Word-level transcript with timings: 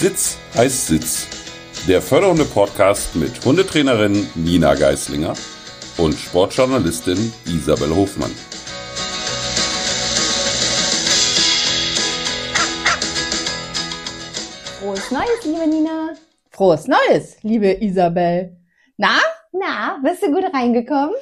Sitz 0.00 0.38
heißt 0.54 0.86
Sitz. 0.86 1.26
Der 1.86 2.00
Förderhunde-Podcast 2.00 3.16
mit 3.16 3.44
Hundetrainerin 3.44 4.30
Nina 4.34 4.74
Geislinger 4.74 5.34
und 5.98 6.14
Sportjournalistin 6.14 7.30
Isabel 7.44 7.94
Hofmann. 7.94 8.30
Frohes 14.78 15.10
Neues, 15.10 15.44
liebe 15.44 15.68
Nina. 15.68 16.14
Frohes 16.48 16.86
Neues, 16.88 17.36
liebe 17.42 17.70
Isabel. 17.84 18.56
Na? 18.96 19.18
Na, 19.52 20.00
bist 20.02 20.22
du 20.22 20.32
gut 20.32 20.44
reingekommen? 20.54 21.14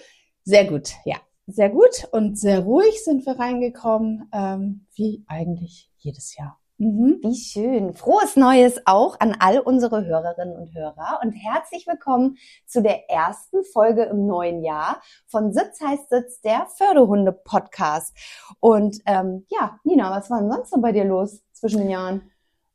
Sehr 0.44 0.66
gut, 0.66 0.90
ja. 1.04 1.16
Sehr 1.48 1.70
gut 1.70 2.06
und 2.12 2.38
sehr 2.38 2.60
ruhig 2.60 3.02
sind 3.02 3.26
wir 3.26 3.40
reingekommen, 3.40 4.30
ähm, 4.32 4.86
wie 4.94 5.24
eigentlich 5.26 5.90
jedes 5.96 6.36
Jahr. 6.36 6.57
Mhm. 6.80 7.18
Wie 7.22 7.34
schön. 7.34 7.92
Frohes 7.94 8.36
Neues 8.36 8.80
auch 8.84 9.18
an 9.18 9.36
all 9.40 9.58
unsere 9.58 10.04
Hörerinnen 10.06 10.56
und 10.56 10.72
Hörer 10.72 11.18
und 11.24 11.32
herzlich 11.32 11.88
willkommen 11.88 12.36
zu 12.66 12.80
der 12.82 13.10
ersten 13.10 13.64
Folge 13.64 14.04
im 14.04 14.28
neuen 14.28 14.62
Jahr 14.62 15.02
von 15.26 15.52
Sitz 15.52 15.80
heißt 15.80 16.08
Sitz, 16.08 16.40
der 16.40 16.68
Förderhunde-Podcast. 16.76 18.16
Und 18.60 19.00
ähm, 19.06 19.44
ja, 19.48 19.80
Nina, 19.82 20.12
was 20.12 20.30
war 20.30 20.38
denn 20.38 20.52
sonst 20.52 20.70
so 20.70 20.80
bei 20.80 20.92
dir 20.92 21.04
los 21.04 21.42
zwischen 21.50 21.80
den 21.80 21.90
Jahren? 21.90 22.30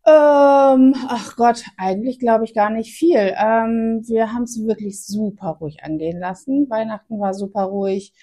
Ähm, 0.06 0.96
ach 1.08 1.38
Gott, 1.38 1.64
eigentlich 1.78 2.20
glaube 2.20 2.44
ich 2.44 2.54
gar 2.54 2.72
nicht 2.72 2.94
viel. 2.94 3.34
Ähm, 3.38 4.02
wir 4.04 4.34
haben 4.34 4.44
es 4.44 4.62
wirklich 4.66 5.02
super 5.02 5.60
ruhig 5.62 5.82
angehen 5.82 6.20
lassen. 6.20 6.70
Weihnachten 6.70 7.22
war 7.22 7.34
super 7.34 7.64
ruhig. 7.64 8.14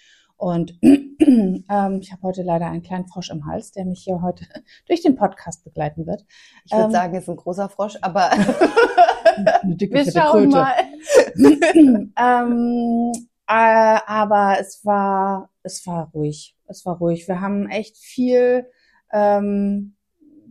Und 0.40 0.78
ähm, 0.82 1.98
ich 2.00 2.12
habe 2.12 2.22
heute 2.22 2.42
leider 2.42 2.66
einen 2.66 2.82
kleinen 2.82 3.06
Frosch 3.06 3.28
im 3.28 3.44
Hals, 3.44 3.72
der 3.72 3.84
mich 3.84 4.04
hier 4.04 4.22
heute 4.22 4.46
durch 4.86 5.02
den 5.02 5.14
Podcast 5.14 5.64
begleiten 5.64 6.06
wird. 6.06 6.24
Ich 6.64 6.72
würde 6.72 6.86
ähm, 6.86 6.90
sagen, 6.90 7.14
es 7.14 7.24
ist 7.24 7.28
ein 7.28 7.36
großer 7.36 7.68
Frosch, 7.68 7.98
aber 8.00 8.30
eine 9.62 9.76
dicke, 9.76 9.96
wir 9.96 10.10
schauen 10.10 10.50
Kröte. 10.50 10.56
mal. 10.56 10.72
ähm, 12.16 13.12
äh, 13.46 13.98
aber 14.06 14.56
es 14.58 14.82
war, 14.82 15.50
es 15.62 15.86
war 15.86 16.10
ruhig. 16.14 16.56
Es 16.66 16.86
war 16.86 16.96
ruhig. 16.96 17.28
Wir 17.28 17.42
haben 17.42 17.68
echt 17.68 17.98
viel 17.98 18.64
ähm, 19.12 19.94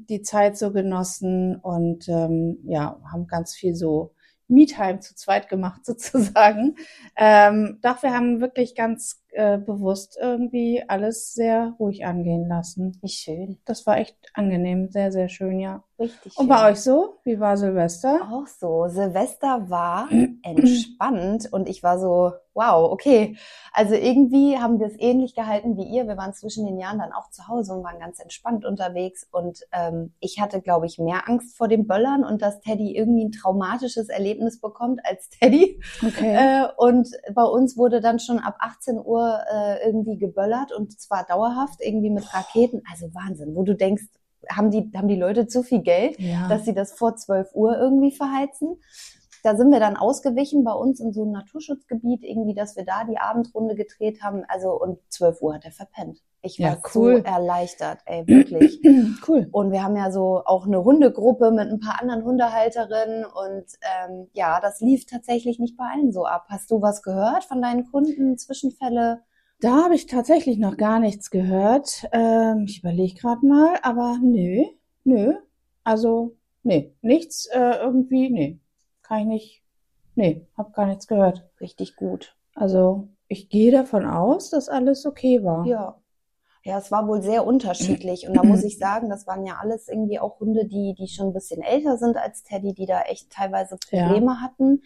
die 0.08 0.22
Zeit 0.22 0.56
so 0.56 0.72
genossen 0.72 1.56
und 1.56 2.08
ähm, 2.10 2.60
ja, 2.66 3.02
haben 3.12 3.26
ganz 3.26 3.56
viel 3.56 3.73
so 3.73 4.14
Me-Time 4.50 5.00
zu 5.00 5.16
zweit 5.16 5.50
gemacht 5.50 5.84
sozusagen. 5.86 6.76
Ähm, 7.16 7.80
doch 7.82 8.04
wir 8.04 8.14
haben 8.14 8.40
wirklich 8.40 8.76
ganz 8.76 9.23
äh, 9.32 9.58
bewusst 9.58 10.18
irgendwie 10.20 10.84
alles 10.88 11.34
sehr 11.34 11.76
ruhig 11.80 12.06
angehen 12.06 12.48
lassen. 12.48 12.98
Wie 13.02 13.10
schön. 13.10 13.60
Das 13.66 13.86
war 13.86 13.98
echt 13.98 14.18
angenehm, 14.34 14.90
sehr, 14.90 15.12
sehr 15.12 15.30
schön, 15.30 15.60
ja. 15.60 15.84
Richtig 16.00 16.34
schön. 16.34 16.44
Und 16.44 16.48
bei 16.48 16.72
euch 16.72 16.80
so? 16.80 17.20
Wie 17.24 17.40
war 17.40 17.58
Silvester? 17.58 18.30
Auch 18.32 18.48
so. 18.48 18.88
Silvester 18.88 19.70
war 19.70 20.10
entspannt 20.44 21.52
und 21.52 21.68
ich 21.68 21.84
war 21.84 22.00
so, 22.00 22.32
wow, 22.54 22.92
okay. 22.92 23.38
Also 23.74 23.96
irgendwie 23.96 24.58
haben 24.58 24.80
wir 24.80 24.88
es 24.88 25.00
ähnlich 25.00 25.36
gehalten 25.36 25.78
wie 25.78 25.84
ihr. 25.84 26.08
Wir 26.08 26.18
waren 26.18 26.34
zwischen 26.34 26.66
den 26.66 26.78
Jahren 26.78 27.00
dann 27.00 27.14
auch 27.14 27.30
zu 27.30 27.48
Hause 27.48 27.74
und 27.74 27.84
waren 27.84 28.00
ganz 28.00 28.20
entspannt 28.20 28.66
unterwegs. 28.66 29.28
Und 29.32 29.66
ähm, 29.72 30.14
ich 30.20 30.40
hatte, 30.40 30.62
glaube 30.62 30.86
ich, 30.86 31.00
mehr 31.00 31.28
Angst 31.28 31.56
vor 31.56 31.68
dem 31.68 31.86
Böllern 31.88 32.24
und 32.24 32.42
dass 32.42 32.62
Teddy 32.62 32.96
irgendwie 32.96 33.26
ein 33.26 33.32
traumatisches 33.32 34.10
Erlebnis 34.10 34.60
bekommt 34.60 35.02
als 35.06 35.30
Teddy. 35.30 35.82
Okay. 36.06 36.36
Äh, 36.36 36.68
und 36.78 37.10
bei 37.34 37.44
uns 37.44 37.78
wurde 37.78 38.02
dann 38.02 38.20
schon 38.20 38.40
ab 38.40 38.56
18 38.60 39.00
Uhr 39.00 39.19
äh, 39.20 39.86
irgendwie 39.86 40.17
geböllert 40.17 40.72
und 40.72 41.00
zwar 41.00 41.25
dauerhaft, 41.25 41.80
irgendwie 41.81 42.09
mit 42.09 42.34
Raketen. 42.34 42.81
Also 42.92 43.14
Wahnsinn, 43.14 43.56
wo 43.56 43.64
du 43.64 43.76
denkst, 43.76 44.03
haben 44.50 44.72
die, 44.72 44.92
haben 44.95 45.08
die 45.08 45.16
Leute 45.16 45.48
zu 45.48 45.64
viel 45.64 45.81
Geld, 45.81 46.20
ja. 46.20 46.48
dass 46.48 46.66
sie 46.66 46.73
das 46.73 46.94
vor 46.94 47.16
12 47.16 47.54
Uhr 47.54 47.77
irgendwie 47.77 48.11
verheizen. 48.11 48.82
Da 49.44 49.55
sind 49.55 49.71
wir 49.71 49.80
dann 49.80 49.95
ausgewichen 49.95 50.64
bei 50.64 50.73
uns 50.73 50.99
in 50.99 51.14
so 51.14 51.23
einem 51.23 51.32
Naturschutzgebiet, 51.32 52.23
irgendwie, 52.23 52.54
dass 52.54 52.76
wir 52.76 52.83
da 52.83 53.05
die 53.05 53.17
Abendrunde 53.17 53.76
gedreht 53.76 54.21
haben. 54.21 54.44
Also 54.48 54.71
und 54.80 54.99
12 55.10 55.42
Uhr 55.42 55.55
hat 55.55 55.65
er 55.65 55.71
verpennt. 55.71 56.20
Ich 56.42 56.60
war 56.60 56.70
ja, 56.70 56.77
cool. 56.95 57.17
so 57.17 57.23
erleichtert, 57.23 58.00
ey, 58.05 58.26
wirklich. 58.26 58.80
cool. 59.27 59.48
Und 59.52 59.72
wir 59.72 59.83
haben 59.83 59.98
ja 59.98 60.10
so 60.11 60.42
auch 60.45 60.66
eine 60.66 60.83
Hundegruppe 60.83 61.52
mit 61.52 61.70
ein 61.70 61.80
paar 61.80 62.02
anderen 62.02 62.23
Hundehalterinnen 62.23 63.26
und 63.26 63.66
ähm, 63.82 64.27
ja, 64.33 64.60
das 64.61 64.80
lief 64.80 65.05
tatsächlich 65.05 65.60
nicht 65.60 65.76
bei 65.76 65.86
allen 65.94 66.14
so 66.14 66.26
ab. 66.26 66.45
Hast 66.50 66.72
du 66.72 66.82
was 66.82 67.02
gehört 67.02 67.44
von 67.44 67.61
deinen 67.61 67.92
Kunden, 67.92 68.38
Zwischenfälle? 68.38 69.22
Da 69.60 69.83
habe 69.83 69.95
ich 69.95 70.05
tatsächlich 70.05 70.58
noch 70.58 70.77
gar 70.77 71.00
nichts 71.00 71.30
gehört. 71.30 72.08
Ähm, 72.14 72.64
ich 72.66 72.80
überlege 72.80 73.20
gerade 73.20 73.45
mal, 73.45 73.77
aber 73.82 74.17
nö, 74.21 74.64
nö. 75.04 75.33
Also, 75.83 76.38
nee, 76.64 76.95
nichts 77.02 77.48
äh, 77.48 77.76
irgendwie, 77.82 78.30
nee. 78.30 78.60
Kann 79.02 79.20
ich 79.20 79.27
nicht, 79.27 79.64
nee, 80.16 80.48
habe 80.58 80.71
gar 80.71 80.86
nichts 80.86 81.08
gehört. 81.08 81.44
Richtig 81.60 81.98
gut. 81.98 82.38
Also, 82.56 83.10
ich 83.27 83.50
gehe 83.50 83.71
davon 83.71 84.06
aus, 84.06 84.50
dass 84.50 84.70
alles 84.70 85.06
okay 85.06 85.44
war. 85.44 85.66
Ja. 85.66 86.00
Ja, 86.64 86.77
es 86.77 86.92
war 86.92 87.08
wohl 87.08 87.21
sehr 87.21 87.45
unterschiedlich. 87.45 88.27
Und 88.27 88.36
da 88.36 88.43
muss 88.43 88.64
ich 88.64 88.77
sagen, 88.77 89.09
das 89.09 89.25
waren 89.27 89.45
ja 89.45 89.58
alles 89.61 89.87
irgendwie 89.87 90.20
auch 90.20 90.39
Hunde, 90.39 90.65
die, 90.65 90.93
die 90.97 91.08
schon 91.08 91.27
ein 91.27 91.33
bisschen 91.33 91.61
älter 91.61 91.97
sind 91.97 92.17
als 92.17 92.43
Teddy, 92.43 92.73
die 92.73 92.86
da 92.86 93.02
echt 93.03 93.31
teilweise 93.31 93.77
Probleme 93.77 94.33
ja. 94.33 94.42
hatten. 94.42 94.81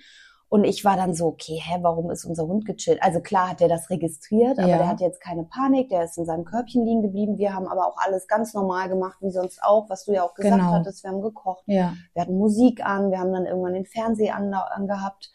Und 0.53 0.65
ich 0.65 0.85
war 0.85 0.95
dann 0.95 1.15
so, 1.15 1.25
okay, 1.25 1.59
hä, 1.59 1.79
warum 1.81 2.11
ist 2.11 2.25
unser 2.25 2.45
Hund 2.45 2.65
gechillt? 2.65 3.01
Also 3.01 3.21
klar 3.21 3.49
hat 3.49 3.59
er 3.59 3.69
das 3.69 3.89
registriert, 3.89 4.59
aber 4.59 4.67
ja. 4.67 4.77
der 4.77 4.87
hat 4.87 5.01
jetzt 5.01 5.19
keine 5.19 5.45
Panik, 5.45 5.89
der 5.89 6.03
ist 6.03 6.15
in 6.15 6.25
seinem 6.25 6.45
Körbchen 6.45 6.85
liegen 6.85 7.01
geblieben. 7.01 7.39
Wir 7.39 7.55
haben 7.55 7.67
aber 7.67 7.87
auch 7.87 7.97
alles 7.97 8.27
ganz 8.27 8.53
normal 8.53 8.87
gemacht, 8.87 9.17
wie 9.21 9.31
sonst 9.31 9.63
auch, 9.63 9.89
was 9.89 10.05
du 10.05 10.13
ja 10.13 10.21
auch 10.21 10.35
gesagt 10.35 10.59
genau. 10.59 10.71
hattest. 10.73 11.03
Wir 11.03 11.09
haben 11.09 11.23
gekocht, 11.23 11.63
ja. 11.65 11.93
wir 12.13 12.21
hatten 12.21 12.37
Musik 12.37 12.85
an, 12.85 13.09
wir 13.09 13.17
haben 13.17 13.33
dann 13.33 13.47
irgendwann 13.47 13.73
den 13.73 13.87
Fernseher 13.87 14.35
angehabt. 14.35 15.31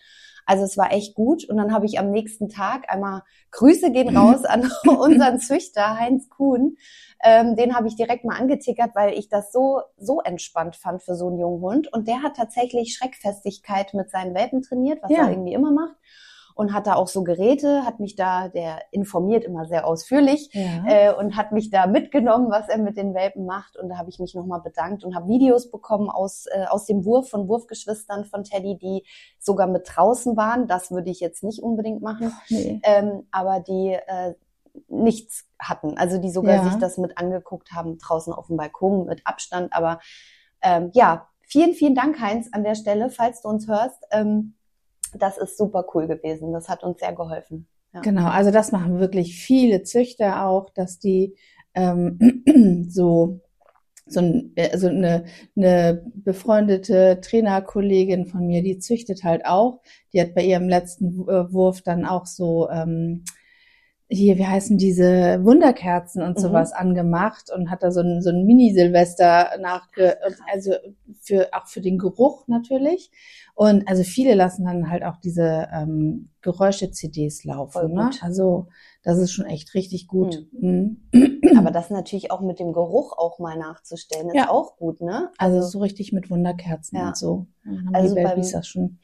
Also 0.48 0.64
es 0.64 0.78
war 0.78 0.92
echt 0.92 1.14
gut. 1.14 1.44
Und 1.44 1.58
dann 1.58 1.74
habe 1.74 1.84
ich 1.84 1.98
am 1.98 2.10
nächsten 2.10 2.48
Tag 2.48 2.90
einmal 2.90 3.22
Grüße 3.50 3.92
gehen 3.92 4.16
raus 4.16 4.46
an 4.46 4.70
unseren 4.86 5.38
Züchter 5.38 5.98
Heinz 5.98 6.30
Kuhn. 6.30 6.78
Ähm, 7.22 7.54
den 7.54 7.76
habe 7.76 7.86
ich 7.86 7.96
direkt 7.96 8.24
mal 8.24 8.38
angetickert, 8.38 8.94
weil 8.94 9.12
ich 9.12 9.28
das 9.28 9.52
so 9.52 9.82
so 9.98 10.22
entspannt 10.22 10.74
fand 10.76 11.02
für 11.02 11.16
so 11.16 11.28
einen 11.28 11.38
jungen 11.38 11.60
Hund. 11.60 11.92
Und 11.92 12.08
der 12.08 12.22
hat 12.22 12.36
tatsächlich 12.36 12.94
Schreckfestigkeit 12.94 13.92
mit 13.92 14.10
seinen 14.10 14.34
Welpen 14.34 14.62
trainiert, 14.62 15.02
was 15.02 15.10
ja. 15.10 15.24
er 15.24 15.30
irgendwie 15.30 15.52
immer 15.52 15.70
macht 15.70 15.96
und 16.58 16.72
hat 16.72 16.88
da 16.88 16.96
auch 16.96 17.06
so 17.06 17.22
Geräte, 17.22 17.84
hat 17.84 18.00
mich 18.00 18.16
da, 18.16 18.48
der 18.48 18.82
informiert 18.90 19.44
immer 19.44 19.66
sehr 19.66 19.86
ausführlich 19.86 20.50
ja. 20.52 20.82
äh, 20.88 21.14
und 21.14 21.36
hat 21.36 21.52
mich 21.52 21.70
da 21.70 21.86
mitgenommen, 21.86 22.50
was 22.50 22.68
er 22.68 22.78
mit 22.78 22.96
den 22.96 23.14
Welpen 23.14 23.46
macht. 23.46 23.76
Und 23.76 23.88
da 23.88 23.96
habe 23.96 24.10
ich 24.10 24.18
mich 24.18 24.34
nochmal 24.34 24.60
bedankt 24.60 25.04
und 25.04 25.14
habe 25.14 25.28
Videos 25.28 25.70
bekommen 25.70 26.10
aus, 26.10 26.46
äh, 26.46 26.64
aus 26.68 26.84
dem 26.84 27.04
Wurf 27.04 27.30
von 27.30 27.46
Wurfgeschwistern 27.46 28.24
von 28.24 28.42
Teddy, 28.42 28.76
die 28.76 29.04
sogar 29.38 29.68
mit 29.68 29.84
draußen 29.86 30.36
waren. 30.36 30.66
Das 30.66 30.90
würde 30.90 31.10
ich 31.10 31.20
jetzt 31.20 31.44
nicht 31.44 31.62
unbedingt 31.62 32.02
machen. 32.02 32.32
Nee. 32.48 32.80
Ähm, 32.82 33.28
aber 33.30 33.60
die 33.60 33.92
äh, 33.92 34.34
nichts 34.88 35.46
hatten. 35.60 35.96
Also 35.96 36.18
die 36.18 36.30
sogar 36.30 36.56
ja. 36.56 36.64
sich 36.64 36.74
das 36.80 36.98
mit 36.98 37.18
angeguckt 37.18 37.70
haben, 37.70 37.98
draußen 37.98 38.32
auf 38.32 38.48
dem 38.48 38.56
Balkon 38.56 39.06
mit 39.06 39.24
Abstand. 39.24 39.72
Aber 39.72 40.00
ähm, 40.60 40.90
ja, 40.92 41.28
vielen, 41.42 41.74
vielen 41.74 41.94
Dank, 41.94 42.20
Heinz, 42.20 42.48
an 42.50 42.64
der 42.64 42.74
Stelle, 42.74 43.10
falls 43.10 43.42
du 43.42 43.48
uns 43.48 43.68
hörst. 43.68 44.02
Ähm, 44.10 44.54
das 45.14 45.38
ist 45.38 45.56
super 45.56 45.84
cool 45.94 46.06
gewesen. 46.06 46.52
Das 46.52 46.68
hat 46.68 46.82
uns 46.82 47.00
sehr 47.00 47.12
geholfen. 47.12 47.66
Ja. 47.92 48.00
Genau, 48.00 48.26
also 48.28 48.50
das 48.50 48.72
machen 48.72 49.00
wirklich 49.00 49.36
viele 49.36 49.82
Züchter 49.82 50.44
auch, 50.44 50.70
dass 50.70 50.98
die 50.98 51.36
ähm, 51.74 52.44
so 52.88 53.40
so 54.10 54.20
ein, 54.20 54.54
also 54.72 54.88
eine, 54.88 55.24
eine 55.56 56.02
befreundete 56.14 57.20
Trainerkollegin 57.20 58.26
von 58.26 58.46
mir, 58.46 58.62
die 58.62 58.78
züchtet 58.78 59.22
halt 59.22 59.44
auch. 59.44 59.80
Die 60.12 60.20
hat 60.20 60.34
bei 60.34 60.44
ihrem 60.44 60.68
letzten 60.68 61.28
äh, 61.28 61.52
Wurf 61.52 61.82
dann 61.82 62.06
auch 62.06 62.26
so 62.26 62.68
ähm, 62.70 63.24
hier, 64.10 64.38
wie 64.38 64.46
heißen 64.46 64.78
diese 64.78 65.44
Wunderkerzen 65.44 66.22
und 66.22 66.38
mhm. 66.38 66.40
sowas 66.40 66.72
angemacht 66.72 67.50
und 67.54 67.70
hat 67.70 67.82
da 67.82 67.90
so 67.90 68.00
ein, 68.00 68.22
so 68.22 68.30
ein 68.30 68.46
Mini-Silvester 68.46 69.58
nachge, 69.60 70.16
also 70.50 70.72
für, 71.20 71.48
auch 71.52 71.66
für 71.66 71.82
den 71.82 71.98
Geruch 71.98 72.48
natürlich. 72.48 73.10
Und 73.54 73.86
also 73.86 74.04
viele 74.04 74.34
lassen 74.34 74.64
dann 74.64 74.88
halt 74.88 75.02
auch 75.04 75.16
diese 75.16 75.68
ähm, 75.72 76.30
Geräusche-CDs 76.40 77.44
laufen. 77.44 77.92
Ne? 77.92 78.10
Also 78.22 78.68
das 79.02 79.18
ist 79.18 79.32
schon 79.32 79.46
echt 79.46 79.74
richtig 79.74 80.06
gut. 80.06 80.46
Mhm. 80.52 81.02
Mhm. 81.12 81.40
Aber 81.58 81.70
das 81.70 81.90
natürlich 81.90 82.30
auch 82.30 82.40
mit 82.40 82.60
dem 82.60 82.72
Geruch 82.72 83.12
auch 83.18 83.38
mal 83.38 83.58
nachzustellen, 83.58 84.28
ist 84.28 84.36
ja. 84.36 84.48
auch 84.48 84.76
gut, 84.76 85.00
ne? 85.00 85.30
Also, 85.38 85.56
also 85.56 85.68
so 85.68 85.78
richtig 85.80 86.12
mit 86.12 86.30
Wunderkerzen 86.30 86.98
ja. 86.98 87.08
und 87.08 87.16
so. 87.16 87.46
Dann 87.64 87.86
haben 87.86 87.94
also 87.94 88.14
die 88.14 88.22
Babys 88.22 88.52
das 88.52 88.66
schon 88.66 88.98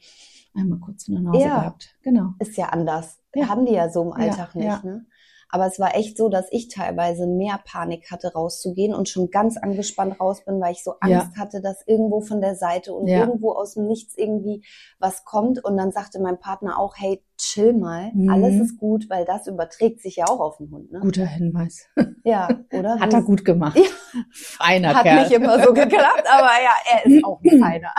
einmal 0.55 0.79
kurz 0.79 1.07
in 1.07 1.15
der 1.15 1.23
Nase 1.23 1.39
ja, 1.39 1.59
gehabt. 1.59 1.95
Genau. 2.01 2.33
Ist 2.39 2.57
ja 2.57 2.69
anders. 2.69 3.19
Ja. 3.35 3.49
Haben 3.49 3.65
die 3.65 3.73
ja 3.73 3.89
so 3.89 4.01
im 4.01 4.13
Alltag 4.13 4.49
ja, 4.55 4.61
nicht. 4.61 4.83
Ne? 4.83 5.05
Aber 5.49 5.67
es 5.67 5.79
war 5.79 5.95
echt 5.95 6.17
so, 6.17 6.27
dass 6.27 6.47
ich 6.51 6.67
teilweise 6.67 7.27
mehr 7.27 7.59
Panik 7.63 8.11
hatte, 8.11 8.33
rauszugehen 8.33 8.93
und 8.93 9.07
schon 9.07 9.29
ganz 9.29 9.57
angespannt 9.57 10.19
raus 10.19 10.43
bin, 10.43 10.59
weil 10.59 10.73
ich 10.73 10.83
so 10.83 10.95
Angst 10.99 11.31
ja. 11.35 11.41
hatte, 11.41 11.61
dass 11.61 11.85
irgendwo 11.87 12.21
von 12.21 12.41
der 12.41 12.55
Seite 12.55 12.93
und 12.93 13.07
ja. 13.07 13.19
irgendwo 13.19 13.53
aus 13.53 13.75
dem 13.75 13.87
Nichts 13.87 14.17
irgendwie 14.17 14.65
was 14.99 15.23
kommt. 15.23 15.63
Und 15.63 15.77
dann 15.77 15.91
sagte 15.91 16.19
mein 16.19 16.39
Partner 16.39 16.79
auch, 16.79 16.95
hey, 16.97 17.23
chill 17.37 17.73
mal, 17.73 18.11
mhm. 18.13 18.29
alles 18.29 18.55
ist 18.55 18.77
gut, 18.77 19.09
weil 19.09 19.23
das 19.25 19.47
überträgt 19.47 20.01
sich 20.01 20.17
ja 20.17 20.25
auch 20.25 20.39
auf 20.39 20.57
den 20.57 20.71
Hund. 20.71 20.91
Ne? 20.91 20.99
Guter 20.99 21.25
Hinweis. 21.25 21.87
Ja, 22.23 22.49
oder? 22.73 22.99
Hat 22.99 23.13
er 23.13 23.21
gut 23.21 23.45
gemacht. 23.45 23.77
Ja. 23.77 23.83
Feiner 24.31 24.95
Hat 24.95 25.03
Kerl. 25.03 25.19
Hat 25.19 25.29
nicht 25.29 25.37
immer 25.37 25.63
so 25.63 25.73
geklappt, 25.73 26.25
aber 26.27 26.49
ja, 26.63 26.71
er 26.91 27.05
ist 27.05 27.23
auch 27.23 27.39
ein 27.43 27.59
Feiner. 27.59 27.93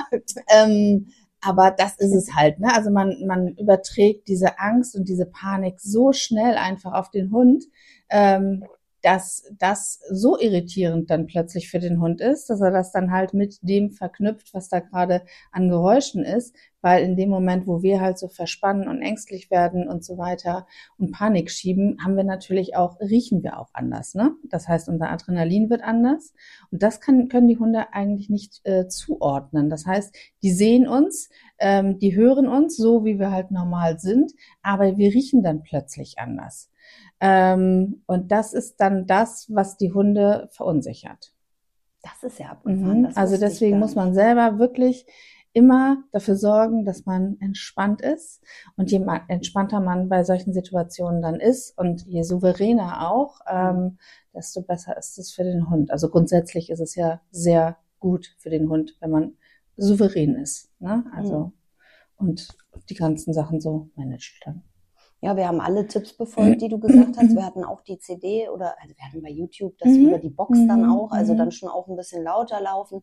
ähm, 0.48 1.06
aber 1.46 1.70
das 1.70 1.96
ist 1.98 2.14
es 2.14 2.34
halt, 2.34 2.58
ne? 2.58 2.74
Also 2.74 2.90
man, 2.90 3.24
man 3.26 3.54
überträgt 3.56 4.28
diese 4.28 4.58
Angst 4.58 4.96
und 4.96 5.08
diese 5.08 5.26
Panik 5.26 5.80
so 5.80 6.12
schnell 6.12 6.56
einfach 6.56 6.92
auf 6.92 7.10
den 7.10 7.30
Hund, 7.30 7.64
ähm, 8.10 8.64
dass 9.02 9.44
das 9.56 10.00
so 10.10 10.36
irritierend 10.36 11.10
dann 11.10 11.26
plötzlich 11.26 11.70
für 11.70 11.78
den 11.78 12.00
Hund 12.00 12.20
ist, 12.20 12.50
dass 12.50 12.60
er 12.60 12.72
das 12.72 12.90
dann 12.90 13.12
halt 13.12 13.34
mit 13.34 13.58
dem 13.62 13.92
verknüpft, 13.92 14.52
was 14.52 14.68
da 14.68 14.80
gerade 14.80 15.22
an 15.52 15.68
Geräuschen 15.68 16.24
ist, 16.24 16.56
weil 16.80 17.04
in 17.04 17.16
dem 17.16 17.30
Moment, 17.30 17.66
wo 17.66 17.82
wir 17.82 18.00
halt 18.00 18.18
so 18.18 18.28
verspannen 18.28 18.88
und 18.88 19.02
ängstlich 19.02 19.50
werden 19.50 19.88
und 19.88 20.04
so 20.04 20.18
weiter 20.18 20.66
und 20.98 21.12
Panik 21.12 21.50
schieben, 21.50 21.98
haben 22.02 22.16
wir 22.16 22.24
natürlich 22.24 22.76
auch, 22.76 23.00
riechen 23.00 23.42
wir 23.42 23.58
auch 23.58 23.70
anders, 23.72 24.14
ne? 24.14 24.34
Das 24.44 24.68
heißt, 24.68 24.88
unser 24.88 25.10
Adrenalin 25.10 25.70
wird 25.70 25.82
anders 25.82 26.34
und 26.70 26.82
das 26.82 27.00
kann, 27.00 27.28
können 27.28 27.48
die 27.48 27.58
Hunde 27.58 27.92
eigentlich 27.92 28.30
nicht 28.30 28.60
äh, 28.64 28.88
zuordnen. 28.88 29.70
Das 29.70 29.86
heißt, 29.86 30.14
die 30.42 30.52
sehen 30.52 30.86
uns, 30.86 31.28
ähm, 31.58 31.98
die 31.98 32.14
hören 32.14 32.48
uns 32.48 32.76
so, 32.76 33.04
wie 33.04 33.18
wir 33.18 33.30
halt 33.30 33.50
normal 33.50 33.98
sind, 33.98 34.32
aber 34.62 34.96
wir 34.96 35.12
riechen 35.12 35.42
dann 35.42 35.62
plötzlich 35.62 36.18
anders. 36.18 36.70
Ähm, 37.20 38.02
und 38.06 38.30
das 38.30 38.52
ist 38.52 38.76
dann 38.76 39.06
das, 39.06 39.46
was 39.50 39.76
die 39.76 39.92
Hunde 39.92 40.48
verunsichert. 40.52 41.32
Das 42.02 42.22
ist 42.22 42.38
ja 42.38 42.50
abgefahren. 42.50 43.02
Mhm. 43.02 43.12
Also 43.14 43.36
deswegen 43.36 43.78
muss 43.78 43.94
man 43.94 44.14
selber 44.14 44.58
wirklich 44.58 45.06
immer 45.56 46.04
dafür 46.12 46.36
sorgen, 46.36 46.84
dass 46.84 47.06
man 47.06 47.38
entspannt 47.40 48.02
ist. 48.02 48.42
Und 48.76 48.90
je 48.90 49.02
entspannter 49.28 49.80
man 49.80 50.10
bei 50.10 50.22
solchen 50.22 50.52
Situationen 50.52 51.22
dann 51.22 51.36
ist 51.36 51.78
und 51.78 52.04
je 52.06 52.24
souveräner 52.24 53.10
auch, 53.10 53.40
ähm, 53.50 53.96
desto 54.34 54.60
besser 54.60 54.98
ist 54.98 55.18
es 55.18 55.32
für 55.32 55.44
den 55.44 55.70
Hund. 55.70 55.90
Also 55.90 56.10
grundsätzlich 56.10 56.68
ist 56.68 56.80
es 56.80 56.94
ja 56.94 57.22
sehr 57.30 57.78
gut 58.00 58.36
für 58.36 58.50
den 58.50 58.68
Hund, 58.68 58.98
wenn 59.00 59.10
man 59.10 59.32
souverän 59.78 60.34
ist. 60.34 60.68
Ne? 60.78 61.04
Also 61.14 61.52
mhm. 62.18 62.28
und 62.28 62.48
die 62.90 62.94
ganzen 62.94 63.32
Sachen 63.32 63.62
so 63.62 63.88
managt 63.94 64.42
dann. 64.44 64.62
Ja, 65.22 65.34
wir 65.36 65.48
haben 65.48 65.60
alle 65.60 65.86
Tipps 65.86 66.12
befolgt, 66.12 66.60
die 66.60 66.68
du 66.68 66.78
gesagt 66.78 67.16
hast. 67.16 67.34
Wir 67.34 67.44
hatten 67.44 67.64
auch 67.64 67.80
die 67.80 67.98
CD 67.98 68.48
oder 68.50 68.74
also 68.80 68.94
wir 68.94 69.04
hatten 69.04 69.22
bei 69.22 69.30
YouTube 69.30 69.76
das 69.78 69.88
mhm. 69.88 70.08
über 70.08 70.18
die 70.18 70.28
Box 70.28 70.58
dann 70.68 70.82
mhm. 70.82 70.90
auch, 70.90 71.10
also 71.10 71.34
dann 71.34 71.48
mhm. 71.48 71.52
schon 71.52 71.70
auch 71.70 71.88
ein 71.88 71.96
bisschen 71.96 72.22
lauter 72.22 72.60
laufen. 72.60 73.02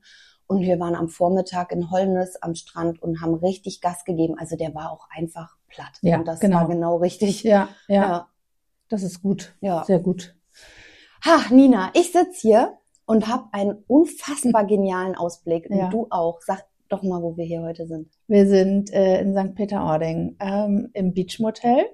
Und 0.53 0.61
wir 0.61 0.79
waren 0.79 0.94
am 0.94 1.09
Vormittag 1.09 1.71
in 1.71 1.89
Holmes 1.89 2.35
am 2.41 2.53
Strand 2.53 3.01
und 3.01 3.21
haben 3.21 3.33
richtig 3.33 3.81
Gas 3.81 4.05
gegeben. 4.05 4.35
Also 4.38 4.55
der 4.55 4.75
war 4.75 4.91
auch 4.91 5.07
einfach 5.09 5.57
platt. 5.67 5.97
Ja, 6.01 6.19
und 6.19 6.27
das 6.27 6.39
genau. 6.39 6.57
war 6.57 6.67
genau 6.67 6.97
richtig. 6.97 7.41
Ja, 7.44 7.69
ja, 7.88 8.01
ja. 8.01 8.27
Das 8.88 9.01
ist 9.01 9.23
gut. 9.23 9.55
Ja. 9.61 9.83
Sehr 9.83 10.00
gut. 10.00 10.35
Ha, 11.25 11.51
Nina, 11.51 11.89
ich 11.94 12.11
sitz 12.11 12.39
hier 12.39 12.77
und 13.05 13.27
habe 13.27 13.45
einen 13.51 13.83
unfassbar 13.88 14.65
genialen 14.65 15.15
Ausblick. 15.15 15.69
Und 15.71 15.77
ja. 15.77 15.89
du 15.89 16.05
auch. 16.11 16.39
Sag 16.41 16.65
doch 16.89 17.01
mal, 17.01 17.23
wo 17.23 17.35
wir 17.35 17.45
hier 17.45 17.63
heute 17.63 17.88
sind. 17.88 18.11
Wir 18.27 18.47
sind 18.47 18.94
äh, 18.94 19.21
in 19.21 19.35
St. 19.35 19.55
Peter-Ording 19.55 20.35
ähm, 20.39 20.91
im 20.94 21.13
Beach 21.15 21.39
Motel. 21.39 21.85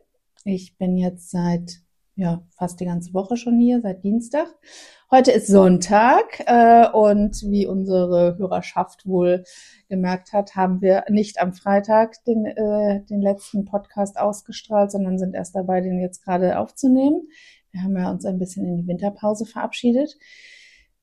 Ich 0.44 0.78
bin 0.78 0.98
jetzt 0.98 1.32
seit 1.32 1.82
ja 2.20 2.44
fast 2.52 2.80
die 2.80 2.86
ganze 2.86 3.14
Woche 3.14 3.38
schon 3.38 3.60
hier, 3.60 3.80
seit 3.82 4.04
Dienstag. 4.04 4.48
Heute 5.10 5.32
ist 5.32 5.48
Sonntag 5.48 6.44
äh, 6.46 6.88
und 6.90 7.42
wie 7.44 7.66
unsere 7.66 8.38
Hörerschaft 8.38 9.08
wohl 9.08 9.46
gemerkt 9.88 10.34
hat, 10.34 10.56
haben 10.56 10.82
wir 10.82 11.06
nicht 11.10 11.42
am 11.42 11.54
Freitag 11.54 12.24
den, 12.26 12.46
äh, 12.46 13.04
den 13.06 13.22
letzten 13.22 13.64
Podcast 13.66 14.20
ausgestrahlt, 14.20 14.92
sondern 14.92 15.18
sind 15.18 15.34
erst 15.34 15.56
dabei, 15.56 15.80
den 15.80 16.00
jetzt 16.00 16.24
gerade 16.24 16.60
aufzunehmen. 16.60 17.30
Wir 17.72 17.84
haben 17.84 17.98
ja 17.98 18.12
uns 18.12 18.26
ein 18.26 18.38
bisschen 18.38 18.68
in 18.68 18.78
die 18.78 18.88
Winterpause 18.88 19.46
verabschiedet 19.46 20.18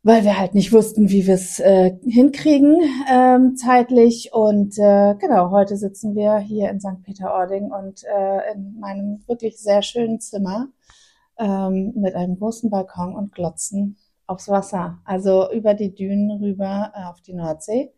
weil 0.02 0.22
wir 0.22 0.38
halt 0.38 0.54
nicht 0.54 0.72
wussten, 0.72 1.10
wie 1.10 1.26
wir 1.26 1.34
es 1.34 1.58
äh, 1.58 1.96
hinkriegen 2.06 2.76
ähm, 3.10 3.56
zeitlich. 3.56 4.30
Und 4.32 4.78
äh, 4.78 5.16
genau, 5.16 5.50
heute 5.50 5.76
sitzen 5.76 6.14
wir 6.14 6.38
hier 6.38 6.70
in 6.70 6.78
St. 6.78 7.02
Peter-Ording 7.02 7.72
und 7.72 8.04
äh, 8.04 8.52
in 8.54 8.78
meinem 8.78 9.24
wirklich 9.26 9.58
sehr 9.58 9.82
schönen 9.82 10.20
Zimmer 10.20 10.68
ähm, 11.38 11.92
mit 11.96 12.14
einem 12.14 12.38
großen 12.38 12.70
Balkon 12.70 13.14
und 13.14 13.32
glotzen 13.32 13.96
aufs 14.26 14.48
Wasser. 14.48 14.98
Also 15.04 15.50
über 15.52 15.74
die 15.74 15.94
Dünen 15.94 16.30
rüber 16.42 16.92
äh, 16.94 17.04
auf 17.04 17.20
die 17.20 17.34
Nordsee. 17.34 17.92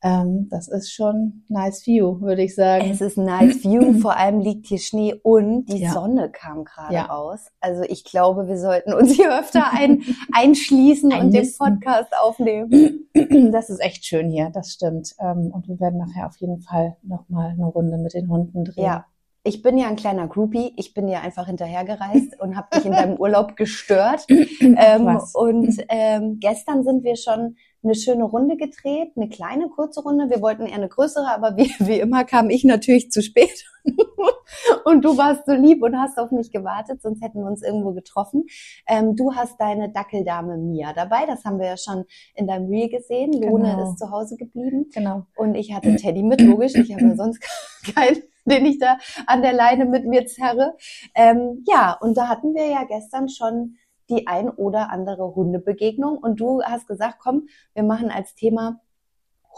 Ähm, 0.00 0.48
das 0.48 0.68
ist 0.68 0.92
schon 0.92 1.44
nice 1.48 1.84
view, 1.84 2.20
würde 2.20 2.42
ich 2.42 2.54
sagen. 2.54 2.88
Es 2.90 3.00
ist 3.00 3.18
nice 3.18 3.64
view, 3.64 3.92
vor 4.00 4.16
allem 4.16 4.38
liegt 4.38 4.66
hier 4.66 4.78
Schnee 4.78 5.14
und 5.22 5.66
die 5.66 5.82
ja. 5.82 5.92
Sonne 5.92 6.30
kam 6.30 6.64
gerade 6.64 6.94
ja. 6.94 7.06
raus. 7.06 7.48
Also 7.60 7.82
ich 7.82 8.04
glaube, 8.04 8.46
wir 8.46 8.58
sollten 8.58 8.92
uns 8.92 9.12
hier 9.12 9.36
öfter 9.36 9.72
ein, 9.72 10.02
einschließen 10.32 11.12
und 11.12 11.32
den 11.32 11.48
Podcast 11.56 12.12
aufnehmen. 12.20 13.04
Das 13.50 13.68
ist 13.68 13.80
echt 13.80 14.04
schön 14.04 14.30
hier, 14.30 14.50
das 14.50 14.70
stimmt. 14.70 15.14
Ähm, 15.18 15.50
und 15.52 15.66
wir 15.66 15.80
werden 15.80 15.98
nachher 15.98 16.26
auf 16.26 16.36
jeden 16.36 16.60
Fall 16.60 16.96
nochmal 17.02 17.50
eine 17.50 17.66
Runde 17.66 17.98
mit 17.98 18.14
den 18.14 18.28
Hunden 18.28 18.64
drehen. 18.64 18.84
Ja. 18.84 19.06
Ich 19.48 19.62
bin 19.62 19.78
ja 19.78 19.88
ein 19.88 19.96
kleiner 19.96 20.28
Groupie. 20.28 20.74
Ich 20.76 20.92
bin 20.92 21.08
ja 21.08 21.22
einfach 21.22 21.46
hinterhergereist 21.46 22.38
und 22.38 22.54
habe 22.54 22.68
dich 22.74 22.84
in 22.84 22.92
deinem 22.92 23.16
Urlaub 23.18 23.56
gestört. 23.56 24.26
ähm, 24.28 25.18
und 25.32 25.74
ähm, 25.88 26.36
gestern 26.38 26.84
sind 26.84 27.02
wir 27.02 27.16
schon 27.16 27.56
eine 27.82 27.94
schöne 27.94 28.24
Runde 28.24 28.56
gedreht, 28.56 29.12
eine 29.16 29.28
kleine, 29.28 29.68
kurze 29.68 30.02
Runde. 30.02 30.30
Wir 30.30 30.40
wollten 30.40 30.66
eher 30.66 30.74
eine 30.74 30.88
größere, 30.88 31.28
aber 31.28 31.56
wie, 31.56 31.72
wie 31.78 32.00
immer 32.00 32.24
kam 32.24 32.50
ich 32.50 32.64
natürlich 32.64 33.10
zu 33.10 33.22
spät. 33.22 33.64
und 34.84 35.04
du 35.04 35.16
warst 35.16 35.46
so 35.46 35.52
lieb 35.52 35.82
und 35.82 35.96
hast 35.96 36.18
auf 36.18 36.30
mich 36.30 36.50
gewartet, 36.50 37.02
sonst 37.02 37.22
hätten 37.22 37.40
wir 37.40 37.46
uns 37.46 37.62
irgendwo 37.62 37.92
getroffen. 37.92 38.44
Ähm, 38.86 39.16
du 39.16 39.34
hast 39.34 39.60
deine 39.60 39.90
Dackeldame 39.90 40.56
Mia 40.56 40.92
dabei, 40.92 41.26
das 41.26 41.44
haben 41.44 41.58
wir 41.58 41.66
ja 41.66 41.76
schon 41.76 42.04
in 42.34 42.46
deinem 42.46 42.68
Reel 42.68 42.88
gesehen. 42.88 43.32
Lone 43.32 43.70
genau. 43.70 43.90
ist 43.90 43.98
zu 43.98 44.10
Hause 44.10 44.36
geblieben. 44.36 44.86
Genau. 44.92 45.24
Und 45.36 45.54
ich 45.54 45.72
hatte 45.72 45.94
Teddy 45.96 46.22
mit, 46.22 46.40
logisch. 46.40 46.74
Ich 46.74 46.92
habe 46.92 47.04
ja 47.04 47.16
sonst 47.16 47.40
keinen, 47.94 48.22
den 48.44 48.66
ich 48.66 48.78
da 48.78 48.98
an 49.26 49.42
der 49.42 49.52
Leine 49.52 49.84
mit 49.84 50.04
mir 50.06 50.26
zerre. 50.26 50.74
Ähm, 51.14 51.64
ja, 51.66 51.96
und 52.00 52.16
da 52.16 52.28
hatten 52.28 52.54
wir 52.54 52.66
ja 52.66 52.84
gestern 52.84 53.28
schon 53.28 53.76
die 54.10 54.26
ein 54.26 54.48
oder 54.48 54.90
andere 54.90 55.34
Hundebegegnung. 55.34 56.18
Und 56.18 56.40
du 56.40 56.62
hast 56.62 56.86
gesagt, 56.86 57.16
komm, 57.18 57.48
wir 57.74 57.82
machen 57.82 58.10
als 58.10 58.34
Thema 58.34 58.80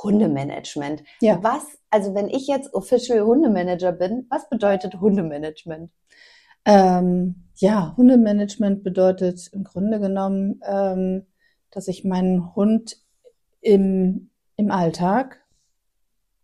Hundemanagement. 0.02 1.02
Ja. 1.20 1.42
Was, 1.42 1.78
also 1.90 2.14
wenn 2.14 2.28
ich 2.28 2.46
jetzt 2.46 2.72
Official 2.74 3.20
Hundemanager 3.20 3.92
bin, 3.92 4.26
was 4.30 4.48
bedeutet 4.48 5.00
Hundemanagement? 5.00 5.90
Ähm, 6.64 7.46
ja, 7.56 7.94
Hundemanagement 7.96 8.82
bedeutet 8.82 9.50
im 9.52 9.64
Grunde 9.64 10.00
genommen, 10.00 10.60
ähm, 10.66 11.26
dass 11.70 11.88
ich 11.88 12.04
meinen 12.04 12.54
Hund 12.54 12.96
im, 13.60 14.30
im 14.56 14.70
Alltag 14.70 15.40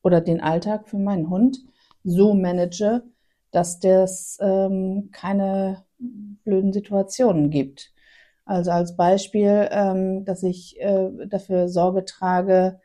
oder 0.03 0.21
den 0.21 0.41
Alltag 0.41 0.89
für 0.89 0.99
meinen 0.99 1.31
Hund 1.31 1.59
so 2.05 2.35
manage, 2.35 3.03
dass 3.51 3.81
das 3.81 4.39
ähm, 4.41 5.11
keine 5.13 5.85
blöden 5.99 6.73
Situationen 6.73 7.51
gibt. 7.51 7.93
Also 8.47 8.71
als 8.71 8.97
Beispiel, 8.97 9.69
ähm, 9.73 10.25
dass 10.25 10.43
ich 10.45 10.81
äh, 10.81 11.11
dafür 11.27 11.69
Sorge 11.69 12.05
trage, 12.05 12.81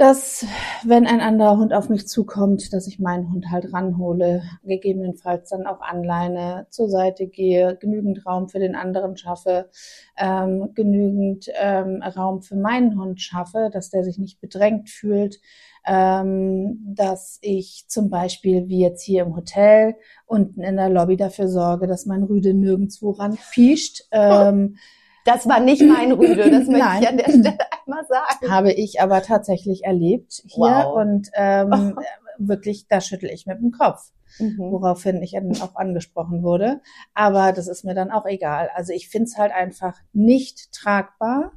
dass 0.00 0.46
wenn 0.82 1.06
ein 1.06 1.20
anderer 1.20 1.58
Hund 1.58 1.74
auf 1.74 1.90
mich 1.90 2.08
zukommt, 2.08 2.72
dass 2.72 2.86
ich 2.86 3.00
meinen 3.00 3.30
Hund 3.30 3.50
halt 3.50 3.70
ranhole, 3.74 4.42
gegebenenfalls 4.64 5.50
dann 5.50 5.66
auch 5.66 5.82
anleine, 5.82 6.66
zur 6.70 6.88
Seite 6.88 7.26
gehe, 7.26 7.76
genügend 7.76 8.24
Raum 8.24 8.48
für 8.48 8.60
den 8.60 8.74
anderen 8.74 9.18
schaffe, 9.18 9.68
ähm, 10.16 10.72
genügend 10.72 11.48
ähm, 11.54 12.02
Raum 12.02 12.40
für 12.40 12.56
meinen 12.56 12.98
Hund 12.98 13.20
schaffe, 13.20 13.68
dass 13.70 13.90
der 13.90 14.02
sich 14.02 14.16
nicht 14.16 14.40
bedrängt 14.40 14.88
fühlt, 14.88 15.38
ähm, 15.86 16.78
dass 16.94 17.38
ich 17.42 17.84
zum 17.88 18.08
Beispiel 18.08 18.68
wie 18.68 18.80
jetzt 18.80 19.02
hier 19.02 19.24
im 19.24 19.36
Hotel 19.36 19.96
unten 20.24 20.62
in 20.62 20.76
der 20.76 20.88
Lobby 20.88 21.18
dafür 21.18 21.48
sorge, 21.48 21.86
dass 21.86 22.06
mein 22.06 22.22
Rüde 22.22 22.54
nirgendwo 22.54 23.10
ranpiescht. 23.10 24.04
Ähm, 24.12 24.76
das 25.24 25.48
war 25.48 25.60
nicht 25.60 25.82
mein 25.82 26.12
Rüde, 26.12 26.50
das 26.50 26.66
möchte 26.68 26.98
ich 27.00 27.08
an 27.08 27.16
der 27.16 27.24
Stelle 27.24 27.58
einmal 27.86 28.04
sagen. 28.06 28.50
Habe 28.50 28.72
ich 28.72 29.00
aber 29.00 29.22
tatsächlich 29.22 29.84
erlebt 29.84 30.42
hier 30.46 30.84
wow. 30.84 30.96
und 30.96 31.30
ähm, 31.34 31.98
wirklich, 32.38 32.86
da 32.88 33.00
schüttel 33.00 33.30
ich 33.30 33.46
mit 33.46 33.58
dem 33.58 33.70
Kopf. 33.72 34.12
Mhm. 34.38 34.58
woraufhin 34.58 35.20
ich 35.22 35.36
auch 35.60 35.74
angesprochen 35.74 36.44
wurde. 36.44 36.80
Aber 37.14 37.52
das 37.52 37.66
ist 37.66 37.84
mir 37.84 37.94
dann 37.94 38.12
auch 38.12 38.26
egal. 38.26 38.70
Also 38.74 38.92
ich 38.92 39.08
finde 39.08 39.24
es 39.24 39.36
halt 39.36 39.52
einfach 39.52 39.98
nicht 40.12 40.70
tragbar 40.72 41.52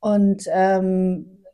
und 0.00 0.44
ähm, 0.50 1.44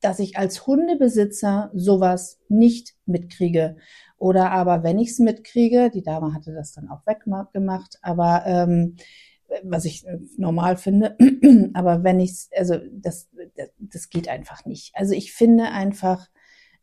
dass 0.00 0.18
ich 0.18 0.36
als 0.36 0.66
Hundebesitzer 0.66 1.70
sowas 1.74 2.38
nicht 2.48 2.94
mitkriege. 3.06 3.76
Oder 4.16 4.50
aber, 4.50 4.82
wenn 4.82 4.98
ich 4.98 5.10
es 5.10 5.18
mitkriege, 5.18 5.90
die 5.90 6.02
Dame 6.02 6.34
hatte 6.34 6.52
das 6.52 6.72
dann 6.72 6.88
auch 6.88 7.06
weggemacht, 7.06 7.98
aber 8.02 8.42
ähm, 8.46 8.96
was 9.62 9.84
ich 9.84 10.04
normal 10.36 10.76
finde, 10.76 11.16
aber 11.74 12.04
wenn 12.04 12.20
ich 12.20 12.48
also 12.56 12.76
das, 12.92 13.28
das, 13.56 13.70
das 13.78 14.08
geht 14.10 14.28
einfach 14.28 14.64
nicht. 14.64 14.92
Also 14.94 15.14
ich 15.14 15.32
finde 15.32 15.64
einfach, 15.64 16.28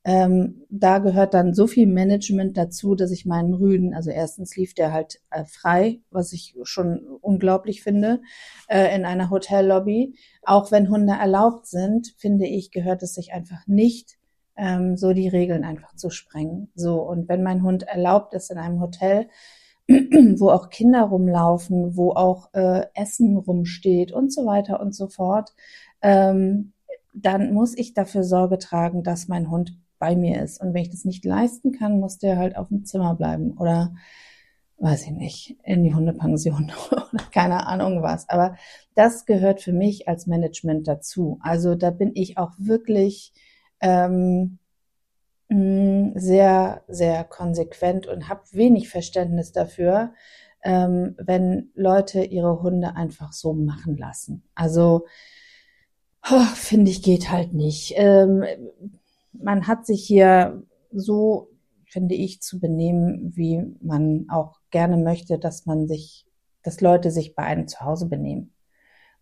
ähm, 0.08 0.68
da 0.70 1.00
gehört 1.00 1.34
dann 1.34 1.56
so 1.56 1.66
viel 1.66 1.88
Management 1.88 2.58
dazu, 2.58 2.94
dass 2.94 3.10
ich 3.10 3.26
meinen 3.26 3.56
Rüden, 3.56 3.96
also 3.96 4.12
erstens 4.12 4.56
lief 4.56 4.76
der 4.76 4.94
halt 4.94 5.20
äh, 5.32 5.46
frei, 5.46 6.00
was 6.12 6.32
ich 6.32 6.56
schon 6.62 7.00
unglaublich 7.22 7.82
finde, 7.82 8.22
äh, 8.68 8.96
in 8.96 9.04
einer 9.04 9.32
Hotellobby. 9.32 10.16
Auch 10.44 10.72
wenn 10.72 10.90
Hunde 10.90 11.14
erlaubt 11.14 11.66
sind, 11.66 12.14
finde 12.18 12.46
ich, 12.46 12.70
gehört 12.70 13.02
es 13.02 13.16
sich 13.16 13.34
einfach 13.34 13.66
nicht, 13.66 14.20
ähm, 14.58 14.96
so 14.96 15.12
die 15.14 15.28
Regeln 15.28 15.64
einfach 15.64 15.96
zu 15.96 16.12
sprengen. 16.12 16.72
So, 16.76 17.02
und 17.02 17.28
wenn 17.28 17.42
mein 17.42 17.64
Hund 17.64 17.84
erlaubt 17.84 18.36
ist 18.36 18.52
in 18.52 18.60
einem 18.60 18.80
Hotel, 18.82 19.28
wo 19.88 20.50
auch 20.50 20.70
Kinder 20.70 21.04
rumlaufen, 21.04 21.96
wo 21.96 22.12
auch 22.12 22.50
äh, 22.54 22.86
Essen 22.94 23.38
rumsteht 23.38 24.12
und 24.12 24.34
so 24.34 24.46
weiter 24.46 24.80
und 24.80 24.96
so 24.96 25.08
fort, 25.08 25.54
ähm, 26.02 26.74
dann 27.14 27.54
muss 27.54 27.78
ich 27.78 27.94
dafür 27.94 28.24
Sorge 28.24 28.58
tragen, 28.58 29.04
dass 29.04 29.28
mein 29.28 29.50
Hund 29.50 29.78
bei 30.00 30.16
mir 30.16 30.42
ist. 30.42 30.62
Und 30.62 30.74
wenn 30.74 30.82
ich 30.82 30.90
das 30.90 31.06
nicht 31.06 31.24
leisten 31.24 31.72
kann, 31.72 32.00
muss 32.00 32.18
der 32.18 32.38
halt 32.38 32.58
auf 32.58 32.68
dem 32.70 32.86
Zimmer 32.86 33.16
bleiben 33.16 33.54
oder 33.58 33.94
weiß 34.78 35.04
ich 35.06 35.12
nicht, 35.12 35.58
in 35.64 35.84
die 35.84 35.96
Hundepension 35.96 36.72
oder 36.92 37.24
keine 37.32 37.68
Ahnung 37.68 38.02
was. 38.02 38.28
Aber 38.30 38.56
das 38.94 39.26
gehört 39.26 39.62
für 39.62 39.74
mich 39.74 40.08
als 40.08 40.28
Management 40.28 40.88
dazu. 40.88 41.40
Also 41.42 41.76
da 41.76 41.92
bin 41.92 42.12
ich 42.14 42.38
auch 42.38 42.52
wirklich 42.58 43.34
ähm, 43.80 44.60
sehr, 45.48 46.84
sehr 46.88 47.24
konsequent 47.24 48.08
und 48.08 48.30
habe 48.30 48.42
wenig 48.52 48.90
Verständnis 48.90 49.52
dafür, 49.52 50.14
ähm, 50.64 51.16
wenn 51.20 51.70
Leute 51.76 52.24
ihre 52.24 52.64
Hunde 52.64 52.96
einfach 52.96 53.32
so 53.32 53.54
machen 53.54 53.98
lassen. 53.98 54.44
Also 54.56 55.06
oh, 56.30 56.46
finde 56.56 56.92
ich 56.92 57.04
geht 57.04 57.32
halt 57.32 57.54
nicht. 57.54 57.94
Ähm, 57.96 58.44
man 59.34 59.68
hat 59.68 59.86
sich 59.86 60.04
hier 60.04 60.64
so, 60.92 61.50
finde 61.86 62.16
ich, 62.16 62.42
zu 62.42 62.60
benehmen, 62.60 63.34
wie 63.36 63.62
man 63.82 64.26
auch 64.30 64.60
gerne 64.72 64.98
möchte, 64.98 65.38
dass 65.38 65.66
man 65.66 65.88
sich, 65.88 66.26
dass 66.64 66.82
Leute 66.82 67.12
sich 67.12 67.36
bei 67.36 67.44
einem 67.44 67.68
zu 67.68 67.82
Hause 67.82 68.08
benehmen. 68.08 68.54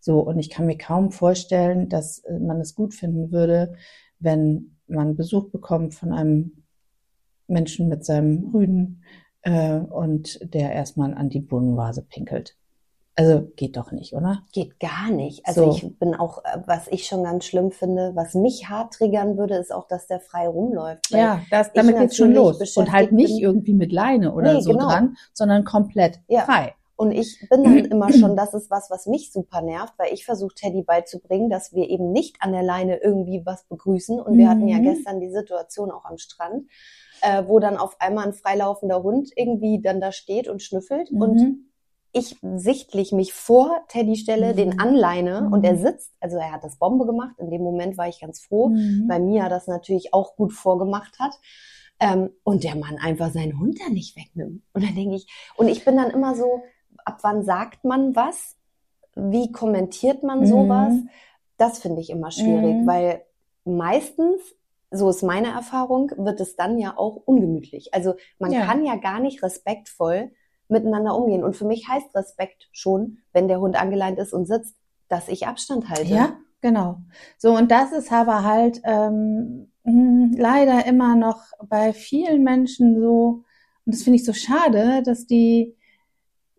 So, 0.00 0.20
und 0.20 0.38
ich 0.38 0.50
kann 0.50 0.66
mir 0.66 0.78
kaum 0.78 1.10
vorstellen, 1.12 1.88
dass 1.88 2.18
äh, 2.20 2.38
man 2.38 2.60
es 2.60 2.74
gut 2.74 2.94
finden 2.94 3.32
würde, 3.32 3.74
wenn 4.18 4.73
man 4.86 5.16
Besuch 5.16 5.50
bekommt 5.50 5.94
von 5.94 6.12
einem 6.12 6.64
Menschen 7.46 7.88
mit 7.88 8.04
seinem 8.04 8.50
Rüden 8.54 9.02
äh, 9.42 9.78
und 9.78 10.38
der 10.54 10.72
erstmal 10.72 11.14
an 11.14 11.28
die 11.28 11.40
Brunnenvase 11.40 12.02
pinkelt. 12.02 12.56
Also 13.16 13.46
geht 13.54 13.76
doch 13.76 13.92
nicht, 13.92 14.12
oder? 14.14 14.42
Geht 14.52 14.80
gar 14.80 15.08
nicht. 15.10 15.46
Also 15.46 15.70
so. 15.70 15.76
ich 15.76 15.98
bin 15.98 16.16
auch, 16.16 16.38
äh, 16.44 16.58
was 16.66 16.88
ich 16.88 17.06
schon 17.06 17.22
ganz 17.22 17.44
schlimm 17.44 17.70
finde, 17.70 18.12
was 18.14 18.34
mich 18.34 18.68
hart 18.68 18.94
triggern 18.94 19.38
würde, 19.38 19.54
ist 19.54 19.72
auch, 19.72 19.86
dass 19.86 20.08
der 20.08 20.18
frei 20.18 20.48
rumläuft. 20.48 21.10
Ja, 21.10 21.42
das, 21.50 21.72
damit 21.72 21.96
geht's 21.96 22.16
schon 22.16 22.32
los. 22.32 22.76
Und 22.76 22.90
halt 22.90 23.12
nicht 23.12 23.38
irgendwie 23.38 23.74
mit 23.74 23.92
Leine 23.92 24.34
oder 24.34 24.54
nee, 24.54 24.60
so 24.60 24.72
genau. 24.72 24.88
dran, 24.88 25.16
sondern 25.32 25.64
komplett 25.64 26.20
ja. 26.26 26.40
frei. 26.40 26.74
Und 26.96 27.12
ich 27.12 27.44
bin 27.50 27.64
dann 27.64 27.76
immer 27.90 28.12
schon, 28.12 28.36
das 28.36 28.54
ist 28.54 28.70
was, 28.70 28.90
was 28.90 29.06
mich 29.06 29.32
super 29.32 29.62
nervt, 29.62 29.94
weil 29.98 30.12
ich 30.12 30.24
versuche 30.24 30.54
Teddy 30.54 30.82
beizubringen, 30.82 31.50
dass 31.50 31.72
wir 31.72 31.88
eben 31.88 32.12
nicht 32.12 32.36
an 32.40 32.52
der 32.52 32.62
Leine 32.62 32.98
irgendwie 33.02 33.42
was 33.44 33.64
begrüßen. 33.64 34.20
Und 34.20 34.38
wir 34.38 34.48
hatten 34.48 34.68
ja 34.68 34.78
mhm. 34.78 34.84
gestern 34.84 35.20
die 35.20 35.30
Situation 35.30 35.90
auch 35.90 36.04
am 36.04 36.18
Strand, 36.18 36.68
äh, 37.22 37.44
wo 37.46 37.58
dann 37.58 37.76
auf 37.76 38.00
einmal 38.00 38.26
ein 38.26 38.32
freilaufender 38.32 39.02
Hund 39.02 39.30
irgendwie 39.36 39.80
dann 39.80 40.00
da 40.00 40.12
steht 40.12 40.48
und 40.48 40.62
schnüffelt 40.62 41.10
mhm. 41.10 41.22
und 41.22 41.58
ich 42.14 42.36
sichtlich 42.54 43.10
mich 43.10 43.32
vor 43.32 43.82
Teddy 43.88 44.14
stelle, 44.14 44.52
mhm. 44.52 44.56
den 44.56 44.78
anleine 44.78 45.42
mhm. 45.42 45.52
und 45.52 45.64
er 45.64 45.76
sitzt, 45.76 46.12
also 46.20 46.36
er 46.36 46.52
hat 46.52 46.62
das 46.62 46.78
Bombe 46.78 47.06
gemacht. 47.06 47.34
In 47.38 47.50
dem 47.50 47.62
Moment 47.62 47.98
war 47.98 48.08
ich 48.08 48.20
ganz 48.20 48.40
froh, 48.40 48.68
mhm. 48.68 49.06
weil 49.08 49.20
Mia 49.20 49.48
das 49.48 49.66
natürlich 49.66 50.14
auch 50.14 50.36
gut 50.36 50.52
vorgemacht 50.52 51.18
hat. 51.18 51.34
Ähm, 52.00 52.30
und 52.42 52.64
der 52.64 52.74
Mann 52.76 52.98
einfach 52.98 53.32
seinen 53.32 53.58
Hund 53.58 53.78
da 53.80 53.88
nicht 53.88 54.16
wegnimmt. 54.16 54.62
Und 54.72 54.84
dann 54.84 54.94
denke 54.94 55.14
ich, 55.14 55.26
und 55.56 55.68
ich 55.68 55.84
bin 55.84 55.96
dann 55.96 56.10
immer 56.10 56.34
so, 56.34 56.62
ab 57.04 57.18
wann 57.22 57.44
sagt 57.44 57.84
man 57.84 58.16
was? 58.16 58.56
Wie 59.14 59.52
kommentiert 59.52 60.22
man 60.22 60.40
mhm. 60.40 60.46
sowas? 60.46 60.94
Das 61.56 61.78
finde 61.78 62.00
ich 62.00 62.10
immer 62.10 62.30
schwierig, 62.30 62.76
mhm. 62.76 62.86
weil 62.86 63.22
meistens 63.64 64.40
so 64.90 65.10
ist 65.10 65.22
meine 65.22 65.48
Erfahrung, 65.48 66.12
wird 66.16 66.40
es 66.40 66.56
dann 66.56 66.78
ja 66.78 66.96
auch 66.96 67.16
ungemütlich. 67.24 67.92
Also 67.92 68.14
man 68.38 68.52
ja. 68.52 68.64
kann 68.64 68.84
ja 68.84 68.96
gar 68.96 69.20
nicht 69.20 69.42
respektvoll 69.42 70.30
miteinander 70.68 71.16
umgehen. 71.16 71.44
Und 71.44 71.56
für 71.56 71.64
mich 71.64 71.88
heißt 71.88 72.14
Respekt 72.14 72.68
schon, 72.72 73.18
wenn 73.32 73.48
der 73.48 73.60
Hund 73.60 73.80
angeleint 73.80 74.18
ist 74.18 74.32
und 74.32 74.46
sitzt, 74.46 74.76
dass 75.08 75.28
ich 75.28 75.46
Abstand 75.46 75.88
halte. 75.88 76.14
Ja, 76.14 76.36
genau. 76.60 76.98
So, 77.38 77.56
und 77.56 77.70
das 77.70 77.92
ist 77.92 78.12
aber 78.12 78.44
halt 78.44 78.80
ähm, 78.84 79.70
hm, 79.84 80.34
leider 80.36 80.86
immer 80.86 81.16
noch 81.16 81.42
bei 81.68 81.92
vielen 81.92 82.42
Menschen 82.42 83.00
so, 83.00 83.42
und 83.84 83.94
das 83.94 84.02
finde 84.02 84.16
ich 84.16 84.24
so 84.24 84.32
schade, 84.32 85.02
dass 85.04 85.26
die 85.26 85.76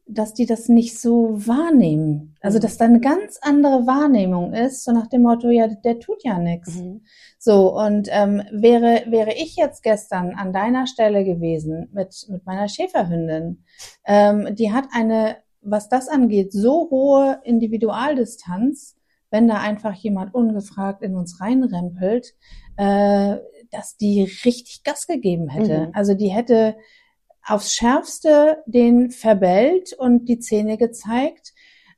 dass 0.07 0.33
die 0.33 0.45
das 0.45 0.69
nicht 0.69 0.99
so 0.99 1.47
wahrnehmen. 1.47 2.35
Also, 2.41 2.59
mhm. 2.59 2.61
dass 2.61 2.77
da 2.77 2.85
eine 2.85 2.99
ganz 2.99 3.39
andere 3.41 3.87
Wahrnehmung 3.87 4.53
ist, 4.53 4.83
so 4.83 4.91
nach 4.91 5.07
dem 5.07 5.23
Motto, 5.23 5.49
ja, 5.49 5.67
der 5.67 5.99
tut 5.99 6.23
ja 6.23 6.37
nichts. 6.37 6.75
Mhm. 6.75 7.01
So, 7.39 7.75
und 7.75 8.07
ähm, 8.11 8.43
wäre, 8.51 9.03
wäre 9.07 9.33
ich 9.33 9.55
jetzt 9.55 9.81
gestern 9.83 10.35
an 10.35 10.53
deiner 10.53 10.85
Stelle 10.85 11.23
gewesen 11.23 11.89
mit, 11.91 12.27
mit 12.29 12.45
meiner 12.45 12.67
Schäferhündin, 12.67 13.63
ähm, 14.05 14.55
die 14.55 14.71
hat 14.71 14.85
eine, 14.91 15.37
was 15.61 15.89
das 15.89 16.07
angeht, 16.07 16.53
so 16.53 16.87
hohe 16.91 17.41
Individualdistanz, 17.43 18.95
wenn 19.31 19.47
da 19.47 19.55
einfach 19.55 19.93
jemand 19.95 20.35
ungefragt 20.35 21.01
in 21.01 21.15
uns 21.15 21.41
reinrempelt, 21.41 22.35
äh, 22.77 23.37
dass 23.71 23.97
die 23.97 24.23
richtig 24.45 24.83
Gas 24.83 25.07
gegeben 25.07 25.49
hätte. 25.49 25.87
Mhm. 25.87 25.91
Also 25.93 26.13
die 26.13 26.29
hätte 26.29 26.75
aufs 27.45 27.73
Schärfste 27.73 28.63
den 28.65 29.11
verbellt 29.11 29.93
und 29.93 30.27
die 30.27 30.39
Zähne 30.39 30.77
gezeigt. 30.77 31.53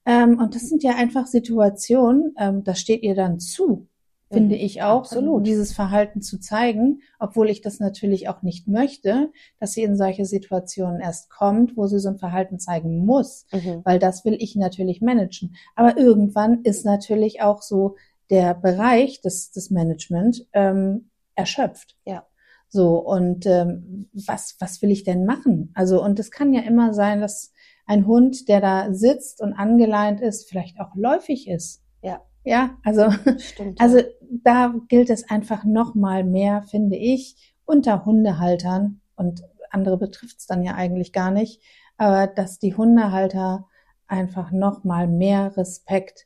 Ähm, 0.06 0.40
und 0.40 0.56
das 0.56 0.70
sind 0.70 0.84
ja 0.84 0.96
einfach 0.96 1.28
Situationen, 1.28 2.36
ähm, 2.40 2.64
das 2.64 2.80
steht 2.80 3.04
ihr 3.04 3.16
dann 3.16 3.40
zu, 3.40 3.88
finde 4.32 4.56
mhm, 4.56 4.62
ich 4.62 4.82
auch, 4.82 5.00
absolut. 5.00 5.46
dieses 5.48 5.74
Verhalten 5.74 6.22
zu 6.22 6.40
zeigen, 6.40 7.02
obwohl 7.20 7.50
ich 7.50 7.62
das 7.62 7.80
natürlich 7.80 8.30
auch 8.30 8.42
nicht 8.42 8.68
möchte, 8.68 9.32
dass 9.60 9.74
sie 9.74 9.84
in 9.84 9.98
solche 9.98 10.26
Situationen 10.26 11.02
erst 11.02 11.30
kommt, 11.30 11.76
wo 11.78 11.88
sie 11.88 12.00
so 12.00 12.10
ein 12.10 12.18
Verhalten 12.18 12.60
zeigen 12.60 13.06
muss, 13.06 13.46
mhm. 13.52 13.82
weil 13.84 14.00
das 14.00 14.26
will 14.26 14.38
ich 14.40 14.56
natürlich 14.56 15.02
managen. 15.02 15.56
Aber 15.76 15.98
irgendwann 15.98 16.64
ist 16.64 16.86
natürlich 16.86 17.42
auch 17.42 17.62
so 17.62 17.96
der 18.30 18.54
Bereich 18.54 19.22
des, 19.22 19.52
des 19.52 19.72
Management 19.72 20.46
ähm, 20.54 21.10
erschöpft. 21.36 21.96
Ja. 22.06 22.26
So, 22.70 22.98
und 22.98 23.46
ähm, 23.46 24.10
was, 24.14 24.56
was 24.60 24.82
will 24.82 24.92
ich 24.92 25.04
denn 25.04 25.26
machen? 25.26 25.72
Also, 25.74 26.04
und 26.04 26.20
es 26.20 26.32
kann 26.32 26.54
ja 26.54 26.62
immer 26.62 26.94
sein, 26.94 27.22
dass 27.22 27.54
ein 27.86 28.06
Hund, 28.06 28.50
der 28.50 28.60
da 28.60 28.94
sitzt 28.94 29.42
und 29.42 29.54
angeleint 29.54 30.20
ist, 30.20 30.50
vielleicht 30.50 30.80
auch 30.80 30.94
läufig 30.96 31.48
ist. 31.48 31.84
Ja. 32.02 32.22
Ja, 32.44 32.78
also, 32.84 33.10
Stimmt, 33.40 33.80
also 33.82 34.00
da 34.22 34.74
gilt 34.90 35.10
es 35.10 35.30
einfach 35.30 35.64
noch 35.64 35.96
mal 35.96 36.24
mehr, 36.24 36.64
finde 36.64 36.98
ich, 36.98 37.56
unter 37.66 38.06
Hundehaltern 38.06 39.02
und 39.16 39.44
andere 39.70 39.98
betrifft 39.98 40.40
es 40.40 40.48
dann 40.48 40.64
ja 40.64 40.76
eigentlich 40.76 41.12
gar 41.12 41.32
nicht, 41.32 41.62
aber 41.98 42.28
dass 42.28 42.60
die 42.60 42.76
Hundehalter 42.76 43.68
einfach 44.08 44.52
noch 44.52 44.84
mal 44.84 45.08
mehr 45.08 45.58
Respekt 45.58 46.26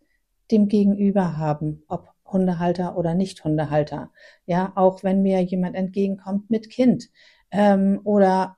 dem 0.52 0.68
Gegenüber 0.68 1.38
haben, 1.38 1.84
ob 1.88 2.11
Hundehalter 2.32 2.98
oder 2.98 3.14
Nicht-Hundehalter. 3.14 4.12
Ja, 4.46 4.72
auch 4.76 5.04
wenn 5.04 5.22
mir 5.22 5.42
jemand 5.42 5.76
entgegenkommt 5.76 6.50
mit 6.50 6.70
Kind 6.70 7.10
ähm, 7.52 8.02
oder 8.04 8.56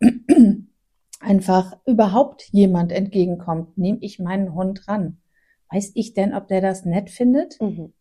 einfach 1.19 1.77
überhaupt 1.85 2.49
jemand 2.51 2.91
entgegenkommt, 2.91 3.77
nehme 3.77 3.99
ich 4.01 4.19
meinen 4.19 4.53
Hund 4.53 4.87
ran. 4.87 5.17
Weiß 5.71 5.91
ich 5.95 6.13
denn, 6.13 6.33
ob 6.33 6.47
der 6.47 6.61
das 6.61 6.85
nett 6.85 7.09
findet? 7.09 7.59
Mhm. 7.59 7.93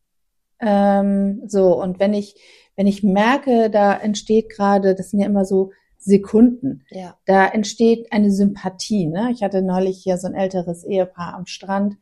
Ähm, 0.60 1.42
so, 1.46 1.80
und 1.80 1.98
wenn 1.98 2.14
ich, 2.14 2.36
wenn 2.76 2.86
ich 2.86 3.02
merke, 3.02 3.70
da 3.70 3.94
entsteht 3.94 4.50
gerade, 4.50 4.94
das 4.94 5.10
sind 5.10 5.20
ja 5.20 5.26
immer 5.26 5.44
so 5.44 5.72
Sekunden. 5.98 6.84
Ja. 6.90 7.16
Da 7.26 7.46
entsteht 7.46 8.12
eine 8.12 8.30
Sympathie. 8.30 9.06
Ne? 9.06 9.30
Ich 9.32 9.42
hatte 9.42 9.62
neulich 9.62 10.02
hier 10.02 10.18
so 10.18 10.26
ein 10.26 10.34
älteres 10.34 10.84
Ehepaar 10.84 11.34
am 11.34 11.46
Strand. 11.46 11.96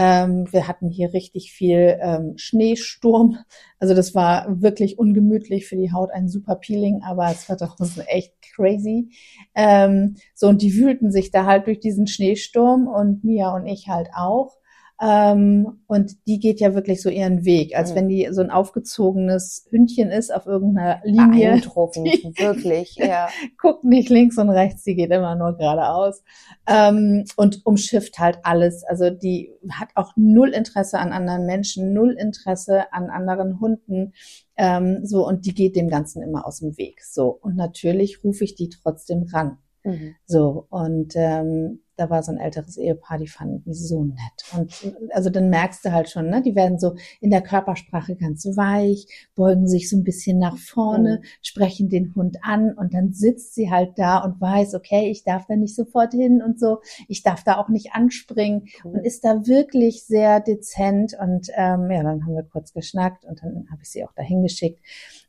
Ähm, 0.00 0.46
wir 0.52 0.68
hatten 0.68 0.90
hier 0.90 1.12
richtig 1.12 1.50
viel 1.50 1.98
ähm, 2.00 2.34
Schneesturm. 2.36 3.38
Also 3.80 3.94
das 3.94 4.14
war 4.14 4.62
wirklich 4.62 4.96
ungemütlich 4.96 5.66
für 5.66 5.74
die 5.74 5.90
Haut, 5.92 6.12
ein 6.12 6.28
super 6.28 6.54
Peeling, 6.54 7.02
aber 7.02 7.28
es 7.32 7.48
war 7.48 7.56
draußen 7.56 8.04
echt 8.06 8.32
crazy. 8.54 9.10
Ähm, 9.56 10.14
so, 10.34 10.46
und 10.46 10.62
die 10.62 10.76
wühlten 10.76 11.10
sich 11.10 11.32
da 11.32 11.46
halt 11.46 11.66
durch 11.66 11.80
diesen 11.80 12.06
Schneesturm 12.06 12.86
und 12.86 13.24
Mia 13.24 13.52
und 13.52 13.66
ich 13.66 13.88
halt 13.88 14.10
auch. 14.14 14.57
Ähm, 15.00 15.80
und 15.86 16.16
die 16.26 16.40
geht 16.40 16.58
ja 16.58 16.74
wirklich 16.74 17.00
so 17.02 17.08
ihren 17.08 17.44
Weg, 17.44 17.76
als 17.76 17.90
Mhm. 17.92 17.94
wenn 17.96 18.08
die 18.08 18.28
so 18.32 18.40
ein 18.40 18.50
aufgezogenes 18.50 19.66
Hündchen 19.70 20.10
ist 20.10 20.34
auf 20.34 20.46
irgendeiner 20.46 21.00
Linie. 21.04 21.50
Beeindruckend, 21.50 22.06
wirklich, 22.38 22.96
ja. 22.96 23.28
Guckt 23.60 23.84
nicht 23.84 24.08
links 24.08 24.38
und 24.38 24.50
rechts, 24.50 24.82
die 24.82 24.96
geht 24.96 25.10
immer 25.12 25.36
nur 25.36 25.56
geradeaus. 25.56 26.22
Ähm, 26.66 27.24
und 27.36 27.64
umschifft 27.64 28.18
halt 28.18 28.38
alles. 28.42 28.82
Also 28.84 29.10
die 29.10 29.52
hat 29.70 29.90
auch 29.94 30.14
null 30.16 30.50
Interesse 30.50 30.98
an 30.98 31.12
anderen 31.12 31.46
Menschen, 31.46 31.92
null 31.92 32.16
Interesse 32.18 32.92
an 32.92 33.08
anderen 33.10 33.60
Hunden. 33.60 34.14
Ähm, 34.56 35.00
so, 35.04 35.24
und 35.26 35.46
die 35.46 35.54
geht 35.54 35.76
dem 35.76 35.88
Ganzen 35.88 36.22
immer 36.22 36.44
aus 36.44 36.58
dem 36.58 36.76
Weg. 36.76 37.02
So. 37.04 37.28
Und 37.40 37.54
natürlich 37.54 38.24
rufe 38.24 38.42
ich 38.42 38.56
die 38.56 38.68
trotzdem 38.68 39.26
ran. 39.32 39.58
Mhm. 39.88 40.14
So, 40.26 40.66
und 40.70 41.14
ähm, 41.16 41.80
da 41.96 42.08
war 42.10 42.22
so 42.22 42.30
ein 42.30 42.38
älteres 42.38 42.76
Ehepaar, 42.76 43.18
die 43.18 43.26
fanden 43.26 43.60
die 43.64 43.74
so 43.74 44.04
nett. 44.04 44.16
Und 44.56 44.72
also 45.12 45.30
dann 45.30 45.50
merkst 45.50 45.84
du 45.84 45.90
halt 45.90 46.08
schon, 46.08 46.30
ne, 46.30 46.40
die 46.42 46.54
werden 46.54 46.78
so 46.78 46.94
in 47.20 47.30
der 47.30 47.40
Körpersprache 47.42 48.14
ganz 48.14 48.46
weich, 48.56 49.08
beugen 49.34 49.66
sich 49.66 49.90
so 49.90 49.96
ein 49.96 50.04
bisschen 50.04 50.38
nach 50.38 50.56
vorne, 50.56 51.18
Mhm. 51.18 51.24
sprechen 51.42 51.88
den 51.88 52.14
Hund 52.14 52.38
an 52.42 52.72
und 52.72 52.94
dann 52.94 53.12
sitzt 53.12 53.54
sie 53.56 53.68
halt 53.68 53.98
da 53.98 54.18
und 54.18 54.40
weiß, 54.40 54.74
okay, 54.76 55.10
ich 55.10 55.24
darf 55.24 55.46
da 55.48 55.56
nicht 55.56 55.74
sofort 55.74 56.12
hin 56.12 56.40
und 56.40 56.60
so, 56.60 56.78
ich 57.08 57.24
darf 57.24 57.42
da 57.42 57.56
auch 57.58 57.68
nicht 57.68 57.92
anspringen 57.94 58.68
und 58.84 59.04
ist 59.04 59.24
da 59.24 59.46
wirklich 59.48 60.04
sehr 60.04 60.38
dezent. 60.38 61.16
Und 61.20 61.48
ähm, 61.56 61.90
ja, 61.90 62.04
dann 62.04 62.24
haben 62.24 62.34
wir 62.36 62.44
kurz 62.44 62.72
geschnackt 62.72 63.24
und 63.24 63.42
dann 63.42 63.66
habe 63.72 63.82
ich 63.82 63.90
sie 63.90 64.04
auch 64.04 64.12
dahin 64.12 64.44
geschickt. 64.44 64.78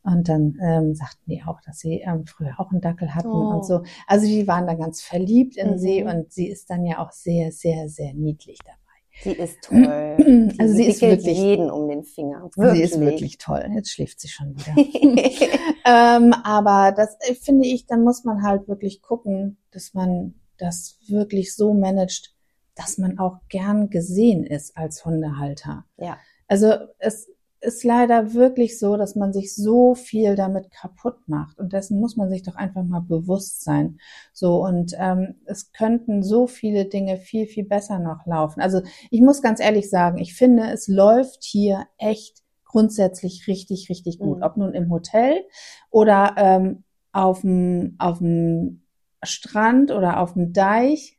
Und 0.02 0.28
dann 0.30 0.56
ähm, 0.62 0.94
sagten 0.94 1.30
die 1.30 1.42
auch, 1.46 1.60
dass 1.66 1.78
sie 1.80 2.00
ähm, 2.06 2.24
früher 2.26 2.54
auch 2.58 2.70
einen 2.70 2.80
Dackel 2.80 3.14
hatten 3.14 3.28
Oh. 3.28 3.54
und 3.56 3.66
so. 3.66 3.82
Also 4.06 4.26
die 4.26 4.46
waren 4.48 4.66
da 4.66 4.74
ganz 4.74 5.02
verliebt 5.02 5.56
in 5.56 5.72
Mhm. 5.72 5.78
sie 5.78 6.02
und 6.04 6.32
sie 6.32 6.48
ist 6.48 6.70
dann 6.70 6.86
ja 6.86 6.98
auch 7.04 7.12
sehr, 7.12 7.52
sehr, 7.52 7.88
sehr 7.88 8.14
niedlich 8.14 8.58
dabei. 8.64 8.76
Sie 9.22 9.32
ist 9.32 9.58
toll. 9.62 10.16
Die 10.18 10.54
Also 10.58 10.74
sie 10.74 10.84
ist 10.86 11.02
wirklich, 11.02 11.36
jeden 11.36 11.70
um 11.70 11.88
den 11.88 12.04
Finger. 12.04 12.48
sie 12.56 12.80
ist 12.82 12.98
wirklich 12.98 13.36
toll. 13.36 13.68
Jetzt 13.74 13.90
schläft 13.90 14.20
sie 14.20 14.28
schon 14.28 14.54
wieder. 14.54 14.74
ähm, 15.84 16.32
aber 16.44 16.92
das 16.92 17.16
äh, 17.20 17.34
finde 17.34 17.66
ich, 17.66 17.86
dann 17.86 18.02
muss 18.02 18.24
man 18.24 18.42
halt 18.42 18.68
wirklich 18.68 19.02
gucken, 19.02 19.58
dass 19.70 19.92
man 19.94 20.34
das 20.58 20.98
wirklich 21.08 21.54
so 21.54 21.74
managt, 21.74 22.34
dass 22.74 22.96
man 22.98 23.18
auch 23.18 23.36
gern 23.48 23.90
gesehen 23.90 24.44
ist 24.44 24.76
als 24.76 25.04
Hundehalter. 25.04 25.84
ja. 25.98 26.16
Also 26.48 26.72
es 26.98 27.30
ist 27.62 27.84
leider 27.84 28.32
wirklich 28.34 28.78
so, 28.78 28.96
dass 28.96 29.16
man 29.16 29.32
sich 29.32 29.54
so 29.54 29.94
viel 29.94 30.34
damit 30.34 30.70
kaputt 30.70 31.16
macht 31.28 31.58
und 31.58 31.72
dessen 31.72 32.00
muss 32.00 32.16
man 32.16 32.30
sich 32.30 32.42
doch 32.42 32.54
einfach 32.56 32.82
mal 32.84 33.00
bewusst 33.00 33.62
sein. 33.62 33.98
So 34.32 34.64
und 34.64 34.94
ähm, 34.98 35.36
es 35.44 35.72
könnten 35.72 36.22
so 36.22 36.46
viele 36.46 36.86
Dinge 36.86 37.18
viel 37.18 37.46
viel 37.46 37.64
besser 37.64 37.98
noch 37.98 38.26
laufen. 38.26 38.60
Also 38.60 38.80
ich 39.10 39.20
muss 39.20 39.42
ganz 39.42 39.60
ehrlich 39.60 39.90
sagen, 39.90 40.18
ich 40.18 40.34
finde, 40.34 40.70
es 40.70 40.88
läuft 40.88 41.44
hier 41.44 41.86
echt 41.98 42.38
grundsätzlich 42.64 43.46
richtig 43.46 43.88
richtig 43.90 44.18
gut, 44.18 44.38
Mhm. 44.38 44.42
ob 44.42 44.56
nun 44.56 44.74
im 44.74 44.90
Hotel 44.90 45.44
oder 45.90 46.34
ähm, 46.38 46.84
auf 47.12 47.40
dem 47.42 47.96
auf 47.98 48.18
dem 48.18 48.82
Strand 49.22 49.90
oder 49.90 50.20
auf 50.20 50.32
dem 50.34 50.52
Deich. 50.52 51.18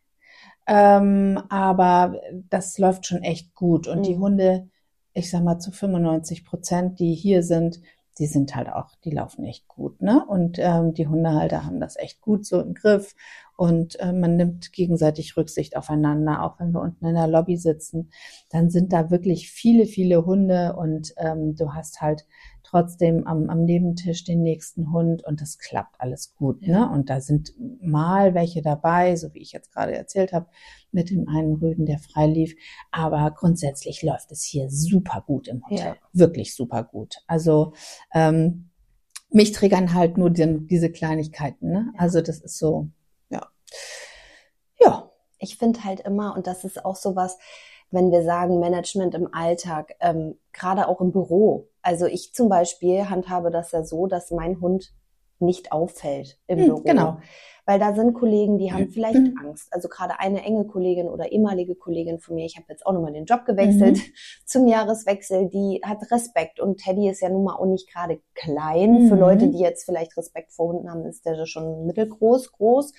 Ähm, 0.68 1.42
aber 1.50 2.16
das 2.50 2.78
läuft 2.78 3.06
schon 3.08 3.24
echt 3.24 3.54
gut 3.56 3.88
und 3.88 4.06
die 4.06 4.16
Mhm. 4.16 4.22
Hunde 4.22 4.70
ich 5.14 5.30
sag 5.30 5.44
mal 5.44 5.60
zu 5.60 5.72
95 5.72 6.46
Prozent, 6.46 7.00
die 7.00 7.14
hier 7.14 7.44
sind, 7.44 7.82
die 8.20 8.28
sind 8.28 8.56
halt 8.56 8.70
auch, 8.70 8.90
die 9.04 9.12
laufen 9.12 9.46
echt 9.46 9.68
gut, 9.68 10.02
ne? 10.02 10.26
Und 10.28 10.58
ähm, 10.60 10.94
die 10.94 11.08
Hundehalter 11.08 11.66
haben 11.66 11.80
das 11.80 11.98
echt 11.98 12.22
gut 12.22 12.46
so 12.46 12.60
im 12.60 12.74
Griff. 12.74 13.16
Und 13.56 14.00
äh, 14.00 14.12
man 14.12 14.36
nimmt 14.38 14.74
gegenseitig 14.74 15.38
Rücksicht 15.38 15.78
aufeinander, 15.78 16.44
auch 16.44 16.60
wenn 16.60 16.72
wir 16.72 16.82
unten 16.82 17.06
in 17.06 17.16
der 17.16 17.28
Lobby 17.28 17.58
sitzen, 17.58 18.12
dann 18.50 18.70
sind 18.70 18.92
da 18.92 19.12
wirklich 19.12 19.50
viele, 19.50 19.86
viele 19.86 20.26
Hunde. 20.26 20.76
Und 20.76 21.14
ähm, 21.18 21.56
du 21.56 21.74
hast 21.74 22.02
halt 22.02 22.26
trotzdem 22.72 23.28
am, 23.28 23.50
am 23.50 23.66
Nebentisch 23.66 24.24
den 24.24 24.42
nächsten 24.42 24.92
Hund 24.92 25.24
und 25.26 25.42
das 25.42 25.60
klappt 25.60 26.00
alles 26.00 26.36
gut, 26.36 26.62
ne? 26.66 26.90
Und 26.90 27.10
da 27.10 27.20
sind 27.20 27.54
mal 27.82 28.34
welche 28.34 28.62
dabei, 28.62 29.16
so 29.18 29.34
wie 29.34 29.42
ich 29.42 29.52
jetzt 29.52 29.74
gerade 29.74 29.94
erzählt 29.94 30.32
habe, 30.32 30.48
mit 30.92 31.10
dem 31.10 31.28
einen 31.28 31.56
Rüden, 31.56 31.86
der 31.86 32.00
frei 32.00 32.28
lief. 32.28 32.56
Aber 32.92 33.30
grundsätzlich 33.32 34.02
läuft 34.04 34.32
es 34.32 34.44
hier 34.44 34.70
super 34.70 35.24
gut 35.26 35.48
im 35.48 35.64
Hotel. 35.66 35.78
Ja. 35.78 35.96
Wirklich 36.14 36.56
super 36.56 36.84
gut. 36.84 37.18
Also 37.28 37.74
ähm, 38.14 38.70
mich 39.30 39.52
triggern 39.52 39.94
halt 39.94 40.18
nur 40.18 40.30
die, 40.30 40.66
diese 40.68 40.92
Kleinigkeiten. 40.92 41.72
Ne? 41.72 41.94
Also 41.98 42.22
das 42.22 42.40
ist 42.40 42.58
so, 42.58 42.90
ja. 43.30 43.48
Ja. 44.80 45.12
ich 45.40 45.58
finde 45.58 45.84
halt 45.84 46.02
immer, 46.02 46.36
und 46.36 46.48
das 46.48 46.64
ist 46.64 46.86
auch 46.86 46.96
sowas, 46.96 47.38
wenn 47.92 48.12
wir 48.12 48.24
sagen 48.24 48.60
Management 48.60 49.14
im 49.16 49.34
Alltag, 49.34 49.96
ähm, 50.00 50.38
gerade 50.54 50.88
auch 50.88 51.02
im 51.02 51.12
Büro. 51.12 51.68
Also 51.82 52.06
ich 52.06 52.34
zum 52.34 52.50
Beispiel 52.50 53.10
handhabe 53.10 53.52
das 53.52 53.72
ja 53.72 53.84
so, 53.84 54.08
dass 54.08 54.32
mein 54.32 54.60
Hund 54.62 54.94
nicht 55.40 55.72
auffällt 55.72 56.38
im 56.48 56.60
Hm, 56.60 56.66
Büro. 56.68 56.82
genau. 56.82 57.18
Weil 57.66 57.80
da 57.80 57.94
sind 57.94 58.14
Kollegen, 58.14 58.58
die 58.58 58.72
haben 58.74 58.90
vielleicht 58.90 59.20
Mhm. 59.20 59.36
Angst. 59.40 59.72
Also 59.72 59.88
gerade 59.88 60.20
eine 60.20 60.44
enge 60.44 60.66
Kollegin 60.66 61.08
oder 61.10 61.32
ehemalige 61.32 61.76
Kollegin 61.76 62.20
von 62.20 62.36
mir, 62.36 62.46
ich 62.46 62.58
habe 62.58 62.66
jetzt 62.70 62.86
auch 62.86 62.92
nochmal 62.94 63.14
den 63.14 63.26
Job 63.26 63.46
gewechselt 63.46 64.00
zum 64.46 64.68
Jahreswechsel, 64.68 65.48
die 65.50 65.82
hat 65.84 66.12
Respekt. 66.12 66.60
Und 66.60 66.78
Teddy 66.78 67.10
ist 67.10 67.22
ja 67.22 67.30
nun 67.30 67.44
mal 67.44 67.56
auch 67.56 67.66
nicht 67.66 67.92
gerade 67.92 68.20
klein. 68.36 69.08
Für 69.08 69.16
Mhm. 69.16 69.20
Leute, 69.20 69.48
die 69.50 69.60
jetzt 69.60 69.84
vielleicht 69.86 70.16
Respekt 70.18 70.54
vor 70.54 70.70
Hunden 70.74 70.90
haben, 70.90 71.06
ist 71.06 71.26
der 71.26 71.46
schon 71.46 71.86
mittelgroß, 71.86 72.52
groß. 72.52 72.94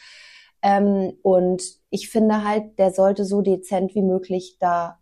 Ähm, 0.63 1.15
und 1.23 1.63
ich 1.91 2.09
finde 2.09 2.45
halt, 2.45 2.79
der 2.79 2.93
sollte 2.93 3.25
so 3.25 3.43
dezent 3.43 3.95
wie 3.95 4.03
möglich 4.03 4.57
da 4.61 4.99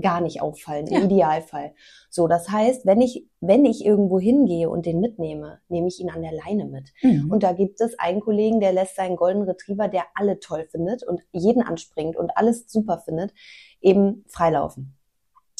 gar 0.00 0.20
nicht 0.20 0.40
auffallen, 0.40 0.86
Ja. 0.86 0.98
im 1.00 1.04
Idealfall. 1.06 1.74
So, 2.08 2.26
das 2.26 2.48
heißt, 2.48 2.86
wenn 2.86 3.00
ich, 3.00 3.26
wenn 3.40 3.64
ich 3.64 3.84
irgendwo 3.84 4.18
hingehe 4.18 4.70
und 4.70 4.86
den 4.86 5.00
mitnehme, 5.00 5.60
nehme 5.68 5.88
ich 5.88 6.00
ihn 6.00 6.10
an 6.10 6.22
der 6.22 6.32
Leine 6.32 6.64
mit. 6.64 6.90
Mhm. 7.02 7.30
Und 7.30 7.42
da 7.42 7.52
gibt 7.52 7.80
es 7.80 7.98
einen 7.98 8.20
Kollegen, 8.20 8.60
der 8.60 8.72
lässt 8.72 8.96
seinen 8.96 9.16
Golden 9.16 9.42
Retriever, 9.42 9.88
der 9.88 10.04
alle 10.14 10.40
toll 10.40 10.66
findet 10.70 11.02
und 11.02 11.20
jeden 11.32 11.62
anspringt 11.62 12.16
und 12.16 12.36
alles 12.36 12.64
super 12.70 12.98
findet, 13.04 13.34
eben 13.80 14.24
freilaufen. 14.28 14.96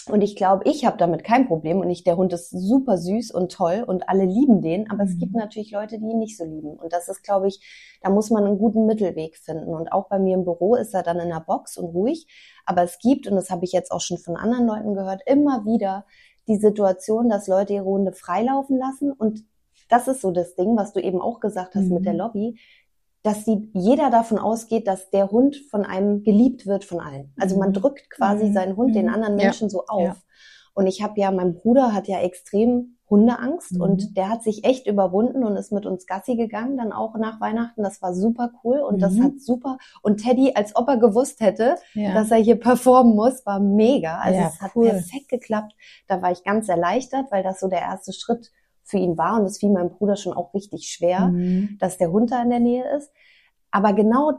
Und 0.08 0.22
ich 0.22 0.34
glaube, 0.34 0.62
ich 0.66 0.86
habe 0.86 0.96
damit 0.96 1.24
kein 1.24 1.46
Problem 1.46 1.78
und 1.80 1.90
ich, 1.90 2.04
der 2.04 2.16
Hund 2.16 2.32
ist 2.32 2.50
super 2.50 2.96
süß 2.96 3.30
und 3.32 3.52
toll 3.52 3.84
und 3.86 4.08
alle 4.08 4.24
lieben 4.24 4.62
den, 4.62 4.90
aber 4.90 5.04
es 5.04 5.14
Mhm. 5.14 5.18
gibt 5.18 5.34
natürlich 5.34 5.70
Leute, 5.72 5.98
die 5.98 6.06
ihn 6.06 6.18
nicht 6.18 6.36
so 6.36 6.44
lieben. 6.44 6.70
Und 6.72 6.92
das 6.92 7.08
ist, 7.08 7.22
glaube 7.22 7.48
ich, 7.48 7.60
da 8.02 8.10
muss 8.10 8.30
man 8.30 8.44
einen 8.44 8.58
guten 8.58 8.86
Mittelweg 8.86 9.36
finden. 9.36 9.68
Und 9.74 9.92
auch 9.92 10.08
bei 10.08 10.18
mir 10.18 10.34
im 10.34 10.44
Büro 10.44 10.74
ist 10.74 10.94
er 10.94 11.02
dann 11.02 11.18
in 11.20 11.28
der 11.28 11.40
Box 11.46 11.76
und 11.76 11.86
ruhig. 11.94 12.26
Aber 12.64 12.82
es 12.82 12.98
gibt, 12.98 13.26
und 13.28 13.36
das 13.36 13.50
habe 13.50 13.64
ich 13.64 13.72
jetzt 13.72 13.92
auch 13.92 14.00
schon 14.00 14.18
von 14.18 14.36
anderen 14.36 14.66
Leuten 14.66 14.94
gehört, 14.94 15.20
immer 15.26 15.64
wieder 15.64 16.06
die 16.48 16.56
Situation, 16.56 17.28
dass 17.28 17.46
Leute 17.46 17.74
ihre 17.74 17.84
Hunde 17.84 18.12
freilaufen 18.12 18.78
lassen. 18.78 19.12
Und 19.12 19.44
das 19.90 20.08
ist 20.08 20.22
so 20.22 20.30
das 20.30 20.54
Ding, 20.54 20.76
was 20.76 20.92
du 20.92 21.00
eben 21.00 21.20
auch 21.20 21.40
gesagt 21.40 21.74
hast 21.74 21.84
Mhm. 21.84 21.94
mit 21.94 22.06
der 22.06 22.14
Lobby, 22.14 22.58
dass 23.22 23.44
die, 23.44 23.70
jeder 23.74 24.10
davon 24.10 24.38
ausgeht, 24.38 24.86
dass 24.86 25.10
der 25.10 25.30
Hund 25.30 25.56
von 25.70 25.84
einem 25.84 26.22
geliebt 26.24 26.66
wird 26.66 26.84
von 26.84 27.00
allen. 27.00 27.32
Also 27.38 27.58
man 27.58 27.70
Mhm. 27.70 27.74
drückt 27.74 28.10
quasi 28.10 28.46
Mhm. 28.46 28.52
seinen 28.54 28.76
Hund 28.76 28.94
den 28.94 29.06
Mhm. 29.06 29.14
anderen 29.14 29.38
Ja. 29.38 29.44
Menschen 29.46 29.68
so 29.70 29.84
auf. 29.86 30.02
Ja. 30.02 30.16
Und 30.74 30.86
ich 30.86 31.02
habe 31.02 31.20
ja, 31.20 31.30
mein 31.30 31.54
Bruder 31.54 31.92
hat 31.92 32.08
ja 32.08 32.20
extrem 32.20 32.96
Hundeangst 33.10 33.72
Mhm. 33.72 33.80
und 33.80 34.16
der 34.16 34.28
hat 34.28 34.44
sich 34.44 34.64
echt 34.64 34.86
überwunden 34.86 35.42
und 35.44 35.56
ist 35.56 35.72
mit 35.72 35.84
uns 35.84 36.06
Gassi 36.06 36.36
gegangen, 36.36 36.78
dann 36.78 36.92
auch 36.92 37.16
nach 37.16 37.40
Weihnachten. 37.40 37.82
Das 37.82 38.00
war 38.00 38.14
super 38.14 38.52
cool 38.62 38.78
und 38.78 39.02
das 39.02 39.14
Mhm. 39.14 39.24
hat 39.24 39.40
super. 39.40 39.78
Und 40.00 40.22
Teddy, 40.22 40.52
als 40.54 40.76
ob 40.76 40.88
er 40.88 40.96
gewusst 40.96 41.40
hätte, 41.40 41.74
ja. 41.94 42.14
dass 42.14 42.30
er 42.30 42.36
hier 42.38 42.58
performen 42.58 43.16
muss, 43.16 43.44
war 43.44 43.58
mega. 43.58 44.18
Also 44.20 44.38
Ja, 44.40 44.46
es 44.48 44.60
hat 44.62 44.70
cool. 44.76 44.90
perfekt 44.90 45.28
geklappt. 45.28 45.72
Da 46.06 46.22
war 46.22 46.30
ich 46.30 46.44
ganz 46.44 46.68
erleichtert, 46.68 47.26
weil 47.32 47.42
das 47.42 47.58
so 47.58 47.66
der 47.66 47.80
erste 47.80 48.12
Schritt 48.12 48.52
für 48.84 48.98
ihn 48.98 49.16
war 49.18 49.38
und 49.38 49.46
es 49.46 49.58
fiel 49.58 49.70
meinem 49.70 49.90
Bruder 49.90 50.16
schon 50.16 50.32
auch 50.32 50.52
richtig 50.54 50.88
schwer, 50.88 51.28
Mhm. 51.28 51.76
dass 51.80 51.98
der 51.98 52.10
Hund 52.10 52.30
da 52.32 52.42
in 52.42 52.50
der 52.50 52.60
Nähe 52.60 52.84
ist. 52.96 53.10
Aber 53.70 53.92
genau 53.92 54.32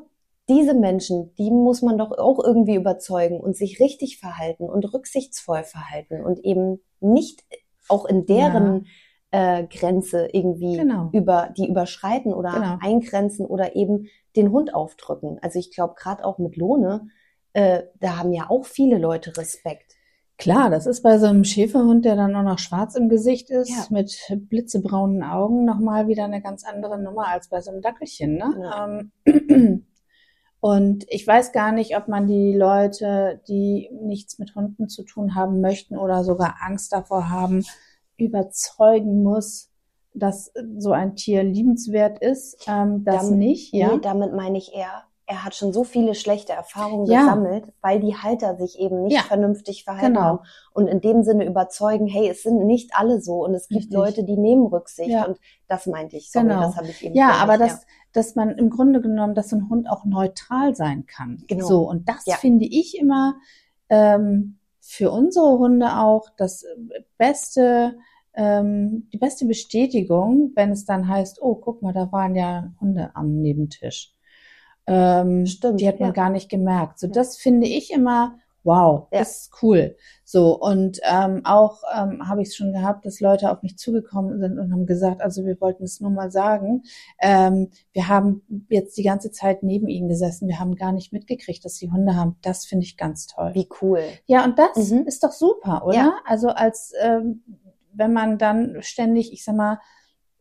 diese 0.50 0.74
Menschen, 0.74 1.34
die 1.36 1.52
muss 1.52 1.82
man 1.82 1.98
doch 1.98 2.12
auch 2.18 2.44
irgendwie 2.44 2.76
überzeugen 2.76 3.40
und 3.40 3.56
sich 3.56 3.80
richtig 3.80 4.18
verhalten 4.20 4.70
und 4.70 4.92
rücksichtsvoll 4.94 5.64
verhalten 5.64 6.24
und 6.26 6.40
eben 6.44 6.82
nicht 7.00 7.44
auch 7.88 8.06
in 8.06 8.26
deren 8.26 8.88
äh, 9.34 9.66
Grenze 9.68 10.28
irgendwie 10.34 10.76
Genau. 10.76 11.10
über 11.14 11.54
die 11.56 11.70
überschreiten 11.70 12.34
oder 12.34 12.52
Genau. 12.52 12.78
eingrenzen 12.82 13.46
oder 13.46 13.76
eben 13.78 14.08
den 14.36 14.52
Hund 14.52 14.76
aufdrücken. 14.76 15.40
Also 15.42 15.58
ich 15.60 15.74
glaube 15.74 15.94
gerade 15.98 16.26
auch 16.26 16.38
mit 16.38 16.58
Lohne, 16.58 17.08
äh, 17.54 17.84
da 18.02 18.18
haben 18.18 18.34
ja 18.34 18.50
auch 18.50 18.66
viele 18.66 18.98
Leute 18.98 19.38
Respekt. 19.38 19.91
Klar, 20.42 20.72
das 20.72 20.88
ist 20.88 21.04
bei 21.04 21.20
so 21.20 21.28
einem 21.28 21.44
Schäferhund, 21.44 22.04
der 22.04 22.16
dann 22.16 22.36
auch 22.36 22.42
noch 22.42 22.58
schwarz 22.58 22.96
im 22.96 23.10
Gesicht 23.10 23.52
ist, 23.52 23.70
Ja. 23.70 23.86
mit 23.92 24.18
blitzebraunen 24.50 25.22
Augen, 25.22 25.66
nochmal 25.66 26.08
wieder 26.08 26.24
eine 26.26 26.42
ganz 26.42 26.64
andere 26.66 27.00
Nummer 27.00 27.28
als 27.28 27.48
bei 27.50 27.62
so 27.62 27.70
einem 27.70 27.84
Dackelchen. 27.84 28.38
Ne? 28.38 28.52
Ja. 28.60 29.02
Ähm, 29.28 29.86
und 30.60 31.06
ich 31.10 31.28
weiß 31.28 31.52
gar 31.52 31.72
nicht, 31.72 31.96
ob 31.96 32.08
man 32.08 32.26
die 32.26 32.56
Leute, 32.56 33.40
die 33.48 33.92
nichts 34.02 34.40
mit 34.40 34.56
Hunden 34.56 34.90
zu 34.90 35.04
tun 35.04 35.36
haben 35.36 35.62
möchten 35.62 35.96
oder 35.96 36.24
sogar 36.24 36.56
Angst 36.62 36.92
davor 36.92 37.30
haben, 37.30 37.64
überzeugen 38.18 39.22
muss, 39.22 39.70
dass 40.16 40.52
so 40.80 40.92
ein 40.92 41.16
Tier 41.16 41.44
liebenswert 41.44 42.18
ist. 42.18 42.66
Ähm, 42.68 43.04
das 43.04 43.26
Damit- 43.26 43.38
nicht, 43.38 43.74
ja. 43.76 43.94
Nee, 43.94 44.00
damit 44.02 44.34
meine 44.34 44.58
ich 44.58 44.74
eher 44.74 45.04
er 45.32 45.46
hat 45.46 45.56
schon 45.56 45.72
so 45.72 45.86
viele 45.86 46.14
schlechte 46.14 46.52
Erfahrungen 46.52 47.06
Ja. 47.06 47.22
gesammelt, 47.22 47.72
weil 47.82 48.02
die 48.02 48.16
Halter 48.18 48.58
sich 48.58 48.78
eben 48.78 49.02
nicht 49.04 49.14
Ja. 49.16 49.22
vernünftig 49.22 49.86
verhalten 49.86 50.16
Genau. 50.16 50.22
haben 50.26 50.40
und 50.74 50.88
in 50.88 51.00
dem 51.00 51.24
Sinne 51.24 51.46
überzeugen, 51.46 52.06
hey, 52.06 52.28
es 52.28 52.44
sind 52.44 52.66
nicht 52.66 52.92
alle 52.94 53.22
so 53.22 53.46
und 53.46 53.54
es 53.54 53.70
gibt 53.70 53.84
Richtig. 53.84 53.98
Leute, 53.98 54.24
die 54.26 54.36
nehmen 54.36 54.66
Rücksicht 54.66 55.10
Ja. 55.10 55.26
und 55.26 55.40
das 55.70 55.86
meinte 55.88 56.18
ich. 56.18 56.32
Sorry, 56.32 56.48
Genau. 56.48 56.60
das 56.60 56.76
habe 56.76 56.88
ich 56.88 57.02
eben 57.06 57.16
Ja, 57.16 57.30
aber 57.36 57.58
dass, 57.58 57.86
dass 58.12 58.36
man 58.36 58.50
im 58.58 58.70
Grunde 58.70 59.00
genommen, 59.00 59.34
dass 59.34 59.50
so 59.50 59.56
ein 59.56 59.70
Hund 59.70 59.90
auch 59.90 60.04
neutral 60.04 60.76
sein 60.76 61.06
kann. 61.06 61.44
Genau. 61.48 61.66
So, 61.66 61.90
und 61.90 62.10
das 62.10 62.26
finde 62.42 62.66
ich 62.66 62.98
immer 63.00 63.36
ähm, 63.88 64.58
für 64.82 65.12
unsere 65.12 65.58
Hunde 65.60 65.98
auch 65.98 66.28
das 66.36 66.66
beste, 67.18 67.98
ähm, 68.34 69.08
die 69.14 69.18
beste 69.18 69.46
Bestätigung, 69.46 70.52
wenn 70.56 70.72
es 70.72 70.84
dann 70.84 71.08
heißt, 71.08 71.42
oh, 71.42 71.56
guck 71.56 71.82
mal, 71.82 71.94
da 71.94 72.12
waren 72.12 72.36
ja 72.36 72.74
Hunde 72.82 73.12
am 73.16 73.42
Nebentisch. 73.42 74.14
Ähm, 74.92 75.46
Stimmt, 75.46 75.80
die 75.82 75.88
hat 75.88 76.00
man 76.00 76.10
ja. 76.10 76.14
gar 76.14 76.30
nicht 76.30 76.50
gemerkt. 76.50 77.00
So, 77.00 77.08
Ja. 77.08 77.14
das 77.14 77.38
finde 77.38 77.68
ich 77.68 77.92
immer, 77.92 78.36
wow, 78.64 79.08
Ja. 79.12 79.20
das 79.20 79.42
ist 79.42 79.52
cool. 79.64 79.96
So, 80.24 80.58
und 80.60 81.00
ähm, 81.04 81.42
auch 81.46 81.82
ähm, 81.96 82.28
habe 82.28 82.42
ich 82.42 82.50
es 82.50 82.56
schon 82.56 82.74
gehabt, 82.74 83.06
dass 83.06 83.20
Leute 83.20 83.52
auf 83.52 83.64
mich 83.64 83.78
zugekommen 83.78 84.40
sind 84.40 84.60
und 84.60 84.72
haben 84.72 84.86
gesagt, 84.86 85.22
also 85.22 85.46
wir 85.46 85.60
wollten 85.60 85.84
es 85.84 86.00
nur 86.00 86.12
mal 86.12 86.32
sagen, 86.32 86.84
ähm, 87.20 87.70
wir 87.94 88.08
haben 88.08 88.44
jetzt 88.70 88.98
die 88.98 89.04
ganze 89.04 89.32
Zeit 89.32 89.64
neben 89.64 89.88
ihnen 89.88 90.08
gesessen, 90.10 90.48
wir 90.48 90.60
haben 90.60 90.76
gar 90.76 90.92
nicht 90.92 91.12
mitgekriegt, 91.12 91.66
dass 91.66 91.76
sie 91.78 91.90
Hunde 91.92 92.16
haben. 92.16 92.36
Das 92.44 92.66
finde 92.66 92.86
ich 92.86 92.98
ganz 92.98 93.28
toll. 93.28 93.52
Wie 93.54 93.68
cool. 93.82 94.02
Ja, 94.26 94.46
und 94.46 94.60
das 94.60 94.92
Mhm. 94.92 95.08
ist 95.08 95.24
doch 95.24 95.32
super, 95.32 95.84
oder? 95.86 95.96
Ja. 95.96 96.14
Also 96.26 96.50
als 96.50 96.94
ähm, 97.02 97.44
wenn 97.94 98.14
man 98.14 98.38
dann 98.38 98.78
ständig, 98.82 99.34
ich 99.34 99.44
sag 99.44 99.56
mal, 99.56 99.80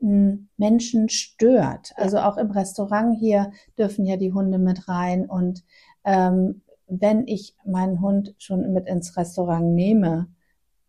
Menschen 0.00 1.08
stört. 1.08 1.92
Also 1.96 2.18
auch 2.18 2.36
im 2.38 2.50
Restaurant 2.50 3.18
hier 3.18 3.52
dürfen 3.78 4.06
ja 4.06 4.16
die 4.16 4.32
Hunde 4.32 4.58
mit 4.58 4.88
rein. 4.88 5.28
Und 5.28 5.64
ähm, 6.04 6.62
wenn 6.86 7.26
ich 7.26 7.54
meinen 7.64 8.00
Hund 8.00 8.34
schon 8.38 8.72
mit 8.72 8.86
ins 8.88 9.16
Restaurant 9.16 9.74
nehme, 9.74 10.28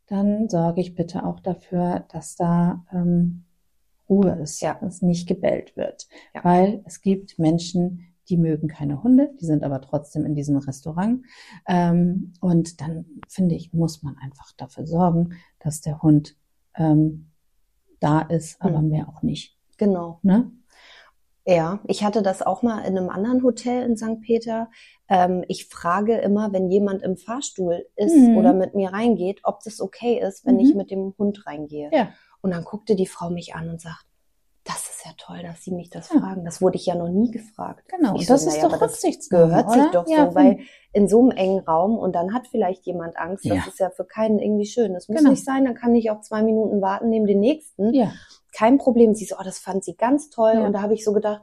dann 0.08 0.50
sorge 0.50 0.82
ich 0.82 0.96
bitte 0.96 1.26
auch 1.26 1.40
dafür, 1.40 2.06
dass 2.12 2.36
da 2.36 2.86
ähm, 2.92 3.44
Ruhe 4.10 4.32
ist, 4.42 4.62
Ja. 4.62 4.78
dass 4.82 5.02
nicht 5.02 5.28
gebellt 5.28 5.76
wird. 5.78 6.08
Ja. 6.34 6.44
Weil 6.44 6.82
es 6.86 7.02
gibt 7.02 7.40
Menschen, 7.40 8.08
die 8.30 8.38
mögen 8.38 8.68
keine 8.68 9.04
Hunde, 9.04 9.32
die 9.40 9.46
sind 9.46 9.64
aber 9.64 9.82
trotzdem 9.82 10.26
in 10.26 10.36
diesem 10.36 10.58
Restaurant. 10.58 11.26
Ähm, 11.68 12.34
und 12.40 12.82
dann 12.82 13.06
finde 13.28 13.56
ich, 13.56 13.74
muss 13.74 14.04
man 14.04 14.18
einfach 14.18 14.52
dafür 14.58 14.86
sorgen, 14.86 15.34
dass 15.60 15.82
der 15.82 16.02
Hund 16.02 16.38
ähm, 16.76 17.31
da 18.02 18.20
ist, 18.22 18.62
aber 18.62 18.80
Hm. 18.80 18.90
mehr 18.90 19.08
auch 19.08 19.22
nicht. 19.22 19.58
Genau. 19.78 20.20
Ne? 20.24 20.52
Ja, 21.46 21.80
ich 21.88 22.04
hatte 22.04 22.22
das 22.22 22.42
auch 22.44 22.62
mal 22.62 22.80
in 22.86 22.98
einem 22.98 23.10
anderen 23.10 23.42
Hotel 23.42 23.84
in 23.84 23.98
St. 23.98 24.22
Peter. 24.22 24.70
Ähm, 25.10 25.44
ich 25.48 25.68
frage 25.68 26.18
immer, 26.18 26.54
wenn 26.54 26.70
jemand 26.70 27.02
im 27.02 27.18
Fahrstuhl 27.18 27.88
ist 27.96 28.16
Mhm. 28.16 28.38
oder 28.38 28.54
mit 28.54 28.76
mir 28.76 28.94
reingeht, 28.94 29.40
ob 29.44 29.64
das 29.64 29.82
okay 29.82 30.20
ist, 30.20 30.46
wenn 30.46 30.56
Mhm. 30.56 30.60
ich 30.62 30.76
mit 30.76 30.92
dem 30.92 31.16
Hund 31.18 31.48
reingehe. 31.48 31.90
Ja. 31.92 32.10
Und 32.42 32.52
dann 32.52 32.64
guckte 32.64 32.96
die 32.96 33.08
Frau 33.08 33.30
mich 33.32 33.56
an 33.56 33.70
und 33.70 33.82
sagt, 33.82 34.06
ist 35.02 35.06
ja 35.06 35.12
toll, 35.18 35.42
dass 35.44 35.64
Sie 35.64 35.72
mich 35.72 35.90
das 35.90 36.12
Ja. 36.14 36.20
fragen. 36.20 36.46
Das 36.46 36.62
wurde 36.62 36.76
ich 36.78 36.86
ja 36.86 36.96
noch 36.96 37.10
nie 37.10 37.32
gefragt. 37.32 37.84
Genau. 37.90 38.14
Ich 38.16 38.22
Und 38.22 38.26
so, 38.28 38.34
das 38.34 38.46
ist 38.46 38.58
naja, 38.58 38.70
doch 38.70 38.80
das 38.80 38.92
Rücksichtsnahme, 38.94 39.48
gehört 39.48 39.72
sich 39.72 39.82
oder? 39.82 39.92
doch 39.92 40.08
Ja, 40.08 40.30
so, 40.30 40.36
weil 40.36 40.60
in 40.94 41.08
so 41.08 41.20
einem 41.22 41.32
engen 41.32 41.60
Raum 41.60 41.98
und 41.98 42.14
dann 42.16 42.34
hat 42.34 42.48
vielleicht 42.48 42.86
jemand 42.86 43.18
Angst, 43.18 43.46
Ja. 43.46 43.56
das 43.56 43.68
ist 43.68 43.80
ja 43.80 43.90
für 43.90 44.06
keinen 44.06 44.40
irgendwie 44.40 44.66
schön. 44.66 44.94
Das 44.94 45.08
muss 45.10 45.18
Genau. 45.18 45.32
nicht 45.32 45.44
sein, 45.46 45.66
dann 45.66 45.76
kann 45.76 45.96
ich 45.96 46.12
auch 46.12 46.22
zwei 46.22 46.42
Minuten 46.44 46.82
warten 46.82 47.10
neben 47.10 47.26
den 47.26 47.40
nächsten. 47.40 47.94
Ja. 47.94 48.12
Kein 48.54 48.78
Problem. 48.78 49.16
Sie 49.16 49.26
so, 49.26 49.36
oh, 49.40 49.44
das 49.44 49.60
fand 49.60 49.84
sie 49.84 49.96
ganz 49.96 50.30
toll. 50.30 50.54
Ja. 50.56 50.66
Und 50.66 50.74
da 50.74 50.82
habe 50.82 50.94
ich 50.94 51.04
so 51.06 51.14
gedacht, 51.14 51.42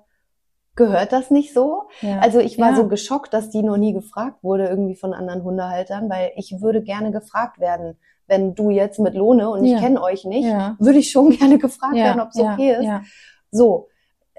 gehört 0.76 1.12
das 1.12 1.30
nicht 1.30 1.52
so? 1.52 1.84
ja. 2.02 2.18
Also 2.20 2.38
ich 2.38 2.58
war 2.58 2.70
Ja. 2.70 2.76
so 2.76 2.86
geschockt, 2.88 3.34
dass 3.34 3.50
die 3.50 3.62
noch 3.62 3.76
nie 3.78 3.92
gefragt 3.92 4.44
wurde 4.44 4.68
irgendwie 4.68 4.94
von 4.94 5.12
anderen 5.14 5.42
Hundehaltern, 5.42 6.08
weil 6.08 6.30
ich 6.36 6.60
würde 6.60 6.82
gerne 6.82 7.10
gefragt 7.10 7.58
werden, 7.58 7.98
wenn 8.28 8.54
du 8.54 8.68
jetzt 8.70 9.00
mit 9.00 9.14
Lohne 9.14 9.48
und 9.50 9.64
Ja. 9.64 9.76
ich 9.76 9.82
kenne 9.82 10.02
euch 10.02 10.24
nicht, 10.26 10.44
ja. 10.44 10.76
würde 10.78 10.98
ich 10.98 11.10
schon 11.10 11.30
gerne 11.38 11.58
gefragt 11.58 11.96
ja. 11.96 12.04
werden, 12.04 12.20
ob 12.20 12.28
es 12.28 12.36
ja. 12.36 12.52
okay 12.52 12.72
ist. 12.74 12.84
So, 13.50 13.88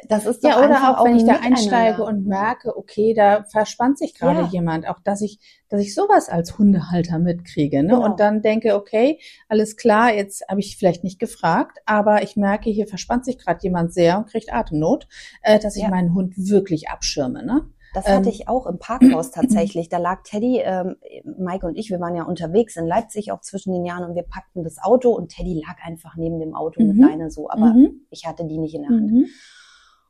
das 0.08 0.26
ist 0.26 0.44
doch 0.46 0.50
Ja, 0.52 0.58
oder 0.60 0.76
einfach 0.78 1.00
auch 1.00 1.06
wenn 1.06 1.18
ich 1.18 1.26
da 1.26 1.34
einsteige 1.42 2.04
und 2.04 2.26
merke, 2.26 2.78
okay, 2.78 3.14
da 3.14 3.44
verspannt 3.44 3.98
sich 3.98 4.14
gerade 4.14 4.42
Ja. 4.44 4.48
jemand, 4.48 4.88
auch 4.88 5.00
dass 5.04 5.22
ich, 5.22 5.40
dass 5.68 5.82
ich 5.82 5.94
sowas 5.94 6.30
als 6.30 6.58
Hundehalter 6.58 7.20
mitkriege, 7.20 7.84
ne? 7.84 7.94
Genau. 7.96 8.06
Und 8.06 8.20
dann 8.22 8.42
denke, 8.42 8.76
okay, 8.76 9.20
alles 9.50 9.76
klar, 9.76 10.14
jetzt 10.14 10.44
habe 10.50 10.62
ich 10.62 10.78
vielleicht 10.78 11.04
nicht 11.04 11.20
gefragt, 11.20 11.80
aber 11.86 12.24
ich 12.24 12.38
merke, 12.38 12.70
hier 12.70 12.88
verspannt 12.88 13.26
sich 13.26 13.38
gerade 13.38 13.60
jemand 13.62 13.94
sehr 13.94 14.18
und 14.18 14.28
kriegt 14.30 14.54
Atemnot, 14.54 15.08
äh, 15.42 15.60
dass 15.60 15.76
ich 15.76 15.84
Ja. 15.84 15.90
meinen 15.90 16.14
Hund 16.14 16.34
wirklich 16.38 16.90
abschirme, 16.90 17.44
ne? 17.46 17.66
Das 17.94 18.08
Ähm, 18.08 18.18
hatte 18.18 18.30
ich 18.30 18.48
auch 18.48 18.68
im 18.68 18.78
Parkhaus 18.80 19.32
tatsächlich. 19.32 19.90
Da 19.90 19.98
lag 19.98 20.22
Teddy, 20.24 20.60
ähm, 20.64 20.96
Mike 21.38 21.66
und 21.66 21.76
ich, 21.76 21.90
wir 21.90 22.00
waren 22.00 22.16
ja 22.16 22.24
unterwegs 22.24 22.76
in 22.76 22.86
Leipzig 22.86 23.32
auch 23.32 23.42
zwischen 23.42 23.74
den 23.74 23.86
Jahren 23.86 24.04
und 24.08 24.16
wir 24.16 24.24
packten 24.24 24.64
das 24.64 24.78
Auto 24.82 25.10
und 25.12 25.30
Teddy 25.30 25.64
lag 25.66 25.78
einfach 25.84 26.16
neben 26.16 26.40
dem 26.40 26.56
Auto 26.56 26.84
mit 26.84 26.96
Mhm. 26.98 27.02
Leine 27.04 27.32
so, 27.32 27.50
aber 27.50 27.74
Mhm. 27.74 28.02
ich 28.12 28.26
hatte 28.28 28.46
die 28.46 28.58
nicht 28.60 28.76
in 28.76 28.82
der 28.84 28.92
Hand. 28.92 29.12
Mhm. 29.12 29.26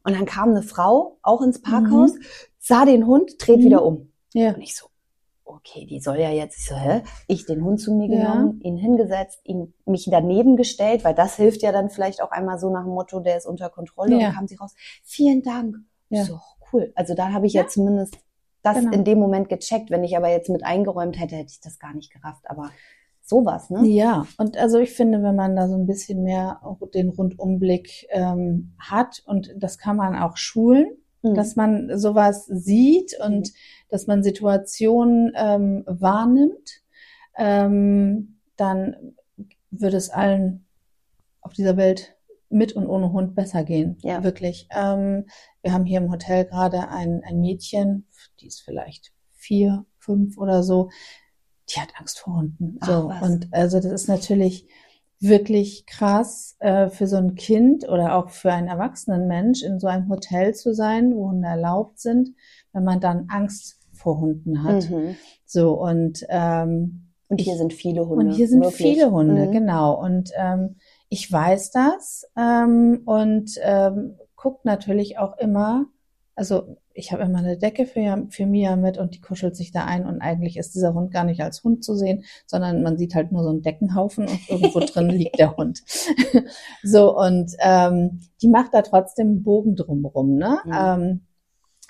Und 0.04 0.15
dann 0.15 0.26
kam 0.26 0.50
eine 0.50 0.62
Frau 0.62 1.18
auch 1.22 1.42
ins 1.42 1.62
Parkhaus, 1.62 2.12
sah 2.60 2.86
den 2.86 3.06
Hund, 3.06 3.32
dreht 3.39 3.60
wieder 3.60 3.84
um. 3.86 4.12
Ja. 4.34 4.54
Und 4.54 4.62
ich 4.62 4.76
so, 4.76 4.88
okay, 5.44 5.86
die 5.86 6.00
soll 6.00 6.18
ja 6.20 6.30
jetzt, 6.32 6.58
ich 6.60 6.68
so, 6.68 6.76
hä? 6.76 7.02
Ich 7.28 7.46
den 7.46 7.63
Hund 7.63 7.80
zu 7.80 7.94
mir 7.94 8.08
Ja. 8.10 8.34
genommen, 8.34 8.62
ihn 8.62 8.78
hingesetzt, 8.78 9.39
ihn, 9.44 9.74
mich 9.86 10.08
daneben 10.10 10.56
gestellt, 10.58 11.04
weil 11.04 11.15
das 11.15 11.36
hilft 11.36 11.62
ja 11.63 11.72
dann 11.72 11.89
vielleicht 11.89 12.22
auch 12.22 12.32
einmal 12.32 12.60
so 12.60 12.70
nach 12.70 12.84
dem 12.84 12.94
Motto, 12.94 13.20
der 13.20 13.38
ist 13.38 13.46
unter 13.46 13.70
Kontrolle. 13.70 14.20
Ja. 14.20 14.28
Und 14.30 14.36
kam 14.36 14.48
sie 14.48 14.56
raus, 14.56 14.74
vielen 15.04 15.42
Dank. 15.44 15.76
Ja. 16.10 16.24
So, 16.24 16.39
cool. 16.73 16.91
Also 16.95 17.13
da 17.15 17.32
habe 17.32 17.47
ich 17.47 17.53
Ja. 17.53 17.63
ja 17.63 17.67
zumindest 17.67 18.17
das 18.63 18.77
Genau. 18.77 18.91
in 18.91 19.03
dem 19.05 19.19
Moment 19.19 19.49
gecheckt. 19.49 19.89
Wenn 19.89 20.03
ich 20.03 20.17
aber 20.17 20.29
jetzt 20.29 20.49
mit 20.49 20.63
eingeräumt 20.65 21.19
hätte, 21.19 21.36
hätte 21.36 21.51
ich 21.51 21.62
das 21.62 21.79
gar 21.79 21.93
nicht 21.93 22.12
gerafft. 22.12 22.43
Aber 22.49 22.71
sowas, 23.21 23.69
ne? 23.69 23.86
Ja, 23.86 24.25
und 24.38 24.58
also 24.58 24.79
ich 24.79 24.91
finde, 24.91 25.21
wenn 25.23 25.36
man 25.36 25.55
da 25.55 25.67
so 25.67 25.75
ein 25.75 25.86
bisschen 25.86 26.23
mehr 26.23 26.62
den 26.93 27.10
Rundumblick 27.10 28.08
ähm, 28.10 28.73
hat 28.79 29.21
und 29.25 29.53
das 29.58 29.77
kann 29.77 29.95
man 29.97 30.15
auch 30.15 30.36
schulen, 30.38 30.88
Mhm. 31.21 31.36
dass 31.36 31.55
man 31.55 31.97
sowas 31.99 32.45
sieht 32.45 33.13
und 33.23 33.51
dass 33.89 34.08
man 34.08 34.23
Situationen 34.23 35.34
ähm, 35.36 35.84
wahrnimmt, 35.86 36.82
ähm, 37.38 38.39
dann 38.55 39.15
würde 39.71 39.97
es 39.97 40.10
allen 40.10 40.65
auf 41.41 41.53
dieser 41.53 41.77
Welt 41.77 42.15
mit 42.49 42.73
und 42.73 42.88
ohne 42.88 43.12
Hund 43.12 43.35
besser 43.35 43.63
gehen. 43.63 43.97
Ja. 44.01 44.23
Wirklich. 44.23 44.67
Ähm, 44.75 45.25
wir 45.62 45.73
haben 45.73 45.85
hier 45.85 45.99
im 45.99 46.12
Hotel 46.12 46.45
gerade 46.45 46.89
ein, 46.89 47.21
ein 47.23 47.39
Mädchen, 47.39 48.07
die 48.39 48.47
ist 48.47 48.62
vielleicht 48.62 49.12
vier, 49.33 49.85
fünf 49.99 50.38
oder 50.38 50.63
so, 50.63 50.89
die 51.73 51.79
hat 51.79 51.89
Angst 51.99 52.19
vor 52.19 52.38
Hunden. 52.38 52.77
Ach, 52.81 52.88
So. 52.88 53.09
was. 53.09 53.21
Und 53.21 53.47
also 53.51 53.77
das 53.79 53.91
ist 53.91 54.07
natürlich 54.07 54.67
wirklich 55.19 55.85
krass 55.85 56.55
äh, 56.59 56.89
für 56.89 57.05
so 57.05 57.17
ein 57.17 57.35
Kind 57.35 57.88
oder 57.88 58.15
auch 58.15 58.29
für 58.29 58.51
einen 58.53 58.67
erwachsenen 58.67 59.27
Mensch 59.27 59.63
in 59.63 59.79
so 59.79 59.88
einem 59.88 60.09
Hotel 60.09 60.55
zu 60.55 60.73
sein, 60.73 61.13
wo 61.13 61.27
Hunde 61.29 61.47
erlaubt 61.47 61.99
sind, 61.99 62.29
wenn 62.71 62.83
man 62.85 62.99
dann 63.01 63.27
Angst 63.29 63.79
vor 63.91 64.19
Hunden 64.19 64.63
hat. 64.63 64.89
Mhm. 64.89 65.15
So 65.45 65.73
und 65.73 66.25
ähm, 66.29 67.09
Und 67.27 67.41
hier 67.41 67.53
Ich- 67.53 67.59
sind 67.59 67.73
viele 67.73 68.07
Hunde. 68.07 68.25
und 68.27 68.31
hier 68.31 68.47
sind 68.47 68.62
wirklich. 68.63 68.77
viele 68.95 69.12
Hunde, 69.12 69.47
Mhm. 69.47 69.51
genau. 69.51 69.99
Und 70.01 70.31
ähm, 70.38 70.77
ich 71.10 71.32
weiß 71.32 71.72
das 71.72 72.26
ähm, 72.38 73.02
und 73.06 73.52
ähm, 73.62 74.17
guckt 74.36 74.65
natürlich 74.65 75.17
auch 75.17 75.38
immer, 75.38 75.86
also 76.36 76.78
ich 76.93 77.12
habe 77.12 77.24
immer 77.24 77.39
eine 77.39 77.58
Decke 77.58 77.86
für, 77.86 78.28
für 78.30 78.45
Mia 78.45 78.76
mit 78.76 78.98
und 78.98 79.15
die 79.15 79.22
kuschelt 79.22 79.56
sich 79.56 79.72
da 79.72 79.86
ein 79.86 80.06
und 80.06 80.22
eigentlich 80.22 80.58
ist 80.58 80.76
dieser 80.76 80.93
Hund 80.93 81.12
gar 81.12 81.24
nicht 81.24 81.41
als 81.41 81.63
Hund 81.63 81.84
zu 81.84 81.95
sehen, 81.95 82.24
sondern 82.45 82.84
man 82.84 82.98
sieht 82.98 83.15
halt 83.15 83.32
nur 83.32 83.43
so 83.43 83.50
einen 83.50 83.62
Deckenhaufen 83.62 84.28
und 84.28 84.50
irgendwo 84.50 84.80
drin 84.80 85.10
liegt 85.10 85.39
der 85.39 85.58
Hund. 85.58 85.82
so 86.84 87.17
und 87.17 87.52
ähm, 87.60 88.22
die 88.41 88.48
macht 88.48 88.74
da 88.74 88.82
trotzdem 88.82 89.28
einen 89.28 89.43
Bogen 89.43 89.76
drumrum, 89.76 90.36
ne? 90.36 90.60
Mhm. 90.65 90.74
Ähm, 90.74 91.22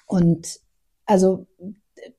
und 0.07 0.59
also 1.05 1.45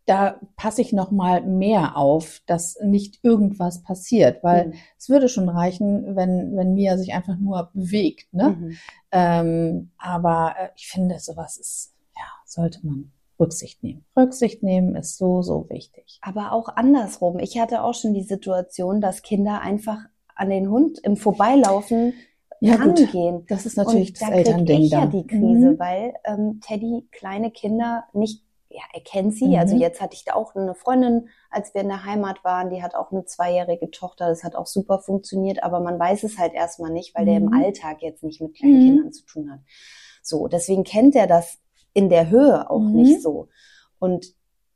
da 0.06 0.40
passe 0.56 0.80
ich 0.82 0.92
noch 0.92 1.10
mal 1.10 1.42
mehr 1.42 1.96
auf, 1.96 2.40
dass 2.46 2.76
nicht 2.82 3.20
irgendwas 3.22 3.82
passiert, 3.82 4.42
weil 4.42 4.68
Mhm. 4.68 4.72
es 4.98 5.08
würde 5.08 5.28
schon 5.28 5.48
reichen, 5.48 6.16
wenn 6.16 6.56
wenn 6.56 6.74
Mia 6.74 6.96
sich 6.98 7.12
einfach 7.14 7.36
nur 7.36 7.70
bewegt, 7.74 8.32
ne? 8.32 8.56
Mhm. 8.58 8.76
Ähm, 9.12 9.90
aber 9.98 10.54
äh, 10.58 10.68
ich 10.76 10.88
finde, 10.88 11.18
sowas 11.18 11.56
ist 11.56 11.94
ja 12.16 12.22
sollte 12.46 12.80
man 12.86 13.12
Rücksicht 13.38 13.82
nehmen. 13.82 14.04
Rücksicht 14.16 14.62
nehmen 14.62 14.96
ist 14.96 15.16
so 15.16 15.42
so 15.42 15.66
wichtig. 15.70 16.18
Aber 16.22 16.52
auch 16.52 16.68
andersrum. 16.68 17.38
Ich 17.38 17.58
hatte 17.58 17.82
auch 17.82 17.94
schon 17.94 18.14
die 18.14 18.22
Situation, 18.24 19.00
dass 19.00 19.22
Kinder 19.22 19.60
einfach 19.62 19.98
an 20.34 20.50
den 20.50 20.68
Hund 20.70 20.98
im 21.02 21.16
Vorbeilaufen 21.16 22.12
Ja, 22.60 22.76
gut. 22.76 22.98
rangehen. 23.00 23.46
Das 23.48 23.64
ist 23.64 23.78
natürlich 23.78 24.10
und 24.10 24.20
das 24.20 24.28
da 24.28 24.34
Elternding 24.34 24.82
ich 24.82 24.90
ja 24.90 25.00
dann. 25.00 25.10
die 25.10 25.26
Krise, 25.26 25.70
Mhm. 25.72 25.78
weil 25.78 26.12
ähm, 26.24 26.60
Teddy 26.62 27.08
kleine 27.10 27.50
Kinder 27.50 28.04
nicht, 28.12 28.42
ja, 28.70 28.82
er 28.94 29.00
kennt 29.00 29.34
sie. 29.34 29.48
Mhm. 29.48 29.54
Also 29.56 29.76
jetzt 29.76 30.00
hatte 30.00 30.14
ich 30.14 30.24
da 30.24 30.34
auch 30.34 30.54
eine 30.54 30.74
Freundin, 30.74 31.28
als 31.50 31.74
wir 31.74 31.82
in 31.82 31.88
der 31.88 32.04
Heimat 32.04 32.44
waren, 32.44 32.70
die 32.70 32.82
hat 32.82 32.94
auch 32.94 33.10
eine 33.10 33.24
zweijährige 33.24 33.90
Tochter. 33.90 34.28
Das 34.28 34.44
hat 34.44 34.54
auch 34.54 34.66
super 34.66 35.00
funktioniert, 35.00 35.62
aber 35.62 35.80
man 35.80 35.98
weiß 35.98 36.22
es 36.22 36.38
halt 36.38 36.54
erstmal 36.54 36.90
nicht, 36.92 37.14
weil 37.16 37.24
der 37.26 37.36
im 37.38 37.46
Mhm. 37.46 37.54
Alltag 37.62 38.00
jetzt 38.00 38.22
nicht 38.22 38.40
mit 38.40 38.54
kleinen 38.54 38.78
Mhm. 38.78 38.86
Kindern 38.86 39.12
zu 39.12 39.24
tun 39.26 39.50
hat. 39.50 39.60
So, 40.22 40.46
deswegen 40.48 40.84
kennt 40.84 41.16
er 41.16 41.26
das 41.26 41.58
in 41.92 42.08
der 42.08 42.30
Höhe 42.30 42.70
auch 42.70 42.78
Mhm. 42.80 42.92
nicht 42.92 43.20
so. 43.22 43.48
Und 43.98 44.26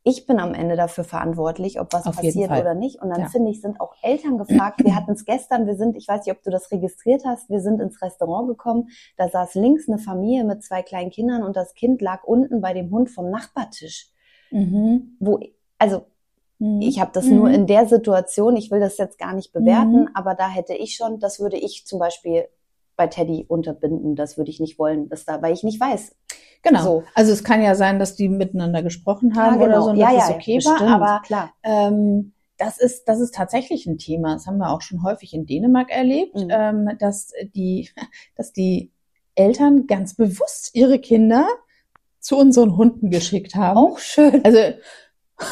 ich 0.07 0.27
bin 0.27 0.39
am 0.39 0.53
Ende 0.53 0.77
dafür 0.77 1.03
verantwortlich, 1.03 1.81
ob 1.81 1.93
was 1.95 2.07
Auf 2.07 2.17
passiert 2.17 2.51
oder 2.51 2.75
nicht. 2.75 3.01
Und 3.01 3.09
dann 3.09 3.23
Ja. 3.23 3.29
finde 3.29 3.51
ich, 3.51 3.63
sind 3.63 3.81
auch 3.81 3.95
Eltern 4.03 4.37
gefragt. 4.37 4.85
Wir 4.85 4.95
hatten 4.97 5.13
es 5.13 5.25
gestern, 5.25 5.67
wir 5.67 5.77
sind, 5.77 5.97
ich 5.97 6.07
weiß 6.07 6.27
nicht, 6.27 6.37
ob 6.37 6.43
du 6.43 6.51
das 6.51 6.71
registriert 6.71 7.25
hast, 7.25 7.49
wir 7.49 7.61
sind 7.61 7.81
ins 7.81 8.01
Restaurant 8.03 8.47
gekommen. 8.47 8.91
Da 9.17 9.29
saß 9.31 9.55
links 9.55 9.89
eine 9.89 9.99
Familie 9.99 10.45
mit 10.45 10.63
zwei 10.63 10.83
kleinen 10.83 11.11
Kindern 11.11 11.43
und 11.43 11.57
das 11.57 11.73
Kind 11.75 12.03
lag 12.03 12.23
unten 12.25 12.61
bei 12.61 12.75
dem 12.75 12.91
Hund 12.91 13.11
vom 13.11 13.31
Nachbartisch. 13.31 14.11
Mhm. 14.51 15.17
Wo, 15.21 15.41
also 15.79 16.05
Mhm. 16.59 16.83
ich 16.83 17.01
habe 17.01 17.11
das 17.15 17.25
Mhm. 17.27 17.37
nur 17.37 17.51
in 17.51 17.67
der 17.67 17.87
Situation, 17.89 18.57
ich 18.57 18.71
will 18.71 18.81
das 18.81 18.99
jetzt 18.99 19.19
gar 19.19 19.33
nicht 19.35 19.53
bewerten, 19.55 20.03
Mhm. 20.03 20.09
aber 20.15 20.35
da 20.35 20.49
hätte 20.49 20.75
ich 20.75 20.95
schon, 20.97 21.19
das 21.19 21.41
würde 21.41 21.57
ich 21.57 21.87
zum 21.87 21.99
Beispiel 21.99 22.45
bei 22.97 23.07
Teddy 23.09 23.45
unterbinden, 23.49 24.15
das 24.15 24.37
würde 24.39 24.51
ich 24.51 24.61
nicht 24.61 24.79
wollen, 24.79 25.09
dass 25.09 25.25
da, 25.25 25.43
weil 25.43 25.53
ich 25.53 25.65
nicht 25.65 25.81
weiß. 25.81 26.15
Genau. 26.65 26.83
So. 26.83 27.05
Also 27.15 27.33
es 27.33 27.45
kann 27.45 27.63
ja 27.63 27.75
sein, 27.75 27.99
dass 27.99 28.17
die 28.17 28.29
miteinander 28.29 28.83
gesprochen 28.83 29.37
haben 29.37 29.57
Ja, 29.61 29.67
oder 29.67 29.75
genau. 29.75 29.85
so, 29.85 29.91
und 29.91 29.97
ja, 29.99 30.07
dass 30.13 30.17
ja, 30.17 30.29
es 30.31 30.35
okay 30.37 30.57
bestimmt, 30.57 30.81
war. 30.81 30.89
Aber 30.89 31.23
klar. 31.25 31.53
ähm, 31.63 32.33
das 32.57 32.79
ist, 32.79 33.05
das 33.07 33.21
ist 33.21 33.35
tatsächlich 33.35 33.87
ein 33.87 33.99
Thema. 33.99 34.33
Das 34.35 34.47
haben 34.47 34.59
wir 34.59 34.71
auch 34.71 34.81
schon 34.81 35.03
häufig 35.03 35.35
in 35.35 35.45
Dänemark 35.47 35.91
erlebt, 35.91 36.35
Mhm. 36.37 36.49
ähm, 36.51 36.89
dass 36.99 37.33
die, 37.55 37.91
dass 38.37 38.53
die 38.53 38.91
Eltern 39.35 39.87
ganz 39.87 40.15
bewusst 40.15 40.71
ihre 40.75 40.99
Kinder 40.99 41.47
zu 42.21 42.37
unseren 42.39 42.77
Hunden 42.77 43.11
geschickt 43.11 43.55
haben. 43.55 43.77
Auch 43.77 43.99
schön. 43.99 44.43
Also 44.45 44.59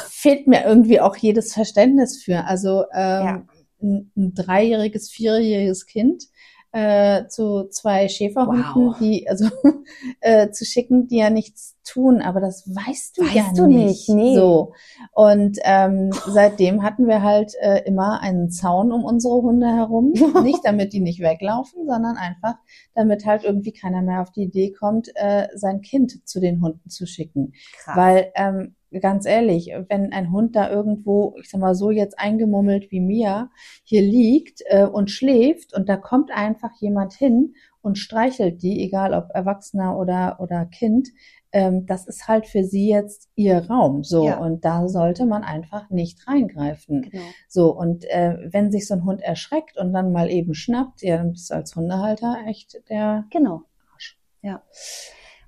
fehlt 0.09 0.47
mir 0.47 0.65
irgendwie 0.65 1.01
auch 1.01 1.17
jedes 1.17 1.53
Verständnis 1.53 2.23
für. 2.23 2.45
Also 2.45 2.85
ähm, 2.95 3.25
Ja. 3.27 3.43
ein, 3.83 4.13
ein 4.17 4.35
dreijähriges, 4.35 5.11
vierjähriges 5.11 5.87
Kind 5.87 6.25
äh, 6.73 7.29
zu 7.29 7.69
zwei 7.69 8.09
Schäferhunden, 8.09 8.87
Wow. 8.87 8.99
die 8.99 9.29
also 9.29 9.47
äh, 10.21 10.51
zu 10.51 10.65
schicken, 10.65 11.07
die 11.07 11.19
ja 11.19 11.31
nichts 11.31 11.77
tun, 11.85 12.23
aber 12.23 12.41
das 12.41 12.67
weißt 12.67 13.19
du 13.19 13.23
Weißt 13.23 13.35
ja 13.35 13.53
du 13.55 13.67
nicht, 13.67 14.09
nee. 14.09 14.35
So 14.35 14.73
und 15.13 15.59
ähm, 15.65 16.11
seitdem 16.27 16.83
hatten 16.83 17.07
wir 17.07 17.23
halt 17.23 17.53
äh, 17.61 17.83
immer 17.85 18.21
einen 18.21 18.51
Zaun 18.51 18.91
um 18.93 19.05
unsere 19.05 19.35
Hunde 19.35 19.67
herum, 19.67 20.13
nicht 20.43 20.61
damit 20.65 20.93
die 20.93 21.01
nicht 21.01 21.21
weglaufen, 21.21 21.87
sondern 21.87 22.17
einfach, 22.17 22.55
damit 22.95 23.27
halt 23.27 23.45
irgendwie 23.45 23.73
keiner 23.73 24.01
mehr 24.01 24.23
auf 24.23 24.31
die 24.31 24.45
Idee 24.45 24.73
kommt, 24.73 25.11
äh, 25.15 25.49
sein 25.55 25.83
Kind 25.83 26.27
zu 26.27 26.41
den 26.41 26.63
Hunden 26.63 26.89
zu 26.89 27.07
schicken. 27.07 27.53
Krass. 27.83 27.97
Weil, 27.97 28.33
ähm, 28.35 28.75
ganz 29.01 29.27
ehrlich, 29.27 29.71
wenn 29.89 30.13
ein 30.13 30.31
Hund 30.33 30.55
da 30.57 30.71
irgendwo, 30.71 31.35
ich 31.41 31.49
sag 31.51 31.61
mal 31.61 31.75
so 31.75 31.91
jetzt 31.91 32.19
eingemummelt 32.19 32.91
wie 32.91 33.01
Mia, 33.01 33.51
hier 33.85 34.03
liegt 34.03 34.63
äh, 34.67 34.85
und 34.87 35.11
schläft 35.11 35.75
und 35.75 35.89
da 35.89 35.97
kommt 35.97 36.31
einfach 36.31 36.71
jemand 36.81 37.13
hin 37.15 37.55
und 37.81 37.99
streichelt 37.99 38.63
die, 38.63 38.83
egal 38.85 39.13
ob 39.15 39.31
Erwachsener 39.35 39.99
oder, 39.99 40.39
oder 40.41 40.67
Kind, 40.67 41.09
ähm, 41.55 41.85
das 41.87 42.07
ist 42.07 42.29
halt 42.29 42.47
für 42.47 42.65
sie 42.65 42.89
jetzt 42.89 43.29
ihr 43.35 43.59
Raum. 43.69 44.05
So, 44.05 44.25
Ja. 44.27 44.39
und 44.39 44.65
da 44.65 44.89
sollte 44.89 45.27
man 45.27 45.43
einfach 45.43 45.91
nicht 45.91 46.27
reingreifen. 46.29 47.03
genau. 47.03 47.23
So, 47.49 47.77
und 47.77 48.05
äh, 48.09 48.37
wenn 48.51 48.71
sich 48.71 48.87
so 48.87 48.95
ein 48.95 49.05
Hund 49.05 49.21
erschreckt 49.21 49.77
und 49.77 49.93
dann 49.93 50.13
mal 50.13 50.31
eben 50.31 50.55
schnappt, 50.55 51.03
ja, 51.03 51.17
dann 51.19 51.33
bist 51.33 51.51
du 51.51 51.55
als 51.55 51.75
Hundehalter 51.77 52.39
echt 52.47 52.81
der 52.89 53.25
Genau. 53.31 53.63
Arsch. 53.93 54.19
Ja. 54.43 54.63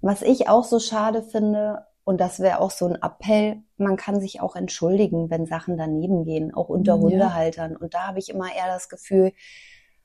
Was 0.03 0.21
ich 0.21 0.49
auch 0.51 0.65
so 0.65 0.79
schade 0.81 1.23
finde, 1.23 1.87
und 2.05 2.21
das 2.21 2.41
wäre 2.41 2.61
auch 2.61 2.71
so 2.71 2.87
ein 2.87 2.97
Appell, 3.01 3.63
man 3.77 3.97
kann 3.97 4.21
sich 4.21 4.41
auch 4.41 4.57
entschuldigen, 4.57 5.31
wenn 5.31 5.47
Sachen 5.47 5.77
daneben 5.77 6.25
gehen, 6.25 6.53
auch 6.55 6.69
unter 6.69 6.95
Ja. 6.97 7.01
Hundehaltern. 7.01 7.77
Und 7.77 7.95
da 7.95 8.07
habe 8.09 8.19
ich 8.19 8.29
immer 8.29 8.47
eher 8.55 8.67
das 8.67 8.89
Gefühl, 8.89 9.33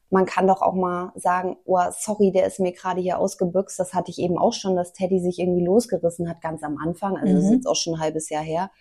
man 0.10 0.26
kann 0.26 0.48
doch 0.48 0.62
auch 0.64 0.74
mal 0.74 1.12
sagen, 1.16 1.58
oh, 1.66 1.78
sorry, 1.92 2.32
der 2.32 2.48
ist 2.48 2.60
mir 2.60 2.72
gerade 2.72 3.00
hier 3.00 3.20
ausgebüxt. 3.20 3.78
Das 3.80 3.94
hatte 3.94 4.10
ich 4.10 4.18
eben 4.20 4.40
auch 4.40 4.54
schon, 4.54 4.76
dass 4.76 4.94
Teddy 4.94 5.20
sich 5.20 5.38
irgendwie 5.40 5.64
losgerissen 5.64 6.28
hat, 6.30 6.42
ganz 6.42 6.64
am 6.64 6.78
Anfang. 6.78 7.16
Also 7.18 7.34
das 7.36 7.44
ist 7.44 7.50
Mhm. 7.50 7.56
jetzt 7.58 7.68
auch 7.68 7.76
schon 7.76 7.94
ein 7.96 8.00
halbes 8.00 8.30
Jahr 8.30 8.42
her. 8.44 8.72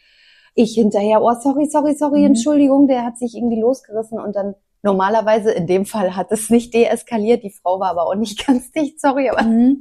Ich 0.54 0.72
hinterher, 0.74 1.20
oh, 1.22 1.34
sorry, 1.38 1.66
sorry, 1.70 1.94
sorry, 1.96 2.20
Mhm. 2.20 2.26
Entschuldigung, 2.28 2.88
der 2.88 3.04
hat 3.04 3.18
sich 3.18 3.36
irgendwie 3.36 3.60
losgerissen 3.60 4.18
und 4.20 4.36
dann 4.36 4.54
Normalerweise 4.84 5.50
in 5.50 5.66
dem 5.66 5.86
Fall 5.86 6.14
hat 6.14 6.30
es 6.30 6.50
nicht 6.50 6.72
deeskaliert. 6.72 7.42
Die 7.42 7.50
Frau 7.50 7.80
war 7.80 7.90
aber 7.90 8.06
auch 8.06 8.14
nicht 8.14 8.38
ganz 8.46 8.70
dicht, 8.70 9.00
sorry, 9.00 9.28
aber 9.28 9.42
Mhm. 9.42 9.80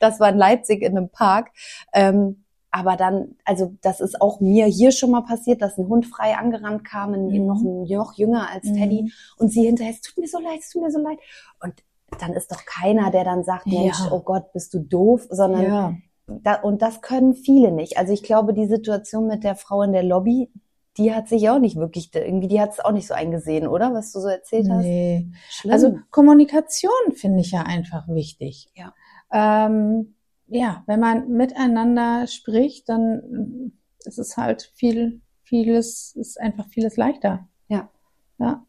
das 0.00 0.18
war 0.18 0.30
in 0.30 0.36
Leipzig 0.36 0.82
in 0.82 0.96
einem 0.98 1.10
Park. 1.10 1.52
Ähm, 1.94 2.44
aber 2.72 2.96
dann, 2.96 3.36
also 3.44 3.74
das 3.82 4.00
ist 4.00 4.20
auch 4.20 4.40
mir 4.40 4.66
hier 4.66 4.90
schon 4.92 5.10
mal 5.10 5.20
passiert, 5.22 5.60
dass 5.62 5.78
ein 5.78 5.86
Hund 5.88 6.06
frei 6.06 6.36
angerannt 6.36 6.84
kam, 6.84 7.12
Mhm. 7.12 7.46
noch, 7.46 7.60
ein, 7.60 7.82
noch 7.84 8.14
jünger 8.14 8.48
als 8.50 8.64
Teddy. 8.64 9.02
Mhm. 9.02 9.10
Und 9.38 9.48
sie 9.52 9.64
hinterher, 9.66 9.92
es 9.92 10.00
tut 10.00 10.16
mir 10.18 10.26
so 10.26 10.38
leid, 10.40 10.58
es 10.60 10.70
tut 10.70 10.82
mir 10.82 10.90
so 10.90 10.98
leid. 10.98 11.18
Und 11.62 11.74
dann 12.18 12.32
ist 12.32 12.50
doch 12.50 12.64
keiner, 12.64 13.10
der 13.10 13.24
dann 13.24 13.44
sagt, 13.44 13.66
Ja. 13.66 13.80
Mensch, 13.82 13.98
oh 14.10 14.20
Gott, 14.20 14.52
bist 14.52 14.72
du 14.74 14.80
doof, 14.80 15.26
sondern 15.30 15.62
Ja. 15.64 15.94
da, 16.26 16.54
und 16.62 16.82
das 16.82 17.00
können 17.02 17.34
viele 17.34 17.70
nicht. 17.72 17.98
Also 17.98 18.12
ich 18.12 18.22
glaube, 18.22 18.54
die 18.54 18.66
Situation 18.66 19.26
mit 19.26 19.44
der 19.44 19.54
Frau 19.54 19.82
in 19.82 19.92
der 19.92 20.02
Lobby, 20.02 20.50
die 20.98 21.14
hat 21.14 21.28
sich 21.28 21.48
auch 21.50 21.58
nicht 21.58 21.76
wirklich, 21.76 22.10
irgendwie, 22.14 22.48
die 22.48 22.60
hat 22.60 22.72
es 22.72 22.80
auch 22.80 22.92
nicht 22.92 23.06
so 23.06 23.14
eingesehen, 23.14 23.66
oder? 23.66 23.94
Was 23.94 24.12
du 24.12 24.20
so 24.20 24.28
erzählt 24.28 24.68
hast. 24.70 24.82
Nee. 24.82 25.26
Schlimm. 25.48 25.72
Also 25.72 25.98
Kommunikation 26.10 26.90
finde 27.14 27.40
ich 27.40 27.52
ja 27.52 27.62
einfach 27.62 28.08
wichtig. 28.08 28.68
Ja. 28.74 28.92
Ähm, 29.32 30.14
ja, 30.52 30.82
wenn 30.86 31.00
man 31.00 31.28
miteinander 31.28 32.26
spricht, 32.26 32.88
dann 32.88 33.72
ist 34.04 34.18
es 34.18 34.36
halt 34.36 34.70
viel, 34.74 35.20
vieles, 35.44 36.14
ist 36.16 36.40
einfach 36.40 36.66
vieles 36.68 36.96
leichter. 36.96 37.48
Ja. 37.68 37.88
Ja. 38.38 38.64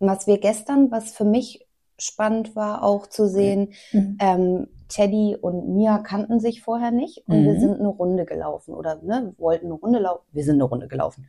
was 0.00 0.26
wir 0.28 0.38
gestern, 0.38 0.90
was 0.92 1.10
für 1.12 1.24
mich 1.24 1.66
spannend 1.98 2.54
war, 2.54 2.84
auch 2.84 3.08
zu 3.08 3.26
sehen, 3.28 3.72
Mhm. 3.92 4.16
ähm, 4.20 4.68
Teddy 4.88 5.36
und 5.40 5.74
Mia 5.74 5.98
kannten 5.98 6.38
sich 6.40 6.62
vorher 6.62 6.92
nicht 6.92 7.24
und 7.26 7.44
wir 7.44 7.54
Mhm. 7.54 7.60
sind 7.60 7.78
eine 7.80 7.88
Runde 7.88 8.24
gelaufen 8.24 8.74
oder 8.74 9.02
ne, 9.02 9.34
wollten 9.38 9.66
eine 9.66 9.74
Runde 9.74 9.98
laufen. 9.98 10.24
Wir 10.32 10.44
sind 10.44 10.54
eine 10.54 10.64
Runde 10.64 10.86
gelaufen. 10.86 11.26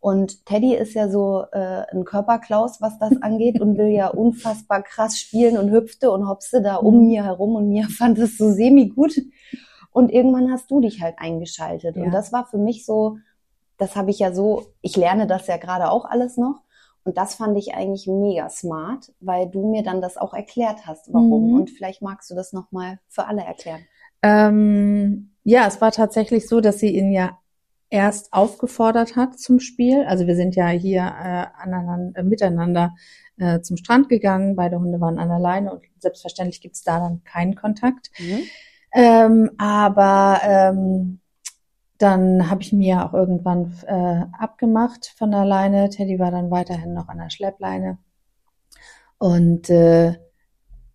Und 0.00 0.46
Teddy 0.46 0.74
ist 0.74 0.94
ja 0.94 1.10
so 1.10 1.44
äh, 1.52 1.84
ein 1.92 2.04
Körperklaus, 2.04 2.80
was 2.80 2.98
das 2.98 3.12
angeht 3.22 3.60
und 3.60 3.76
will 3.76 3.88
ja 3.88 4.08
unfassbar 4.08 4.82
krass 4.82 5.18
spielen 5.18 5.58
und 5.58 5.70
hüpfte 5.70 6.10
und 6.10 6.26
hopste 6.26 6.62
da 6.62 6.76
um 6.76 7.00
Mhm. 7.00 7.06
mir 7.06 7.24
herum 7.24 7.54
und 7.54 7.68
Mia 7.68 7.86
fand 7.98 8.18
es 8.18 8.38
so 8.38 8.50
semi 8.50 8.88
gut. 8.88 9.12
Und 9.92 10.10
irgendwann 10.10 10.50
hast 10.50 10.70
du 10.70 10.80
dich 10.80 11.02
halt 11.02 11.16
eingeschaltet. 11.18 11.96
Ja. 11.96 12.04
Und 12.04 12.12
das 12.12 12.32
war 12.32 12.46
für 12.46 12.58
mich 12.58 12.86
so, 12.86 13.18
das 13.76 13.96
habe 13.96 14.10
ich 14.10 14.18
ja 14.18 14.32
so, 14.32 14.66
ich 14.80 14.96
lerne 14.96 15.26
das 15.26 15.46
ja 15.48 15.56
gerade 15.56 15.90
auch 15.90 16.04
alles 16.04 16.36
noch. 16.36 16.62
Und 17.02 17.16
das 17.16 17.34
fand 17.34 17.58
ich 17.58 17.74
eigentlich 17.74 18.06
mega 18.06 18.48
smart, 18.50 19.12
weil 19.20 19.48
du 19.48 19.70
mir 19.70 19.82
dann 19.82 20.00
das 20.00 20.16
auch 20.16 20.32
erklärt 20.34 20.86
hast, 20.86 21.12
warum. 21.12 21.48
Mhm. 21.48 21.54
Und 21.60 21.70
vielleicht 21.70 22.02
magst 22.02 22.30
du 22.30 22.34
das 22.34 22.52
nochmal 22.52 23.00
für 23.08 23.26
alle 23.26 23.42
erklären. 23.42 23.80
Ähm, 24.22 25.30
ja, 25.44 25.66
es 25.66 25.80
war 25.80 25.92
tatsächlich 25.92 26.46
so, 26.46 26.60
dass 26.60 26.78
sie 26.78 26.94
ihn 26.94 27.10
ja 27.10 27.38
erst 27.90 28.32
aufgefordert 28.32 29.16
hat 29.16 29.38
zum 29.38 29.60
Spiel. 29.60 30.04
Also 30.04 30.26
wir 30.26 30.36
sind 30.36 30.56
ja 30.56 30.68
hier 30.68 31.00
äh, 31.02 31.46
aneinander, 31.62 32.20
äh, 32.20 32.22
miteinander 32.22 32.94
äh, 33.38 33.60
zum 33.60 33.76
Strand 33.76 34.08
gegangen. 34.08 34.56
Beide 34.56 34.78
Hunde 34.80 35.00
waren 35.00 35.18
an 35.18 35.28
der 35.28 35.40
Leine 35.40 35.72
und 35.72 35.82
selbstverständlich 35.98 36.60
gibt's 36.60 36.82
da 36.82 37.00
dann 37.00 37.22
keinen 37.24 37.56
Kontakt. 37.56 38.10
Ähm, 38.92 39.50
aber 39.58 40.40
ähm, 40.42 41.20
dann 41.98 42.48
habe 42.48 42.62
ich 42.62 42.72
mir 42.72 43.04
auch 43.04 43.12
irgendwann 43.12 43.74
äh, 43.86 44.24
abgemacht 44.38 45.12
von 45.16 45.30
der 45.32 45.44
Leine. 45.44 45.90
Teddy 45.90 46.18
war 46.18 46.30
dann 46.30 46.50
weiterhin 46.50 46.94
noch 46.94 47.08
an 47.08 47.18
der 47.18 47.30
Schleppleine. 47.30 47.98
Und 49.18 49.68
äh, 49.68 50.14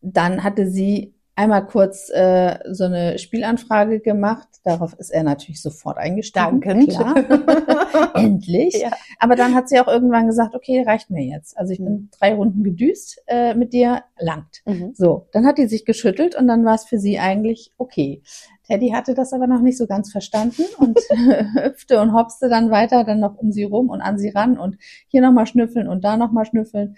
dann 0.01 0.43
hatte 0.43 0.69
sie 0.69 1.14
einmal 1.35 1.65
kurz 1.65 2.09
äh, 2.09 2.59
so 2.71 2.85
eine 2.85 3.17
Spielanfrage 3.19 3.99
gemacht. 3.99 4.47
Darauf 4.63 4.93
ist 4.93 5.09
er 5.09 5.23
natürlich 5.23 5.61
sofort 5.61 5.97
eingestiegen. 5.97 6.61
Dankend. 6.61 6.89
Klar. 6.89 7.15
Endlich. 8.15 8.75
Ja. 8.75 8.91
Aber 9.19 9.35
dann 9.35 9.53
hat 9.53 9.69
sie 9.69 9.79
auch 9.79 9.87
irgendwann 9.87 10.27
gesagt, 10.27 10.55
okay, 10.55 10.83
reicht 10.85 11.09
mir 11.09 11.23
jetzt. 11.23 11.57
Also 11.57 11.73
ich 11.73 11.79
bin 11.79 12.09
drei 12.17 12.33
Runden 12.33 12.63
gedüst 12.63 13.21
äh, 13.27 13.53
mit 13.53 13.73
dir, 13.73 14.03
langt. 14.17 14.61
Mhm. 14.65 14.93
So, 14.95 15.27
dann 15.31 15.45
hat 15.45 15.57
die 15.57 15.67
sich 15.67 15.85
geschüttelt 15.85 16.35
und 16.35 16.47
dann 16.47 16.65
war 16.65 16.75
es 16.75 16.85
für 16.85 16.99
sie 16.99 17.19
eigentlich 17.19 17.73
okay. 17.77 18.21
Teddy 18.67 18.89
hatte 18.89 19.13
das 19.13 19.33
aber 19.33 19.45
noch 19.45 19.61
nicht 19.61 19.77
so 19.77 19.87
ganz 19.87 20.11
verstanden 20.11 20.63
und 20.77 20.97
hüpfte 21.55 22.01
und 22.01 22.13
hopste 22.13 22.49
dann 22.49 22.71
weiter 22.71 23.03
dann 23.03 23.19
noch 23.19 23.37
um 23.37 23.51
sie 23.51 23.63
rum 23.63 23.89
und 23.89 24.01
an 24.01 24.17
sie 24.17 24.29
ran 24.29 24.57
und 24.57 24.77
hier 25.07 25.21
nochmal 25.21 25.47
schnüffeln 25.47 25.87
und 25.87 26.03
da 26.03 26.17
nochmal 26.17 26.45
schnüffeln. 26.45 26.95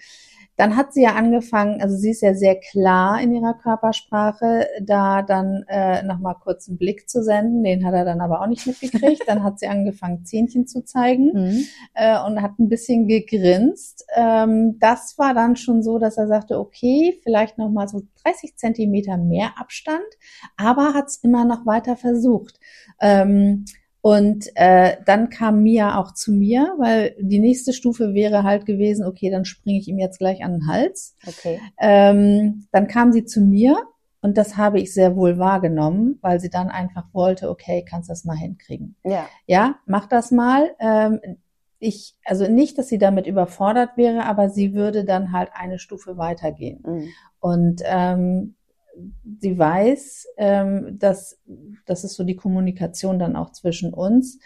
Dann 0.58 0.76
hat 0.76 0.92
sie 0.92 1.02
ja 1.04 1.14
angefangen, 1.14 1.80
also 1.80 1.96
sie 1.96 2.10
ist 2.10 2.20
ja 2.20 2.34
sehr 2.34 2.56
klar 2.56 3.20
in 3.22 3.32
ihrer 3.32 3.54
Körpersprache, 3.54 4.66
da 4.82 5.22
dann 5.22 5.64
äh, 5.68 6.02
nochmal 6.02 6.34
kurz 6.42 6.68
einen 6.68 6.78
Blick 6.78 7.08
zu 7.08 7.22
senden. 7.22 7.62
Den 7.62 7.86
hat 7.86 7.94
er 7.94 8.04
dann 8.04 8.20
aber 8.20 8.42
auch 8.42 8.48
nicht 8.48 8.66
mitgekriegt. 8.66 9.22
Dann 9.28 9.44
hat 9.44 9.60
sie 9.60 9.68
angefangen, 9.68 10.24
Zähnchen 10.24 10.66
zu 10.66 10.84
zeigen 10.84 11.30
Mhm. 11.32 11.64
äh, 11.94 12.20
und 12.26 12.42
hat 12.42 12.58
ein 12.58 12.68
bisschen 12.68 13.06
gegrinst. 13.06 14.04
Ähm, 14.16 14.78
das 14.80 15.16
war 15.16 15.32
dann 15.32 15.54
schon 15.54 15.82
so, 15.84 15.98
dass 16.00 16.18
er 16.18 16.26
sagte, 16.26 16.58
okay, 16.58 17.18
vielleicht 17.22 17.56
noch 17.56 17.70
mal 17.70 17.86
so 17.86 18.02
30 18.24 18.56
Zentimeter 18.56 19.16
mehr 19.16 19.52
Abstand, 19.58 20.02
aber 20.56 20.92
hat 20.92 21.06
es 21.06 21.18
immer 21.18 21.44
noch 21.44 21.66
weiter 21.66 21.94
versucht. 21.96 22.58
Ähm, 23.00 23.64
und 24.08 24.46
äh, 24.54 24.96
dann 25.04 25.28
kam 25.28 25.62
Mia 25.62 26.00
auch 26.00 26.14
zu 26.14 26.32
mir, 26.32 26.74
weil 26.78 27.14
die 27.20 27.40
nächste 27.40 27.74
Stufe 27.74 28.14
wäre 28.14 28.42
halt 28.42 28.64
gewesen, 28.64 29.04
okay, 29.04 29.28
dann 29.30 29.44
springe 29.44 29.78
ich 29.80 29.86
ihm 29.86 29.98
jetzt 29.98 30.18
gleich 30.18 30.42
an 30.42 30.52
den 30.52 30.66
Hals. 30.66 31.14
Okay. 31.26 31.60
Ähm, 31.78 32.66
dann 32.72 32.86
kam 32.86 33.12
sie 33.12 33.26
zu 33.26 33.42
mir 33.42 33.76
Und 34.20 34.36
das 34.36 34.56
habe 34.56 34.80
ich 34.80 34.92
sehr 34.92 35.14
wohl 35.16 35.38
wahrgenommen, 35.38 36.18
weil 36.22 36.40
sie 36.40 36.50
dann 36.50 36.68
einfach 36.70 37.04
wollte, 37.12 37.50
okay, 37.50 37.84
kannst 37.88 38.10
das 38.10 38.24
mal 38.24 38.36
hinkriegen. 38.36 38.96
Ja. 39.04 39.28
Ja, 39.46 39.76
mach 39.86 40.06
das 40.06 40.30
mal. 40.30 40.70
Ähm, 40.80 41.20
ich, 41.78 42.16
also 42.24 42.50
nicht, 42.50 42.76
dass 42.78 42.88
sie 42.88 42.98
damit 42.98 43.26
überfordert 43.26 43.96
wäre, 43.96 44.24
aber 44.24 44.48
sie 44.48 44.74
würde 44.74 45.04
dann 45.04 45.32
halt 45.32 45.50
eine 45.54 45.78
Stufe 45.78 46.16
weitergehen. 46.16 46.82
Mhm. 46.84 47.08
Und 47.38 47.82
ähm, 47.84 48.56
sie 49.40 49.58
weiß, 49.58 50.26
ähm, 50.36 50.98
dass 50.98 51.40
das 51.86 52.04
ist 52.04 52.14
so 52.14 52.24
die 52.24 52.36
Kommunikation 52.36 53.18
dann 53.18 53.36
auch 53.36 53.52
zwischen 53.52 53.92
uns, 53.94 54.38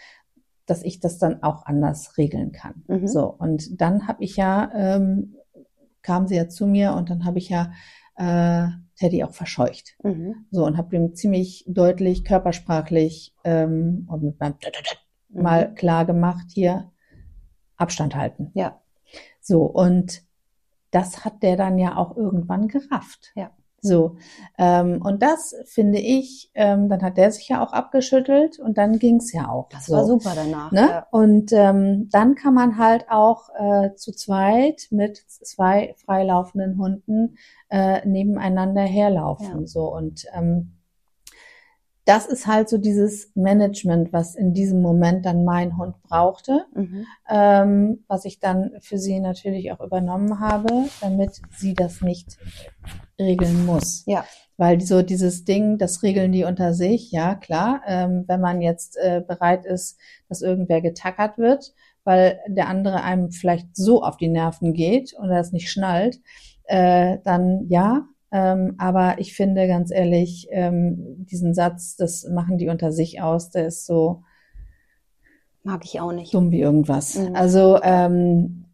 dass 0.65 0.83
ich 0.83 0.99
das 0.99 1.17
dann 1.17 1.43
auch 1.43 1.65
anders 1.65 2.17
regeln 2.17 2.51
kann. 2.51 2.83
Mhm. 2.87 3.07
So 3.07 3.25
und 3.27 3.81
dann 3.81 4.07
habe 4.07 4.23
ich 4.23 4.37
ja 4.37 4.71
ähm, 4.73 5.35
kam 6.01 6.27
sie 6.27 6.35
ja 6.35 6.49
zu 6.49 6.67
mir 6.67 6.93
und 6.93 7.09
dann 7.09 7.25
habe 7.25 7.39
ich 7.39 7.49
ja 7.49 7.71
äh, 8.15 8.67
Teddy 8.95 9.23
auch 9.23 9.33
verscheucht. 9.33 9.95
Mhm. 10.03 10.45
So 10.51 10.65
und 10.65 10.77
habe 10.77 10.95
ihm 10.95 11.15
ziemlich 11.15 11.65
deutlich 11.67 12.23
körpersprachlich 12.23 13.33
ähm, 13.43 14.07
und 14.09 14.23
mit 14.23 14.39
meinem 14.39 14.55
mal 15.29 15.73
klar 15.73 16.05
gemacht 16.05 16.47
hier 16.53 16.91
Abstand 17.77 18.15
halten. 18.15 18.51
Ja. 18.53 18.81
So, 19.41 19.63
und 19.63 20.23
das 20.91 21.25
hat 21.25 21.43
der 21.43 21.57
dann 21.57 21.77
ja 21.79 21.97
auch 21.97 22.15
irgendwann 22.15 22.67
gerafft. 22.67 23.31
Ja. 23.35 23.51
So, 23.83 24.15
ähm, 24.57 25.01
und 25.03 25.21
das 25.21 25.55
finde 25.65 25.99
ich, 25.99 26.49
ähm, 26.55 26.89
dann 26.89 27.01
hat 27.01 27.17
der 27.17 27.31
sich 27.31 27.49
ja 27.49 27.63
auch 27.63 27.73
abgeschüttelt 27.73 28.59
und 28.59 28.77
dann 28.77 28.97
ging's 28.97 29.33
ja 29.33 29.49
auch. 29.49 29.69
Das 29.69 29.87
so. 29.87 29.93
war 29.93 30.05
super 30.05 30.33
danach. 30.35 30.71
Ne? 30.71 30.87
Ja. 30.89 31.07
Und 31.11 31.51
ähm, 31.51 32.09
dann 32.11 32.35
kann 32.35 32.53
man 32.53 32.77
halt 32.77 33.05
auch 33.09 33.49
äh, 33.57 33.93
zu 33.95 34.11
zweit 34.13 34.87
mit 34.91 35.17
zwei 35.17 35.95
freilaufenden 35.97 36.77
Hunden 36.77 37.37
äh, 37.69 38.07
nebeneinander 38.07 38.83
herlaufen. 38.83 39.61
Ja. 39.61 39.67
So 39.67 39.93
und 39.93 40.25
ähm, 40.33 40.71
das 42.05 42.25
ist 42.25 42.47
halt 42.47 42.67
so 42.67 42.77
dieses 42.77 43.31
Management, 43.35 44.11
was 44.11 44.35
in 44.35 44.53
diesem 44.53 44.81
Moment 44.81 45.25
dann 45.25 45.45
mein 45.45 45.77
Hund 45.77 45.95
brauchte, 46.03 46.65
Mhm. 46.73 47.05
ähm, 47.29 48.03
was 48.07 48.25
ich 48.25 48.39
dann 48.39 48.71
für 48.81 48.97
sie 48.97 49.19
natürlich 49.19 49.71
auch 49.71 49.79
übernommen 49.79 50.39
habe, 50.39 50.89
damit 51.01 51.41
sie 51.55 51.73
das 51.73 52.01
nicht 52.01 52.37
regeln 53.19 53.65
muss. 53.65 54.03
Ja. 54.05 54.25
Weil 54.57 54.81
so 54.81 55.01
dieses 55.01 55.45
Ding, 55.45 55.77
das 55.77 56.03
regeln 56.03 56.31
die 56.31 56.43
unter 56.43 56.73
sich, 56.73 57.11
ja 57.11 57.35
klar. 57.35 57.81
Ähm, 57.87 58.25
wenn 58.27 58.41
man 58.41 58.61
jetzt 58.61 58.97
äh, 58.97 59.21
bereit 59.25 59.65
ist, 59.65 59.97
dass 60.29 60.41
irgendwer 60.41 60.81
getackert 60.81 61.37
wird, 61.37 61.73
weil 62.03 62.39
der 62.47 62.67
andere 62.67 63.01
einem 63.01 63.31
vielleicht 63.31 63.75
so 63.75 64.03
auf 64.03 64.17
die 64.17 64.27
Nerven 64.27 64.73
geht 64.73 65.15
oder 65.19 65.39
es 65.39 65.53
nicht 65.53 65.71
schnallt, 65.71 66.19
äh, 66.65 67.17
dann 67.23 67.65
ja. 67.69 68.07
Ähm, 68.33 68.73
aber 68.79 69.19
ich 69.19 69.35
finde 69.35 69.67
ganz 69.67 69.91
ehrlich, 69.91 70.47
ähm, 70.49 71.23
diesen 71.29 71.53
Satz, 71.53 71.95
das 71.95 72.27
machen 72.27 72.57
die 72.57 72.67
unter 72.67 72.91
sich 72.91 73.21
aus, 73.21 73.51
der 73.51 73.67
ist 73.67 73.85
so 73.85 74.23
Mag 75.61 75.85
ich 75.85 76.01
auch 76.01 76.11
nicht. 76.11 76.33
dumm 76.33 76.49
wie 76.51 76.59
irgendwas. 76.59 77.15
Mhm. 77.15 77.35
Also 77.35 77.79
ähm, 77.83 78.65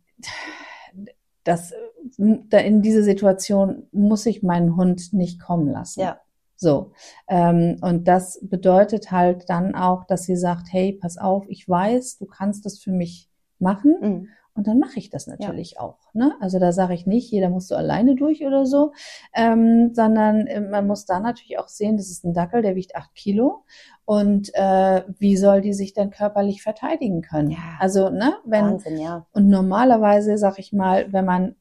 das, 1.43 1.73
da 2.17 2.57
in 2.59 2.81
diese 2.81 3.03
Situation 3.03 3.83
muss 3.91 4.25
ich 4.25 4.43
meinen 4.43 4.77
Hund 4.77 5.11
nicht 5.11 5.41
kommen 5.41 5.67
lassen. 5.67 5.99
Ja. 5.99 6.21
So. 6.55 6.93
Ähm, 7.27 7.77
und 7.81 8.07
das 8.07 8.39
bedeutet 8.41 9.11
halt 9.11 9.49
dann 9.49 9.75
auch, 9.75 10.05
dass 10.05 10.23
sie 10.23 10.37
sagt, 10.37 10.67
hey, 10.71 10.93
pass 10.93 11.17
auf, 11.17 11.45
ich 11.49 11.67
weiß, 11.67 12.17
du 12.17 12.25
kannst 12.25 12.65
das 12.65 12.79
für 12.79 12.91
mich 12.91 13.29
machen. 13.59 13.95
Mhm. 14.01 14.27
Und 14.59 14.67
dann 14.67 14.77
mache 14.77 14.99
ich 14.99 15.09
das 15.09 15.25
natürlich 15.25 15.79
auch. 15.79 15.95
Ne? 16.11 16.33
Also 16.41 16.59
da 16.59 16.73
sage 16.73 16.93
ich 16.93 17.05
nicht, 17.05 17.31
jeder 17.31 17.49
musst 17.49 17.71
du 17.71 17.75
alleine 17.75 18.15
durch 18.15 18.45
oder 18.45 18.65
so, 18.65 18.91
ähm, 19.33 19.91
sondern 19.93 20.47
äh, 20.47 20.59
man 20.59 20.85
muss 20.85 21.05
da 21.05 21.21
natürlich 21.21 21.57
auch 21.57 21.69
sehen, 21.69 21.95
das 21.95 22.09
ist 22.09 22.25
ein 22.25 22.33
Dackel, 22.33 22.61
der 22.61 22.75
wiegt 22.75 22.93
acht 22.97 23.15
Kilo. 23.15 23.63
Und 24.03 24.53
äh, 24.55 25.03
wie 25.17 25.37
soll 25.37 25.61
die 25.61 25.71
sich 25.71 25.93
denn 25.93 26.09
körperlich 26.09 26.61
verteidigen 26.61 27.21
können? 27.21 27.51
Ja. 27.51 27.77
Also, 27.79 28.09
ne, 28.09 28.33
wenn, 28.43 28.65
Wahnsinn, 28.65 28.97
ja. 28.97 29.25
und 29.31 29.47
normalerweise, 29.47 30.37
sag 30.37 30.59
ich 30.59 30.73
mal, 30.73 31.13
wenn 31.13 31.23
man, 31.23 31.55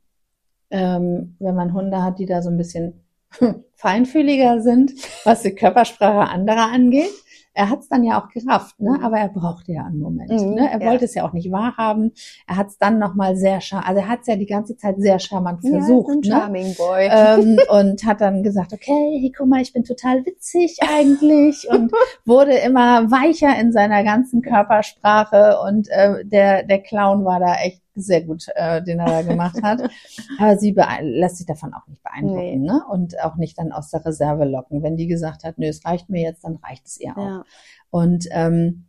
ähm, 0.71 1.37
wenn 1.39 1.55
man 1.55 1.75
Hunde 1.75 2.03
hat, 2.03 2.19
die 2.19 2.27
da 2.27 2.43
so 2.43 2.51
ein 2.51 2.57
bisschen 2.57 3.05
feinfühliger 3.77 4.61
sind, 4.61 4.91
was 5.23 5.43
die 5.43 5.55
Körpersprache 5.55 6.29
anderer 6.29 6.73
angeht, 6.73 7.13
er 7.59 7.71
hat 7.71 7.81
es 7.81 7.89
dann 7.89 8.05
ja 8.05 8.23
auch 8.23 8.29
gerafft, 8.29 8.79
ne? 8.81 8.93
Mhm. 8.93 9.05
aber 9.05 9.19
er 9.19 9.29
brauchte 9.29 9.73
ja 9.73 9.85
einen 9.85 9.99
Moment. 9.99 10.31
Mhm, 10.31 10.55
ne? 10.55 10.71
Er 10.71 10.81
ja. 10.81 10.87
wollte 10.87 11.07
es 11.07 11.15
ja 11.15 11.27
auch 11.27 11.33
nicht 11.33 11.51
wahrhaben. 11.51 12.13
Er 12.47 12.57
hat 12.57 12.69
es 12.69 12.79
dann 12.79 13.01
nochmal 13.01 13.37
sehr 13.37 13.61
charmant, 13.61 13.89
also 13.89 14.01
er 14.01 14.09
hat 14.09 14.21
es 14.21 14.29
ja 14.29 14.37
die 14.37 14.47
ganze 14.47 14.77
Zeit 14.77 14.95
sehr 14.99 15.19
charmant 15.19 15.63
versucht. 15.63 16.09
ja, 16.09 16.15
ein 16.15 16.21
ne? 16.21 16.29
Charming 16.29 16.75
Boy. 16.77 17.09
ähm, 17.11 17.59
und 17.69 18.05
hat 18.05 18.21
dann 18.21 18.45
gesagt, 18.45 18.73
okay, 18.73 19.19
hey, 19.21 19.33
guck 19.37 19.49
mal, 19.49 19.61
ich 19.61 19.73
bin 19.73 19.83
total 19.83 20.25
witzig 20.25 20.79
eigentlich 20.89 21.67
und 21.71 21.91
wurde 22.25 22.55
immer 22.55 23.11
weicher 23.11 23.59
in 23.59 23.73
seiner 23.73 24.05
ganzen 24.05 24.41
Körpersprache 24.41 25.59
und 25.67 25.89
äh, 25.91 26.25
der, 26.25 26.63
der 26.63 26.79
Clown 26.81 27.25
war 27.25 27.41
da 27.41 27.57
echt 27.57 27.83
sehr 28.01 28.23
gut, 28.23 28.47
äh, 28.55 28.83
den 28.83 28.99
er 29.01 29.07
da 29.07 29.23
gemacht 29.23 29.63
hat. 29.63 29.81
Aber 30.39 30.57
sie 30.59 30.75
lässt 31.01 31.37
sich 31.39 31.47
davon 31.47 31.75
auch 31.75 31.87
nicht 31.87 32.03
beeindrucken 32.03 32.39
Nee. 32.41 32.57
ne? 32.59 32.83
und 32.91 33.21
auch 33.23 33.37
nicht 33.37 33.59
dann 33.59 33.73
aus 33.73 33.91
der 33.91 34.05
Reserve 34.05 34.45
locken. 34.45 34.83
Wenn 34.83 34.97
die 34.97 35.07
gesagt 35.07 35.45
hat, 35.45 35.59
nö, 35.59 35.67
es 35.67 35.85
reicht 35.85 36.09
mir 36.09 36.23
jetzt, 36.23 36.45
dann 36.45 36.57
reicht 36.57 36.87
es 36.87 36.99
ihr 37.01 37.17
auch. 37.17 37.25
ja. 37.27 37.45
Und 37.91 38.27
ähm, 38.31 38.87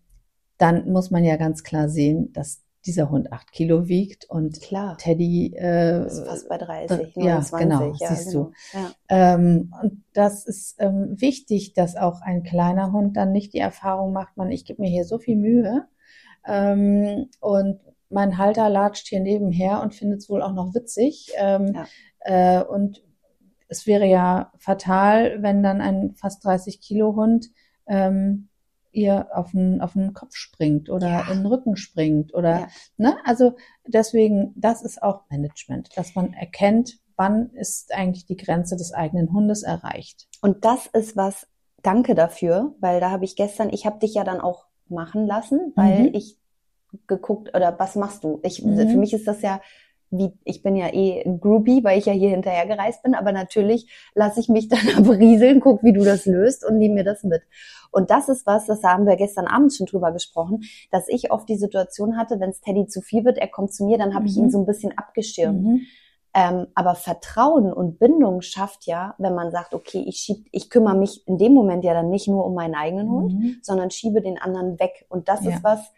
dann 0.58 0.92
muss 0.92 1.10
man 1.12 1.24
ja 1.24 1.38
ganz 1.38 1.64
klar 1.64 1.88
sehen, 1.90 2.34
dass 2.34 2.62
dieser 2.86 3.10
Hund 3.10 3.32
acht 3.34 3.52
Kilo 3.52 3.88
wiegt 3.90 4.30
und 4.30 4.62
Klar. 4.62 4.98
Teddy 4.98 5.54
äh, 5.58 6.06
Ist 6.06 6.26
fast 6.26 6.48
bei 6.50 6.58
30, 6.58 7.14
ja, 7.16 7.36
29. 7.42 7.60
genau, 7.60 7.94
ja, 8.00 8.16
siehst 8.16 8.32
genau. 8.32 8.52
Ja. 8.74 8.92
ähm, 9.10 9.74
und 9.82 10.04
das 10.14 10.46
ist 10.46 10.76
ähm, 10.80 11.16
wichtig, 11.18 11.74
dass 11.74 11.98
auch 11.98 12.22
ein 12.22 12.42
kleiner 12.44 12.92
Hund 12.94 13.18
dann 13.18 13.32
nicht 13.34 13.54
die 13.54 13.60
Erfahrung 13.60 14.14
macht, 14.14 14.38
man, 14.38 14.50
ich 14.50 14.64
gebe 14.66 14.82
mir 14.82 14.90
hier 14.90 15.04
so 15.04 15.18
viel 15.20 15.36
Mühe 15.36 15.88
ähm, 16.48 17.28
und 17.42 17.80
mein 18.10 18.38
Halter 18.38 18.70
latscht 18.70 19.08
hier 19.08 19.20
nebenher 19.20 19.82
und 19.82 19.94
findet 19.96 20.20
es 20.20 20.30
wohl 20.30 20.42
auch 20.42 20.54
noch 20.54 20.74
witzig. 20.74 21.32
Ähm, 21.38 21.76
äh, 22.22 22.64
und 22.64 23.04
es 23.68 23.86
wäre 23.86 24.06
ja 24.06 24.52
fatal, 24.58 25.42
wenn 25.44 25.62
dann 25.62 25.80
ein 25.82 26.16
fast 26.16 26.44
30 26.44 26.82
Kilo 26.82 27.16
Hund 27.16 27.48
ähm, 27.88 28.50
ihr 28.92 29.28
auf 29.36 29.52
den, 29.52 29.82
auf 29.82 29.94
den 29.94 30.14
Kopf 30.14 30.36
springt 30.36 30.90
oder 30.90 31.08
Ja. 31.10 31.32
in 31.32 31.40
den 31.40 31.46
Rücken 31.46 31.76
springt 31.76 32.34
oder 32.34 32.62
Ja. 32.62 32.68
ne? 32.98 33.18
Also 33.26 33.56
deswegen, 33.88 34.54
das 34.56 34.82
ist 34.82 35.04
auch 35.04 35.22
Management, 35.30 35.90
dass 35.96 36.16
man 36.16 36.34
erkennt, 36.34 36.98
wann 37.16 37.52
ist 37.52 37.94
eigentlich 37.94 38.26
die 38.26 38.38
Grenze 38.38 38.76
des 38.76 38.92
eigenen 38.94 39.32
Hundes 39.32 39.62
erreicht. 39.62 40.28
Und 40.42 40.66
das 40.66 40.88
ist 40.88 41.16
was, 41.16 41.48
danke 41.84 42.16
dafür, 42.16 42.74
weil 42.80 43.00
da 43.00 43.12
habe 43.12 43.26
ich 43.26 43.36
gestern, 43.36 43.70
ich 43.70 43.86
habe 43.86 44.00
dich 44.00 44.16
ja 44.16 44.24
dann 44.24 44.42
auch 44.42 44.66
machen 44.88 45.28
lassen, 45.28 45.74
weil 45.76 46.06
Mhm. 46.08 46.10
ich 46.16 46.39
geguckt, 47.08 47.56
oder 47.56 47.78
was 47.80 47.96
machst 47.96 48.24
du? 48.24 48.40
Ich, 48.44 48.64
Mhm. 48.64 48.90
Für 48.90 48.98
mich 48.98 49.14
ist 49.14 49.28
das 49.28 49.42
ja, 49.42 49.62
wie, 50.12 50.32
ich 50.44 50.64
bin 50.64 50.76
ja 50.76 50.88
eh 50.92 51.24
Groupie, 51.40 51.84
weil 51.84 52.00
ich 52.00 52.06
ja 52.06 52.14
hier 52.14 52.30
hinterher 52.30 52.66
gereist 52.66 53.04
bin, 53.04 53.14
aber 53.14 53.32
natürlich 53.32 53.88
lasse 54.16 54.40
ich 54.40 54.50
mich 54.50 54.68
dann 54.98 55.04
berieseln, 55.04 55.60
guck, 55.60 55.84
wie 55.84 55.94
du 55.94 56.04
das 56.04 56.26
löst 56.26 56.66
und 56.66 56.78
nehme 56.80 56.96
mir 56.96 57.04
das 57.04 57.24
mit. 57.24 57.44
Und 57.92 58.10
das 58.12 58.28
ist 58.30 58.46
was, 58.48 58.66
das 58.66 58.84
haben 58.84 59.06
wir 59.08 59.16
gestern 59.18 59.46
Abend 59.48 59.74
schon 59.74 59.86
drüber 59.88 60.12
gesprochen, 60.12 60.62
dass 60.92 61.08
ich 61.08 61.32
oft 61.32 61.48
die 61.50 61.58
Situation 61.58 62.18
hatte, 62.18 62.40
wenn 62.40 62.50
es 62.52 62.62
Teddy 62.62 62.88
zu 62.88 63.02
viel 63.02 63.24
wird, 63.26 63.38
er 63.38 63.48
kommt 63.48 63.74
zu 63.74 63.86
mir, 63.86 63.98
dann 63.98 64.14
habe 64.16 64.26
ich 64.28 64.36
Mhm. 64.36 64.46
ihn 64.46 64.52
so 64.52 64.60
ein 64.60 64.66
bisschen 64.66 64.98
abgeschirmt. 64.98 65.64
Mhm. 65.64 65.82
Ähm, 66.36 66.68
aber 66.76 66.94
Vertrauen 66.94 67.74
und 67.74 67.98
Bindung 67.98 68.42
schafft 68.42 68.86
ja, 68.86 69.16
wenn 69.18 69.34
man 69.34 69.50
sagt, 69.52 69.74
okay, 69.74 70.04
ich 70.08 70.18
schieb, 70.18 70.46
ich 70.52 70.70
kümmere 70.70 70.96
mich 70.96 71.28
in 71.28 71.40
dem 71.40 71.54
Moment 71.54 71.84
ja 71.84 71.94
dann 71.96 72.12
nicht 72.12 72.28
nur 72.28 72.46
um 72.46 72.54
meinen 72.54 72.76
eigenen 72.76 73.10
Hund, 73.10 73.34
Mhm. 73.34 73.58
sondern 73.64 73.90
schiebe 73.90 74.22
den 74.22 74.38
anderen 74.40 74.80
weg. 74.80 75.06
Und 75.10 75.28
das 75.28 75.44
Ja. 75.44 75.52
ist 75.56 75.64
was, 75.64 75.92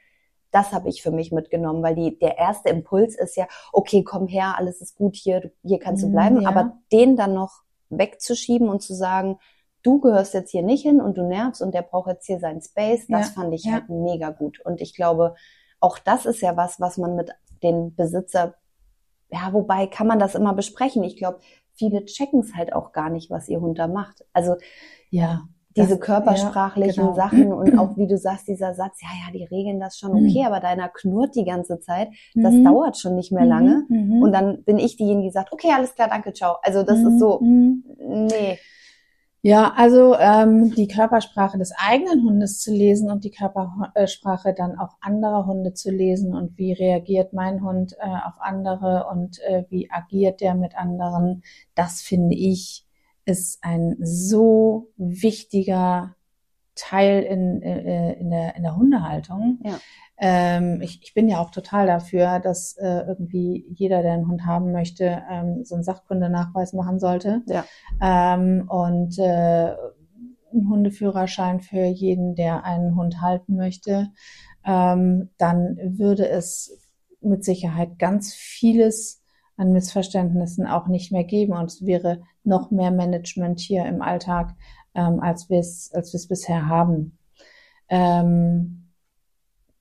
das 0.51 0.71
habe 0.73 0.89
ich 0.89 1.01
für 1.01 1.11
mich 1.11 1.31
mitgenommen, 1.31 1.83
weil 1.83 1.95
die, 1.95 2.17
der 2.19 2.37
erste 2.37 2.69
Impuls 2.69 3.15
ist 3.15 3.35
ja, 3.37 3.47
okay, 3.73 4.03
komm 4.03 4.27
her, 4.27 4.55
alles 4.57 4.81
ist 4.81 4.95
gut 4.95 5.15
hier, 5.15 5.51
hier 5.63 5.79
kannst 5.79 6.03
du 6.03 6.07
Mhm, 6.07 6.11
bleiben, 6.11 6.41
ja. 6.41 6.49
aber 6.49 6.77
den 6.91 7.15
dann 7.15 7.33
noch 7.33 7.61
wegzuschieben 7.89 8.69
und 8.69 8.81
zu 8.81 8.93
sagen, 8.93 9.37
du 9.83 9.99
gehörst 9.99 10.33
jetzt 10.33 10.51
hier 10.51 10.63
nicht 10.63 10.83
hin 10.83 11.01
und 11.01 11.17
du 11.17 11.23
nervst 11.27 11.61
und 11.61 11.73
der 11.73 11.81
braucht 11.81 12.09
jetzt 12.09 12.25
hier 12.27 12.39
seinen 12.39 12.61
Space, 12.61 13.09
das 13.09 13.27
Ja, 13.27 13.33
fand 13.33 13.53
ich 13.53 13.63
ja. 13.65 13.73
halt 13.73 13.89
mega 13.89 14.29
gut. 14.31 14.59
Und 14.65 14.81
ich 14.81 14.93
glaube, 14.95 15.35
auch 15.79 15.97
das 15.99 16.25
ist 16.25 16.41
ja 16.41 16.55
was, 16.57 16.79
was 16.79 16.97
man 16.97 17.15
mit 17.15 17.31
den 17.63 17.95
Besitzer, 17.95 18.55
ja, 19.31 19.53
wobei 19.53 19.87
kann 19.87 20.07
man 20.07 20.19
das 20.19 20.35
immer 20.35 20.53
besprechen. 20.53 21.03
Ich 21.03 21.17
glaube, 21.17 21.39
viele 21.73 22.05
checken 22.05 22.41
es 22.41 22.55
halt 22.55 22.73
auch 22.73 22.91
gar 22.91 23.09
nicht, 23.09 23.29
was 23.31 23.49
ihr 23.49 23.61
Hund 23.61 23.79
da 23.79 23.87
macht. 23.87 24.25
Also 24.33 24.55
Ja. 25.09 25.47
Diese 25.75 25.97
das- 25.97 25.99
körpersprachlichen 25.99 27.03
ja, 27.05 27.11
genau. 27.11 27.15
Sachen 27.15 27.53
und 27.53 27.77
auch 27.79 27.95
wie 27.97 28.07
du 28.07 28.17
sagst, 28.17 28.47
dieser 28.47 28.73
Satz, 28.73 28.99
ja, 29.01 29.09
ja, 29.25 29.31
die 29.33 29.43
regeln 29.45 29.79
das 29.79 29.97
schon 29.97 30.11
Mhm. 30.13 30.27
okay, 30.29 30.45
aber 30.45 30.59
deiner 30.59 30.89
knurrt 30.89 31.35
die 31.35 31.45
ganze 31.45 31.79
Zeit, 31.79 32.09
das 32.35 32.53
Mhm. 32.53 32.63
dauert 32.65 32.97
schon 32.97 33.15
nicht 33.15 33.31
mehr 33.31 33.45
lange. 33.45 33.85
Mhm. 33.89 34.17
Mhm. 34.17 34.21
Und 34.23 34.31
dann 34.33 34.63
bin 34.63 34.77
ich 34.79 34.97
diejenige, 34.97 35.27
die 35.27 35.31
sagt, 35.33 35.53
okay, 35.53 35.69
alles 35.75 35.95
klar, 35.95 36.09
danke, 36.09 36.33
ciao. 36.33 36.55
Also 36.61 36.83
das 36.83 36.99
Mhm. 36.99 37.07
ist 37.07 37.19
so, 37.19 37.39
Mhm. 37.41 37.83
nee. 38.29 38.57
Ja, 39.43 39.73
also 39.75 40.15
ähm, 40.19 40.75
die 40.75 40.87
Körpersprache 40.87 41.57
des 41.57 41.71
eigenen 41.75 42.23
Hundes 42.23 42.59
zu 42.59 42.71
lesen 42.71 43.09
und 43.09 43.23
die 43.23 43.31
Körpersprache 43.31 44.53
dann 44.53 44.77
auch 44.77 44.97
anderer 45.01 45.47
Hunde 45.47 45.73
zu 45.73 45.89
lesen 45.89 46.35
und 46.35 46.59
wie 46.59 46.73
reagiert 46.73 47.33
mein 47.33 47.63
Hund 47.63 47.93
äh, 47.99 48.05
auf 48.05 48.35
andere 48.39 49.07
und 49.11 49.39
äh, 49.39 49.63
wie 49.69 49.89
agiert 49.89 50.41
der 50.41 50.53
mit 50.53 50.77
anderen, 50.77 51.41
das 51.73 52.01
finde 52.01 52.35
ich 52.35 52.85
ist 53.31 53.63
ein 53.63 53.95
so 54.01 54.91
wichtiger 54.97 56.15
Teil 56.75 57.23
in, 57.23 57.61
äh, 57.61 58.13
in, 58.13 58.29
der, 58.29 58.55
in 58.55 58.63
der 58.63 58.75
Hundehaltung. 58.75 59.59
Ja. 59.63 59.79
Ähm, 60.17 60.81
ich, 60.81 61.01
ich 61.01 61.13
bin 61.13 61.29
ja 61.29 61.39
auch 61.39 61.49
total 61.49 61.87
dafür, 61.87 62.39
dass 62.39 62.77
äh, 62.77 63.01
irgendwie 63.07 63.65
jeder, 63.69 64.01
der 64.01 64.13
einen 64.13 64.27
Hund 64.27 64.45
haben 64.45 64.71
möchte, 64.71 65.23
ähm, 65.29 65.63
so 65.63 65.75
einen 65.75 65.83
Sachkundenachweis 65.83 66.73
machen 66.73 66.99
sollte. 66.99 67.41
Ja. 67.47 67.65
Ähm, 68.01 68.65
und 68.67 69.17
äh, 69.17 69.75
einen 70.53 70.69
Hundeführerschein 70.69 71.61
für 71.61 71.85
jeden, 71.85 72.35
der 72.35 72.65
einen 72.65 72.95
Hund 72.95 73.21
halten 73.21 73.55
möchte. 73.55 74.09
Ähm, 74.65 75.29
dann 75.37 75.77
würde 75.97 76.27
es 76.27 76.77
mit 77.21 77.43
Sicherheit 77.45 77.97
ganz 77.97 78.33
vieles 78.33 79.23
an 79.57 79.71
Missverständnissen 79.71 80.67
auch 80.67 80.87
nicht 80.87 81.11
mehr 81.11 81.23
geben 81.23 81.53
und 81.53 81.65
es 81.65 81.85
wäre 81.85 82.21
noch 82.43 82.71
mehr 82.71 82.91
Management 82.91 83.59
hier 83.59 83.85
im 83.85 84.01
Alltag, 84.01 84.55
ähm, 84.95 85.19
als 85.19 85.49
wir 85.49 85.59
es 85.59 85.91
als 85.93 86.13
wir 86.13 86.17
es 86.17 86.27
bisher 86.27 86.67
haben. 86.67 87.17
Ähm, 87.89 88.81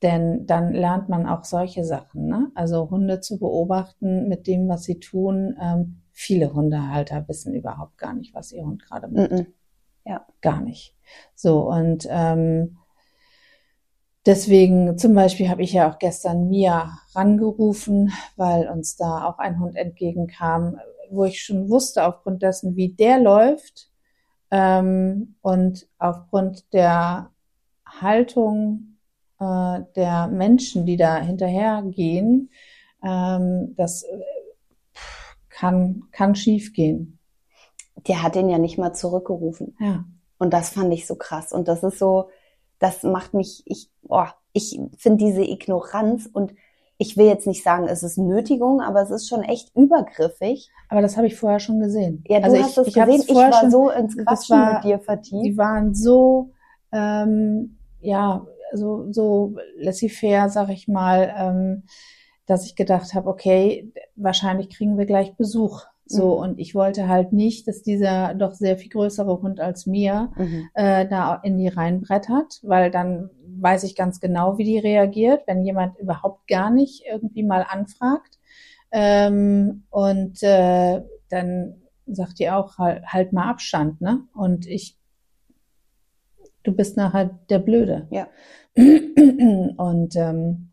denn 0.03 0.47
dann 0.47 0.73
lernt 0.73 1.09
man 1.09 1.27
auch 1.27 1.45
solche 1.45 1.85
Sachen, 1.85 2.27
ne? 2.27 2.51
Also 2.55 2.89
Hunde 2.91 3.21
zu 3.21 3.39
beobachten 3.39 4.29
mit 4.29 4.47
dem, 4.47 4.69
was 4.69 4.85
sie 4.85 4.99
tun. 4.99 5.57
Ähm, 5.61 6.03
viele 6.13 6.53
Hundehalter 6.53 7.27
wissen 7.29 7.55
überhaupt 7.55 7.99
gar 7.99 8.15
nicht, 8.15 8.35
was 8.35 8.53
ihr 8.53 8.65
Hund 8.65 8.83
gerade 8.83 9.09
macht. 9.09 9.31
Mm 9.31 9.35
-mm. 9.35 9.47
Ja. 10.05 10.27
Gar 10.41 10.63
nicht. 10.63 10.97
So, 11.35 11.69
und 11.69 12.07
ähm, 12.11 12.79
deswegen 14.27 14.97
zum 14.97 15.15
Beispiel 15.15 15.49
habe 15.49 15.63
ich 15.63 15.73
ja 15.73 15.91
auch 15.91 15.99
gestern 15.99 16.49
Mia 16.49 16.99
rangerufen, 17.15 18.13
weil 18.37 18.69
uns 18.69 18.97
da 18.97 19.29
auch 19.29 19.39
ein 19.39 19.61
Hund 19.61 19.77
entgegenkam, 19.77 20.79
wo 21.11 21.25
ich 21.25 21.43
schon 21.43 21.69
wusste, 21.69 22.07
aufgrund 22.07 22.43
dessen, 22.43 22.77
wie 22.77 22.89
der 22.93 23.19
läuft 23.19 23.91
ähm, 24.51 25.37
und 25.43 25.89
aufgrund 25.99 26.73
der 26.73 27.31
Haltung 27.87 28.99
äh, 29.39 29.81
der 29.97 30.29
Menschen, 30.29 30.87
die 30.87 30.97
da 30.97 31.17
hinterhergehen, 31.17 32.51
ähm, 33.03 33.75
das 33.77 34.03
äh, 34.03 34.21
kann, 35.49 36.05
kann 36.13 36.35
schief 36.35 36.73
gehen. 36.73 37.19
Der 38.07 38.23
hat 38.23 38.35
den 38.35 38.49
ja 38.49 38.59
nicht 38.59 38.79
mal 38.79 38.93
zurückgerufen. 38.93 39.77
Ja. 39.79 40.05
Und 40.39 40.53
das 40.53 40.71
fand 40.71 40.93
ich 40.95 41.07
so 41.07 41.17
krass. 41.17 41.53
Und 41.53 41.69
das 41.69 41.83
ist 41.83 41.99
so, 41.99 42.31
das 42.79 43.03
macht 43.03 43.35
mich, 43.35 43.63
ich, 43.67 43.91
oh, 44.09 44.27
ich 44.53 44.81
finde 44.97 45.25
diese 45.25 45.43
Ignoranz 45.43 46.29
und 46.33 46.55
ich 47.03 47.17
will 47.17 47.25
jetzt 47.27 47.47
nicht 47.47 47.65
sagen, 47.65 47.89
es 47.89 48.03
ist 48.03 48.19
Nötigung, 48.19 48.83
aber 48.83 49.01
es 49.01 49.11
ist 49.11 49.27
schon 49.27 49.43
echt 49.43 49.75
übergriffig. 49.75 50.69
Aber 50.91 51.01
das 51.01 51.17
habe 51.17 51.27
ich 51.27 51.35
vorher 51.35 51.59
schon 51.59 51.81
gesehen. 51.81 52.23
Ja, 52.29 52.41
du 52.41 52.45
also 52.45 52.59
hast 52.59 52.73
ich, 52.73 52.77
es 52.79 52.87
ich 52.89 52.95
gesehen. 52.95 53.23
Ich 53.27 53.33
vorher 53.33 53.51
war 53.53 53.61
schon, 53.61 53.71
so 53.71 53.91
ins 53.91 54.17
das 54.17 54.25
Quatschen 54.27 54.57
war- 54.59 54.75
mit 54.75 54.85
dir 54.85 54.99
die 54.99 55.05
vertieft. 55.05 55.57
waren 55.59 55.95
so, 55.95 56.51
ähm, 56.93 57.79
ja, 58.01 58.47
so, 58.75 59.11
so 59.13 59.57
laissez-faire, 59.79 60.51
sag 60.51 60.69
ich 60.69 60.89
mal, 60.89 61.33
ähm, 61.37 61.85
dass 62.47 62.67
ich 62.67 62.77
gedacht 62.77 63.15
habe, 63.15 63.29
okay, 63.31 63.93
wahrscheinlich 64.17 64.69
kriegen 64.69 64.99
wir 64.99 65.07
gleich 65.07 65.35
Besuch. 65.37 65.85
So, 66.05 66.35
Mhm. 66.37 66.43
und 66.43 66.59
ich 66.59 66.75
wollte 66.75 67.09
halt 67.09 67.33
nicht, 67.33 67.67
dass 67.69 67.83
dieser 67.83 68.35
doch 68.35 68.53
sehr 68.53 68.77
viel 68.77 68.91
größere 68.91 69.41
Hund 69.41 69.59
als 69.61 69.87
mir 69.87 70.33
Mhm. 70.37 70.69
äh, 70.75 71.07
da 71.07 71.37
in 71.45 71.57
die 71.57 71.69
reinbrettert, 71.69 72.59
weil 72.63 72.91
dann 72.91 73.31
weiß 73.61 73.85
ich 73.85 73.95
ganz 73.95 74.21
genau, 74.21 74.59
wie 74.59 74.65
die 74.65 74.79
reagiert, 74.79 75.43
wenn 75.47 75.65
jemand 75.65 75.99
überhaupt 75.99 76.47
gar 76.49 76.71
nicht 76.71 77.05
irgendwie 77.11 77.43
mal 77.43 77.65
anfragt. 77.69 78.39
Ähm, 78.93 79.85
und 79.91 80.43
äh, 80.43 81.03
dann 81.29 81.83
sagt 82.07 82.39
die 82.39 82.51
auch, 82.51 82.79
halt, 82.79 83.05
halt 83.07 83.33
mal 83.33 83.49
Abstand, 83.49 84.01
ne? 84.01 84.25
Und 84.35 84.67
ich, 84.67 84.99
du 86.63 86.73
bist 86.73 86.97
nachher 86.97 87.39
der 87.49 87.61
Blöde. 87.61 88.09
Ja. 88.11 88.29
Und 88.77 90.17
ähm, 90.17 90.71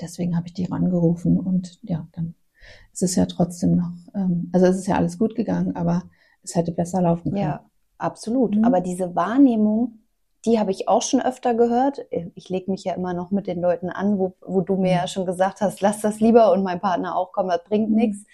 deswegen 0.00 0.36
habe 0.36 0.46
ich 0.46 0.54
die 0.54 0.64
rangerufen 0.64 1.38
und 1.38 1.78
ja, 1.82 2.08
dann 2.12 2.34
ist 2.92 3.02
es 3.02 3.14
ja 3.16 3.26
trotzdem 3.26 3.76
noch, 3.76 3.92
ähm, 4.14 4.50
also 4.52 4.66
es 4.66 4.76
ist 4.76 4.86
ja 4.86 4.96
alles 4.96 5.18
gut 5.18 5.34
gegangen, 5.34 5.76
aber 5.76 6.04
es 6.42 6.54
hätte 6.54 6.72
besser 6.72 7.02
laufen 7.02 7.30
können. 7.30 7.42
Ja, 7.42 7.70
absolut. 7.98 8.56
Mhm. 8.56 8.64
Aber 8.64 8.80
diese 8.80 9.14
Wahrnehmung, 9.14 10.00
die 10.48 10.58
habe 10.58 10.72
ich 10.72 10.88
auch 10.88 11.02
schon 11.02 11.20
öfter 11.20 11.54
gehört. 11.54 12.00
Ich 12.34 12.48
lege 12.48 12.70
mich 12.70 12.82
ja 12.82 12.94
immer 12.94 13.14
noch 13.14 13.30
mit 13.30 13.46
den 13.46 13.60
Leuten 13.60 13.90
an, 13.90 14.18
wo, 14.18 14.32
wo 14.40 14.62
du 14.62 14.74
mir 14.76 14.92
Mhm. 14.92 14.98
ja 14.98 15.06
schon 15.06 15.26
gesagt 15.26 15.60
hast, 15.60 15.80
lass 15.80 16.00
das 16.00 16.18
lieber 16.18 16.50
und 16.52 16.64
mein 16.64 16.80
Partner 16.80 17.16
auch 17.16 17.30
kommen, 17.32 17.50
das 17.50 17.62
bringt 17.64 17.90
Mhm. 17.90 17.96
nichts. 17.96 18.24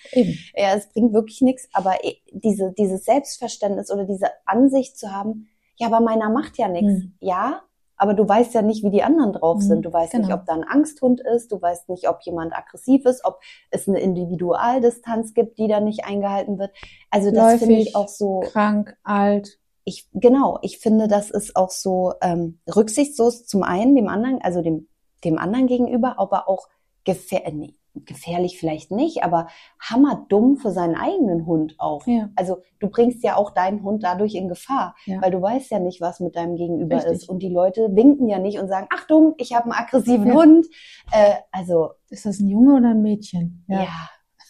Ja, 0.54 0.74
es 0.76 0.88
bringt 0.88 1.12
wirklich 1.12 1.42
nichts, 1.42 1.68
aber 1.74 2.02
eh, 2.04 2.16
diese, 2.32 2.72
dieses 2.72 3.04
Selbstverständnis 3.04 3.90
oder 3.90 4.04
diese 4.04 4.28
Ansicht 4.46 4.96
zu 4.96 5.12
haben, 5.12 5.48
ja, 5.76 5.88
aber 5.88 6.00
meiner 6.00 6.30
macht 6.30 6.56
ja 6.56 6.68
nichts. 6.68 6.92
Mhm. 7.04 7.14
Ja, 7.20 7.62
aber 7.96 8.14
du 8.14 8.28
weißt 8.28 8.54
ja 8.54 8.62
nicht, 8.62 8.82
wie 8.84 8.90
die 8.90 9.02
anderen 9.02 9.32
drauf 9.32 9.56
Mhm, 9.58 9.60
sind. 9.62 9.82
Du 9.82 9.92
weißt 9.92 10.14
nicht, 10.14 10.24
genau. 10.28 10.36
ob 10.40 10.46
da 10.46 10.54
ein 10.54 10.64
Angsthund 10.64 11.20
ist, 11.20 11.50
du 11.52 11.60
weißt 11.60 11.88
nicht, 11.88 12.08
ob 12.08 12.22
jemand 12.22 12.52
aggressiv 12.56 13.04
ist, 13.06 13.24
ob 13.24 13.40
es 13.70 13.88
eine 13.88 14.00
Individualdistanz 14.00 15.34
gibt, 15.34 15.58
die 15.58 15.68
da 15.68 15.80
nicht 15.80 16.04
eingehalten 16.04 16.58
wird. 16.58 16.70
Also 17.10 17.30
das 17.30 17.58
finde 17.58 17.76
ich 17.76 17.94
auch 17.96 18.08
so, 18.08 18.40
Krank, 18.40 18.96
alt. 19.02 19.58
Ich, 19.84 20.08
genau, 20.12 20.58
ich 20.62 20.78
finde, 20.78 21.08
das 21.08 21.30
ist 21.30 21.56
auch 21.56 21.70
so 21.70 22.14
ähm, 22.22 22.60
rücksichtslos 22.74 23.46
zum 23.46 23.62
einen, 23.62 23.94
dem 23.94 24.08
anderen, 24.08 24.40
also 24.42 24.62
dem, 24.62 24.88
dem 25.24 25.38
anderen 25.38 25.66
gegenüber, 25.66 26.18
aber 26.18 26.48
auch 26.48 26.68
gefähr 27.04 27.42
nee, 27.52 27.74
gefährlich 27.94 28.58
vielleicht 28.58 28.90
nicht, 28.90 29.22
aber 29.22 29.46
hammerdumm 29.80 30.56
für 30.56 30.72
seinen 30.72 30.96
eigenen 30.96 31.46
Hund 31.46 31.76
auch. 31.78 32.06
Ja. 32.06 32.30
Also 32.34 32.58
du 32.80 32.88
bringst 32.88 33.22
ja 33.22 33.36
auch 33.36 33.50
deinen 33.50 33.82
Hund 33.84 34.02
dadurch 34.02 34.34
in 34.34 34.48
Gefahr, 34.48 34.96
Ja. 35.06 35.22
weil 35.22 35.30
du 35.30 35.40
weißt 35.40 35.70
ja 35.70 35.78
nicht, 35.78 36.00
was 36.00 36.18
mit 36.20 36.34
deinem 36.34 36.56
Gegenüber 36.56 36.96
Richtig. 36.96 37.12
ist. 37.12 37.28
Und 37.28 37.40
die 37.40 37.50
Leute 37.50 37.94
winken 37.94 38.28
ja 38.28 38.38
nicht 38.38 38.58
und 38.58 38.68
sagen, 38.68 38.88
Achtung, 38.90 39.34
ich 39.38 39.54
habe 39.54 39.64
einen 39.64 39.72
aggressiven 39.74 40.26
Ja. 40.26 40.34
Hund. 40.34 40.66
Äh, 41.12 41.34
also, 41.52 41.90
Ist 42.10 42.26
das 42.26 42.40
ein 42.40 42.48
Junge 42.48 42.74
oder 42.74 42.90
ein 42.90 43.02
Mädchen? 43.02 43.64
ja, 43.68 43.86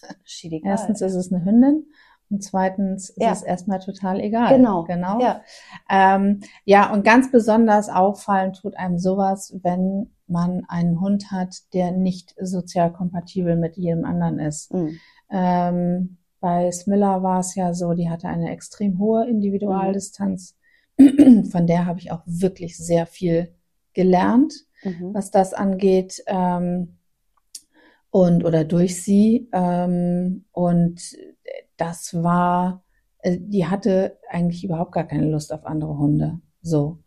egal. 0.43 0.71
Erstens 0.71 1.03
ist 1.03 1.15
es 1.15 1.33
eine 1.33 1.45
Hündin 1.45 1.87
und 2.31 2.43
zweitens 2.43 3.11
ist 3.11 3.23
Ja. 3.23 3.33
es 3.33 3.43
erstmal 3.43 3.81
total 3.81 4.21
egal. 4.21 4.57
Genau. 4.57 4.85
Genau. 4.85 5.21
Ja. 5.21 5.43
Ähm, 5.91 6.41
ja, 6.65 6.93
und 6.93 7.05
ganz 7.05 7.31
besonders 7.31 7.89
auffallen 7.89 8.53
tut 8.53 8.77
einem 8.77 8.99
sowas, 8.99 9.55
wenn 9.63 10.11
man 10.27 10.65
einen 10.69 11.01
Hund 11.01 11.31
hat, 11.31 11.55
der 11.75 11.93
nicht 11.93 12.35
sozial 12.41 12.93
kompatibel 12.93 13.57
mit 13.57 13.77
jedem 13.77 14.05
anderen 14.05 14.39
ist. 14.39 14.73
Mhm. 14.73 14.99
Ähm, 15.31 16.17
bei 16.41 16.71
Smilla 16.73 17.23
war 17.23 17.41
es 17.41 17.55
ja 17.55 17.73
so, 17.75 17.93
die 17.95 18.09
hatte 18.11 18.29
eine 18.29 18.51
extrem 18.51 18.99
hohe 18.99 19.27
Individualdistanz. 19.29 20.57
Mhm. 20.99 21.47
Von 21.47 21.67
der 21.67 21.87
habe 21.87 21.99
ich 21.99 22.11
auch 22.13 22.23
wirklich 22.27 22.77
sehr 22.77 23.07
viel 23.07 23.55
gelernt 23.95 24.53
Mhm. 24.85 25.15
was 25.15 25.31
das 25.31 25.55
angeht 25.55 26.23
ähm, 26.27 26.99
und 28.11 28.45
oder 28.45 28.65
durch 28.65 29.03
sie 29.03 29.49
ähm, 29.53 30.45
und 30.53 31.01
das 31.85 32.23
war 32.23 32.83
äh, 33.19 33.39
die 33.41 33.67
hatte 33.67 34.19
eigentlich 34.31 34.65
überhaupt 34.65 34.93
gar 34.93 35.05
keine 35.05 35.29
Lust 35.29 35.53
auf 35.53 35.67
andere 35.67 35.99
Hunde 35.99 36.41
so. 36.63 37.03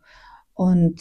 Und 0.54 1.00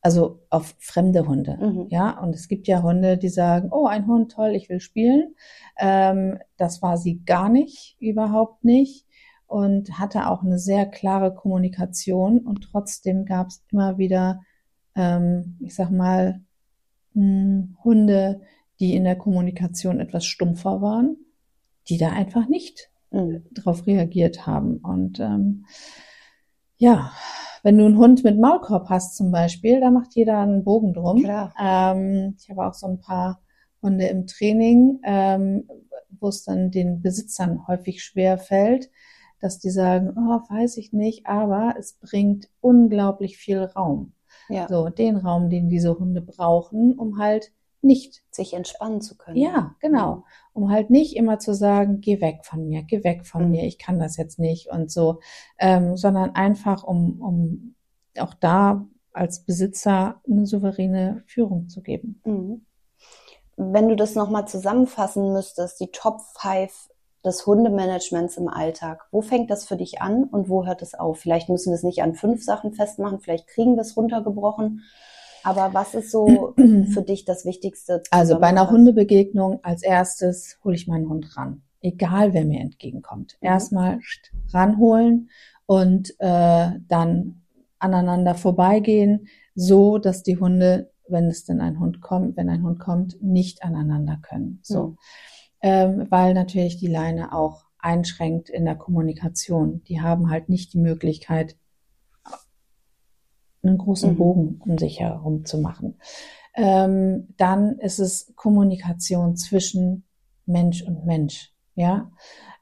also 0.00 0.40
auf 0.50 0.74
fremde 0.78 1.26
Hunde 1.26 1.56
Mhm. 1.60 1.86
ja. 1.90 2.18
Und 2.20 2.34
es 2.34 2.48
gibt 2.48 2.66
ja 2.68 2.82
Hunde 2.82 3.16
die 3.18 3.28
sagen 3.28 3.68
oh 3.72 3.86
ein 3.86 4.06
Hund 4.06 4.32
toll 4.32 4.54
ich 4.54 4.68
will 4.68 4.80
spielen. 4.80 5.34
Ähm, 5.78 6.38
das 6.56 6.82
war 6.82 6.96
sie 6.96 7.24
gar 7.24 7.48
nicht 7.48 7.96
überhaupt 8.00 8.64
nicht. 8.64 9.06
Und 9.46 9.98
hatte 10.00 10.28
auch 10.28 10.42
eine 10.42 10.58
sehr 10.58 10.86
klare 10.86 11.34
Kommunikation. 11.34 12.38
Und 12.40 12.62
trotzdem 12.70 13.24
gab 13.24 13.48
es 13.48 13.62
immer 13.70 13.98
wieder 13.98 14.40
ähm, 14.96 15.56
ich 15.60 15.74
sag 15.74 15.90
mal, 15.90 16.40
mh, 17.14 17.68
Hunde, 17.84 18.40
die 18.80 18.94
in 18.94 19.04
der 19.04 19.16
Kommunikation 19.16 20.00
etwas 20.00 20.24
stumpfer 20.24 20.80
waren, 20.82 21.16
die 21.88 21.98
da 21.98 22.10
einfach 22.10 22.48
nicht 22.48 22.90
Mhm. 23.14 23.44
drauf 23.52 23.86
reagiert 23.86 24.46
haben. 24.46 24.78
Und 24.78 25.20
ähm, 25.20 25.66
ja, 26.76 27.12
wenn 27.62 27.78
du 27.78 27.86
einen 27.86 27.96
Hund 27.96 28.24
mit 28.24 28.38
Maulkorb 28.38 28.88
hast 28.90 29.16
zum 29.16 29.30
Beispiel, 29.30 29.80
da 29.80 29.90
macht 29.90 30.14
jeder 30.14 30.38
einen 30.40 30.64
Bogen 30.64 30.92
drum. 30.92 31.22
Klar. 31.22 31.54
Ähm, 31.58 32.34
ich 32.38 32.50
habe 32.50 32.66
auch 32.66 32.74
so 32.74 32.86
ein 32.88 33.00
paar 33.00 33.40
Hunde 33.80 34.06
im 34.06 34.26
Training, 34.26 35.00
ähm, 35.04 35.68
wo 36.18 36.28
es 36.28 36.44
dann 36.44 36.70
den 36.70 37.02
Besitzern 37.02 37.66
häufig 37.68 38.02
schwer 38.02 38.38
fällt, 38.38 38.90
dass 39.40 39.58
die 39.60 39.70
sagen, 39.70 40.10
oh, 40.16 40.40
weiß 40.52 40.76
ich 40.78 40.92
nicht, 40.92 41.26
aber 41.26 41.74
es 41.78 41.94
bringt 41.94 42.48
unglaublich 42.60 43.36
viel 43.36 43.62
Raum. 43.62 44.12
Ja. 44.48 44.66
So, 44.68 44.88
den 44.88 45.16
Raum, 45.16 45.50
den 45.50 45.68
diese 45.68 45.98
Hunde 45.98 46.20
brauchen, 46.20 46.98
um 46.98 47.18
halt 47.18 47.52
nicht, 47.84 48.22
Sich 48.30 48.54
entspannen 48.54 49.00
zu 49.00 49.16
können. 49.16 49.36
ja, 49.36 49.74
genau, 49.80 50.24
um 50.52 50.70
halt 50.70 50.90
nicht 50.90 51.16
immer 51.16 51.38
zu 51.38 51.54
sagen, 51.54 52.00
geh 52.00 52.20
weg 52.20 52.40
von 52.44 52.66
mir, 52.66 52.82
geh 52.82 53.04
weg 53.04 53.26
von 53.26 53.44
Mhm. 53.44 53.50
mir, 53.50 53.64
ich 53.64 53.78
kann 53.78 53.98
das 53.98 54.16
jetzt 54.16 54.38
nicht 54.38 54.70
und 54.70 54.90
so, 54.90 55.20
ähm, 55.58 55.96
sondern 55.96 56.34
einfach, 56.34 56.82
um, 56.84 57.20
um 57.20 57.74
auch 58.18 58.34
da 58.34 58.86
als 59.12 59.44
Besitzer 59.44 60.20
eine 60.28 60.46
souveräne 60.46 61.22
Führung 61.26 61.68
zu 61.68 61.82
geben. 61.82 62.20
Mhm. 62.24 62.64
Wenn 63.56 63.88
du 63.88 63.94
das 63.96 64.14
nochmal 64.16 64.48
zusammenfassen 64.48 65.32
müsstest, 65.32 65.78
die 65.80 65.92
Top 65.92 66.20
5 66.36 66.88
des 67.24 67.46
Hundemanagements 67.46 68.36
im 68.36 68.48
Alltag? 68.48 69.06
Wo 69.10 69.22
fängt 69.22 69.50
das 69.50 69.64
für 69.66 69.76
dich 69.76 70.02
an 70.02 70.24
und 70.24 70.48
wo 70.50 70.66
hört 70.66 70.82
es 70.82 70.94
auf? 70.94 71.20
Vielleicht 71.20 71.48
müssen 71.48 71.70
wir 71.70 71.76
es 71.76 71.82
nicht 71.82 72.02
an 72.02 72.14
fünf 72.14 72.44
Sachen 72.44 72.74
festmachen, 72.74 73.20
vielleicht 73.20 73.46
kriegen 73.46 73.76
wir 73.76 73.80
es 73.80 73.96
runtergebrochen. 73.96 74.82
Aber 75.44 75.74
was 75.74 75.94
ist 75.94 76.10
so 76.10 76.54
für 76.56 77.02
dich 77.02 77.24
das 77.24 77.44
Wichtigste? 77.44 78.02
Also 78.10 78.40
bei 78.40 78.48
einer 78.48 78.70
Hundebegegnung 78.70 79.60
als 79.62 79.82
erstes 79.82 80.58
hole 80.64 80.74
ich 80.74 80.88
meinen 80.88 81.08
Hund 81.08 81.36
ran. 81.36 81.62
Egal 81.80 82.32
wer 82.32 82.44
mir 82.44 82.60
entgegenkommt. 82.60 83.36
Mhm. 83.40 83.46
Erstmal 83.46 84.00
ranholen 84.52 85.28
und 85.66 86.14
äh, 86.18 86.70
dann 86.88 87.42
aneinander 87.78 88.34
vorbeigehen, 88.34 89.28
so 89.54 89.98
dass 89.98 90.22
die 90.22 90.38
Hunde, 90.38 90.90
wenn 91.06 91.26
es 91.26 91.44
denn 91.44 91.60
ein 91.60 91.78
Hund 91.78 92.00
kommt, 92.00 92.36
wenn 92.36 92.48
ein 92.48 92.62
Hund 92.62 92.80
kommt, 92.80 93.22
nicht 93.22 93.62
aneinander 93.62 94.18
können. 94.22 94.60
So. 94.62 94.86
Mhm. 94.86 94.98
Ähm, 95.60 96.06
weil 96.10 96.34
natürlich 96.34 96.78
die 96.78 96.88
Leine 96.88 97.34
auch 97.34 97.64
einschränkt 97.78 98.48
in 98.48 98.64
der 98.64 98.76
Kommunikation. 98.76 99.82
Die 99.84 100.00
haben 100.00 100.30
halt 100.30 100.48
nicht 100.48 100.72
die 100.72 100.78
Möglichkeit, 100.78 101.56
einen 103.64 103.78
großen 103.78 104.12
mhm. 104.12 104.16
Bogen 104.16 104.60
um 104.64 104.78
sich 104.78 105.00
herum 105.00 105.44
zu 105.44 105.58
machen. 105.58 105.98
Ähm, 106.54 107.34
dann 107.36 107.78
ist 107.78 107.98
es 107.98 108.32
Kommunikation 108.36 109.36
zwischen 109.36 110.04
Mensch 110.46 110.82
und 110.82 111.04
Mensch. 111.04 111.52
Ja, 111.74 112.10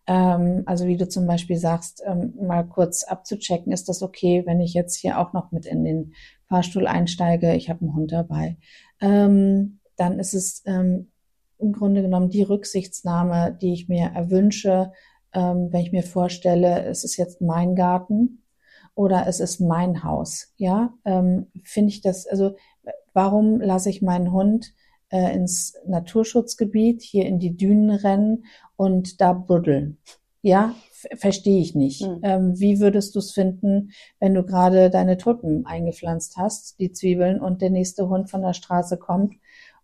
ähm, 0.06 0.62
also 0.66 0.86
wie 0.86 0.96
du 0.96 1.08
zum 1.08 1.26
Beispiel 1.26 1.56
sagst, 1.56 2.02
ähm, 2.06 2.34
mal 2.40 2.64
kurz 2.64 3.04
abzuchecken, 3.04 3.72
ist 3.72 3.88
das 3.88 4.02
okay, 4.02 4.42
wenn 4.46 4.60
ich 4.60 4.74
jetzt 4.74 4.96
hier 4.96 5.18
auch 5.18 5.32
noch 5.32 5.52
mit 5.52 5.66
in 5.66 5.84
den 5.84 6.14
Fahrstuhl 6.48 6.86
einsteige? 6.86 7.54
Ich 7.54 7.70
habe 7.70 7.82
einen 7.82 7.94
Hund 7.94 8.12
dabei. 8.12 8.56
Ähm, 9.00 9.80
dann 9.96 10.18
ist 10.18 10.34
es 10.34 10.62
ähm, 10.66 11.12
im 11.58 11.72
Grunde 11.72 12.02
genommen 12.02 12.30
die 12.30 12.42
Rücksichtsnahme, 12.42 13.56
die 13.60 13.72
ich 13.72 13.88
mir 13.88 14.06
erwünsche, 14.14 14.92
ähm, 15.32 15.68
wenn 15.70 15.80
ich 15.80 15.92
mir 15.92 16.02
vorstelle, 16.02 16.84
es 16.84 17.04
ist 17.04 17.16
jetzt 17.16 17.40
mein 17.40 17.74
Garten 17.74 18.41
oder 18.94 19.26
es 19.26 19.40
ist 19.40 19.60
mein 19.60 20.04
Haus. 20.04 20.52
Ja, 20.56 20.94
ähm, 21.04 21.46
finde 21.62 21.90
ich 21.90 22.00
das, 22.00 22.26
also 22.26 22.56
warum 23.12 23.60
lasse 23.60 23.90
ich 23.90 24.02
meinen 24.02 24.32
Hund 24.32 24.74
äh, 25.10 25.34
ins 25.34 25.74
Naturschutzgebiet, 25.86 27.02
hier 27.02 27.26
in 27.26 27.38
die 27.38 27.56
Dünen 27.56 27.90
rennen 27.90 28.44
und 28.76 29.20
da 29.20 29.32
buddeln? 29.32 29.98
Ja, 30.42 30.74
verstehe 31.16 31.60
ich 31.60 31.74
nicht. 31.74 32.02
Mhm. 32.02 32.20
Ähm, 32.22 32.60
wie 32.60 32.80
würdest 32.80 33.14
du 33.14 33.20
es 33.20 33.32
finden, 33.32 33.92
wenn 34.18 34.34
du 34.34 34.42
gerade 34.42 34.90
deine 34.90 35.16
Tulpen 35.16 35.64
eingepflanzt 35.66 36.36
hast, 36.36 36.80
die 36.80 36.92
Zwiebeln, 36.92 37.40
und 37.40 37.62
der 37.62 37.70
nächste 37.70 38.08
Hund 38.08 38.28
von 38.28 38.42
der 38.42 38.52
Straße 38.52 38.98
kommt 38.98 39.34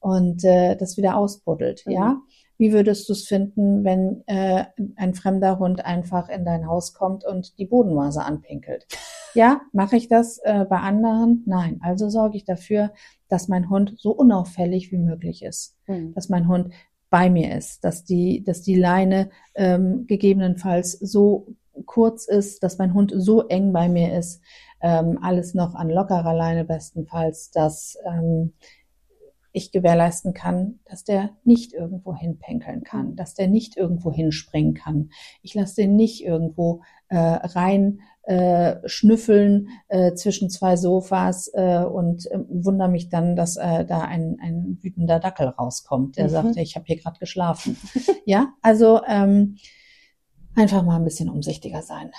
und 0.00 0.44
äh, 0.44 0.76
das 0.76 0.96
wieder 0.96 1.16
ausbuddelt? 1.16 1.84
Mhm. 1.86 1.92
Ja, 1.92 2.22
wie 2.58 2.72
würdest 2.72 3.08
du 3.08 3.12
es 3.12 3.26
finden, 3.26 3.84
wenn 3.84 4.24
äh, 4.26 4.64
ein 4.96 5.14
fremder 5.14 5.58
Hund 5.58 5.84
einfach 5.84 6.28
in 6.28 6.44
dein 6.44 6.66
Haus 6.66 6.92
kommt 6.92 7.24
und 7.24 7.58
die 7.58 7.66
Bodenvase 7.66 8.22
anpinkelt? 8.22 8.86
Ja, 9.34 9.60
mache 9.72 9.96
ich 9.96 10.08
das 10.08 10.38
äh, 10.42 10.64
bei 10.64 10.78
anderen? 10.78 11.44
Nein. 11.46 11.78
Also 11.82 12.08
sorge 12.08 12.36
ich 12.36 12.44
dafür, 12.44 12.92
dass 13.28 13.48
mein 13.48 13.70
Hund 13.70 13.94
so 13.98 14.10
unauffällig 14.10 14.90
wie 14.90 14.98
möglich 14.98 15.42
ist, 15.42 15.76
mhm. 15.86 16.12
dass 16.14 16.28
mein 16.28 16.48
Hund 16.48 16.72
bei 17.10 17.30
mir 17.30 17.56
ist, 17.56 17.84
dass 17.84 18.04
die, 18.04 18.42
dass 18.44 18.62
die 18.62 18.74
Leine 18.74 19.30
ähm, 19.54 20.06
gegebenenfalls 20.06 20.92
so 20.92 21.54
kurz 21.86 22.26
ist, 22.26 22.62
dass 22.62 22.78
mein 22.78 22.92
Hund 22.92 23.12
so 23.14 23.46
eng 23.46 23.72
bei 23.72 23.88
mir 23.88 24.18
ist, 24.18 24.42
ähm, 24.80 25.18
alles 25.22 25.54
noch 25.54 25.74
an 25.74 25.90
lockerer 25.90 26.34
Leine 26.34 26.64
bestenfalls, 26.64 27.50
dass 27.50 27.96
ähm, 28.04 28.52
ich 29.58 29.72
gewährleisten 29.72 30.32
kann, 30.32 30.80
dass 30.84 31.04
der 31.04 31.30
nicht 31.44 31.74
irgendwo 31.74 32.14
hinpenkeln 32.14 32.82
kann, 32.82 33.14
dass 33.16 33.34
der 33.34 33.48
nicht 33.48 33.76
irgendwo 33.76 34.12
hinspringen 34.12 34.74
kann. 34.74 35.10
Ich 35.42 35.54
lasse 35.54 35.82
den 35.82 35.96
nicht 35.96 36.24
irgendwo 36.24 36.82
äh, 37.08 37.16
rein 37.16 38.00
äh, 38.22 38.76
schnüffeln 38.88 39.68
äh, 39.88 40.14
zwischen 40.14 40.50
zwei 40.50 40.76
Sofas 40.76 41.50
äh, 41.54 41.84
und 41.84 42.26
äh, 42.30 42.38
wundere 42.48 42.88
mich 42.88 43.08
dann, 43.08 43.36
dass 43.36 43.56
äh, 43.56 43.84
da 43.84 44.02
ein, 44.02 44.38
ein 44.40 44.78
wütender 44.82 45.20
Dackel 45.20 45.48
rauskommt, 45.48 46.16
der 46.16 46.24
mhm. 46.24 46.30
sagt, 46.30 46.56
ich 46.56 46.76
habe 46.76 46.86
hier 46.86 46.98
gerade 46.98 47.18
geschlafen. 47.18 47.76
ja, 48.24 48.52
also 48.62 49.00
ähm, 49.06 49.56
einfach 50.54 50.82
mal 50.82 50.96
ein 50.96 51.04
bisschen 51.04 51.30
umsichtiger 51.30 51.82
sein, 51.82 52.12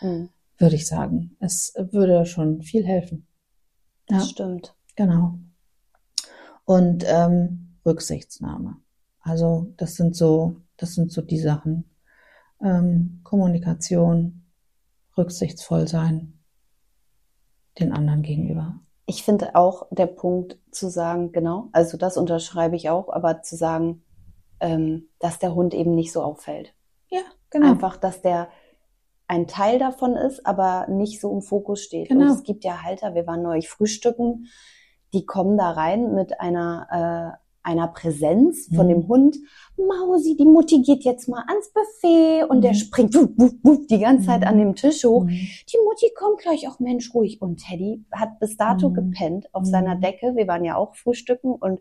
mhm. 0.00 0.28
würde 0.58 0.76
ich 0.76 0.86
sagen. 0.86 1.36
Es 1.40 1.74
würde 1.76 2.26
schon 2.26 2.62
viel 2.62 2.86
helfen. 2.86 3.26
Das 4.06 4.24
ja, 4.24 4.28
stimmt. 4.30 4.74
Genau 4.94 5.38
und 6.66 7.04
ähm, 7.06 7.78
Rücksichtsnahme. 7.86 8.76
Also 9.20 9.72
das 9.78 9.94
sind 9.94 10.14
so, 10.14 10.56
das 10.76 10.94
sind 10.94 11.10
so 11.10 11.22
die 11.22 11.38
Sachen. 11.38 11.90
Ähm, 12.62 13.20
Kommunikation, 13.24 14.44
rücksichtsvoll 15.16 15.88
sein 15.88 16.34
den 17.78 17.92
anderen 17.92 18.22
gegenüber. 18.22 18.80
Ich 19.06 19.22
finde 19.22 19.54
auch 19.54 19.86
der 19.90 20.06
Punkt 20.06 20.58
zu 20.70 20.88
sagen, 20.88 21.32
genau, 21.32 21.68
also 21.72 21.96
das 21.96 22.16
unterschreibe 22.16 22.74
ich 22.76 22.90
auch, 22.90 23.08
aber 23.08 23.42
zu 23.42 23.56
sagen, 23.56 24.02
ähm, 24.60 25.08
dass 25.18 25.38
der 25.38 25.54
Hund 25.54 25.74
eben 25.74 25.94
nicht 25.94 26.12
so 26.12 26.22
auffällt. 26.22 26.74
Ja, 27.08 27.20
genau. 27.50 27.70
Einfach, 27.70 27.96
dass 27.96 28.22
der 28.22 28.48
ein 29.28 29.46
Teil 29.46 29.78
davon 29.78 30.16
ist, 30.16 30.46
aber 30.46 30.86
nicht 30.88 31.20
so 31.20 31.32
im 31.32 31.42
Fokus 31.42 31.82
steht. 31.82 32.08
Genau. 32.08 32.24
Und 32.24 32.30
es 32.30 32.42
gibt 32.42 32.64
ja 32.64 32.82
Halter, 32.82 33.14
wir 33.14 33.26
waren 33.26 33.42
neulich 33.42 33.68
frühstücken, 33.68 34.46
die 35.16 35.24
kommen 35.24 35.56
da 35.56 35.70
rein 35.70 36.14
mit 36.14 36.40
einer, 36.40 37.38
äh, 37.40 37.46
einer 37.66 37.88
Präsenz 37.88 38.68
von 38.74 38.86
mhm. 38.86 38.90
dem 38.90 39.08
Hund. 39.08 39.36
Mausi, 39.78 40.36
die 40.36 40.44
Mutti 40.44 40.82
geht 40.82 41.04
jetzt 41.04 41.26
mal 41.26 41.42
ans 41.48 41.72
Buffet 41.72 42.44
und 42.44 42.58
mhm. 42.58 42.60
der 42.60 42.74
springt 42.74 43.14
wuff, 43.14 43.30
wuff, 43.36 43.54
wuff, 43.62 43.86
die 43.86 43.98
ganze 43.98 44.26
Zeit 44.26 44.42
mhm. 44.42 44.46
an 44.46 44.58
dem 44.58 44.74
Tisch 44.74 45.04
hoch. 45.04 45.24
Mhm. 45.24 45.28
Die 45.30 45.78
Mutti 45.84 46.12
kommt 46.14 46.40
gleich 46.40 46.68
auch, 46.68 46.78
Mensch, 46.80 47.14
ruhig. 47.14 47.40
Und 47.40 47.64
Teddy 47.66 48.04
hat 48.12 48.38
bis 48.40 48.58
dato 48.58 48.90
mhm. 48.90 48.94
gepennt 48.94 49.54
auf 49.54 49.64
seiner 49.64 49.96
Decke. 49.96 50.36
Wir 50.36 50.46
waren 50.46 50.64
ja 50.64 50.76
auch 50.76 50.94
frühstücken 50.94 51.54
und 51.54 51.80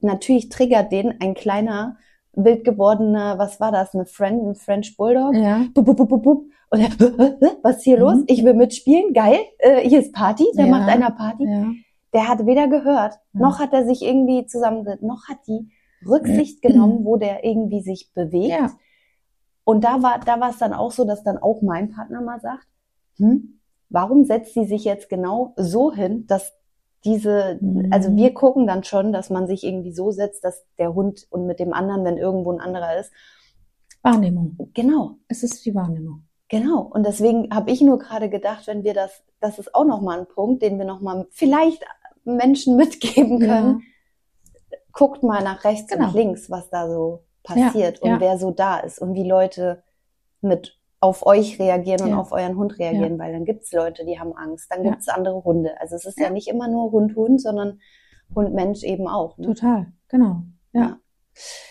natürlich 0.00 0.48
triggert 0.48 0.90
den 0.90 1.20
ein 1.20 1.34
kleiner 1.34 1.96
wild 2.32 2.64
gewordener, 2.64 3.38
was 3.38 3.60
war 3.60 3.70
das, 3.70 3.94
eine 3.94 4.06
Friend, 4.06 4.42
ein 4.44 4.54
French 4.56 4.96
Bulldog. 4.96 5.36
Ja. 5.36 5.64
Bup, 5.72 5.86
bup, 5.86 5.96
bup, 6.08 6.22
bup. 6.22 6.44
Und 6.70 6.80
er, 6.80 6.88
was 7.62 7.76
ist 7.76 7.84
hier 7.84 7.98
los? 7.98 8.18
Ich 8.26 8.44
will 8.44 8.54
mitspielen, 8.54 9.14
geil. 9.14 9.38
Äh, 9.58 9.88
hier 9.88 10.00
ist 10.00 10.12
Party, 10.12 10.44
der 10.56 10.66
ja. 10.66 10.70
macht 10.70 10.88
einer 10.88 11.12
Party. 11.12 11.44
Ja 11.44 11.70
der 12.14 12.28
hat 12.28 12.46
weder 12.46 12.68
gehört, 12.68 13.18
mhm. 13.32 13.42
noch 13.42 13.58
hat 13.58 13.72
er 13.72 13.84
sich 13.84 14.02
irgendwie 14.02 14.46
zusammengesetzt, 14.46 15.02
noch 15.02 15.28
hat 15.28 15.38
die 15.46 15.70
Rücksicht 16.06 16.62
genommen, 16.62 17.04
wo 17.04 17.16
der 17.16 17.44
irgendwie 17.44 17.82
sich 17.82 18.12
bewegt. 18.14 18.50
Ja. 18.50 18.70
Und 19.64 19.84
da 19.84 20.02
war, 20.02 20.20
da 20.20 20.40
war 20.40 20.50
es 20.50 20.58
dann 20.58 20.72
auch 20.72 20.92
so, 20.92 21.04
dass 21.04 21.24
dann 21.24 21.38
auch 21.38 21.62
mein 21.62 21.90
Partner 21.90 22.20
mal 22.20 22.40
sagt, 22.40 22.66
hm, 23.16 23.60
warum 23.88 24.24
setzt 24.24 24.54
sie 24.54 24.64
sich 24.64 24.84
jetzt 24.84 25.08
genau 25.08 25.54
so 25.56 25.92
hin, 25.92 26.26
dass 26.26 26.52
diese, 27.04 27.58
mhm. 27.60 27.88
also 27.90 28.14
wir 28.14 28.32
gucken 28.32 28.66
dann 28.66 28.84
schon, 28.84 29.12
dass 29.12 29.30
man 29.30 29.46
sich 29.46 29.64
irgendwie 29.64 29.92
so 29.92 30.10
setzt, 30.10 30.44
dass 30.44 30.64
der 30.78 30.94
Hund 30.94 31.26
und 31.30 31.46
mit 31.46 31.58
dem 31.58 31.72
anderen, 31.72 32.04
wenn 32.04 32.16
irgendwo 32.16 32.52
ein 32.52 32.60
anderer 32.60 32.98
ist. 32.98 33.12
Wahrnehmung. 34.02 34.56
Genau. 34.74 35.16
Es 35.28 35.42
ist 35.42 35.64
die 35.64 35.74
Wahrnehmung. 35.74 36.24
Genau. 36.48 36.82
Und 36.82 37.06
deswegen 37.06 37.54
habe 37.54 37.70
ich 37.70 37.80
nur 37.80 37.98
gerade 37.98 38.28
gedacht, 38.28 38.66
wenn 38.66 38.84
wir 38.84 38.94
das, 38.94 39.22
das 39.40 39.58
ist 39.58 39.74
auch 39.74 39.84
nochmal 39.84 40.20
ein 40.20 40.28
Punkt, 40.28 40.62
den 40.62 40.78
wir 40.78 40.84
nochmal 40.84 41.26
vielleicht 41.30 41.84
Menschen 42.24 42.76
mitgeben 42.76 43.38
können. 43.38 43.80
Ja. 43.80 44.78
Guckt 44.92 45.22
mal 45.22 45.42
nach 45.42 45.64
rechts 45.64 45.90
genau. 45.90 46.08
und 46.08 46.14
links, 46.14 46.50
was 46.50 46.70
da 46.70 46.88
so 46.88 47.24
passiert 47.42 48.00
ja, 48.02 48.12
und 48.12 48.20
wer 48.20 48.38
so 48.38 48.50
da 48.52 48.78
ist 48.78 49.00
und 49.00 49.14
wie 49.14 49.28
Leute 49.28 49.82
mit 50.40 50.78
auf 51.00 51.26
euch 51.26 51.58
reagieren 51.58 52.02
und 52.02 52.14
auf 52.14 52.32
euren 52.32 52.56
Hund 52.56 52.78
reagieren, 52.78 53.18
weil 53.18 53.32
dann 53.32 53.44
gibt's 53.44 53.72
Leute, 53.72 54.06
die 54.06 54.18
haben 54.18 54.32
Angst, 54.34 54.70
dann 54.70 54.82
gibt's 54.84 55.08
andere 55.08 55.44
Hunde. 55.44 55.78
Also 55.78 55.96
es 55.96 56.06
ist 56.06 56.18
ja, 56.18 56.30
nicht 56.30 56.48
immer 56.48 56.66
nur 56.66 56.92
Hund-Hund, 56.92 57.42
sondern 57.42 57.78
Hund-Mensch 58.34 58.82
eben 58.84 59.06
auch. 59.06 59.36
Ne? 59.36 59.48
Total, 59.48 59.92
genau. 60.08 60.44
Ja. 60.72 60.98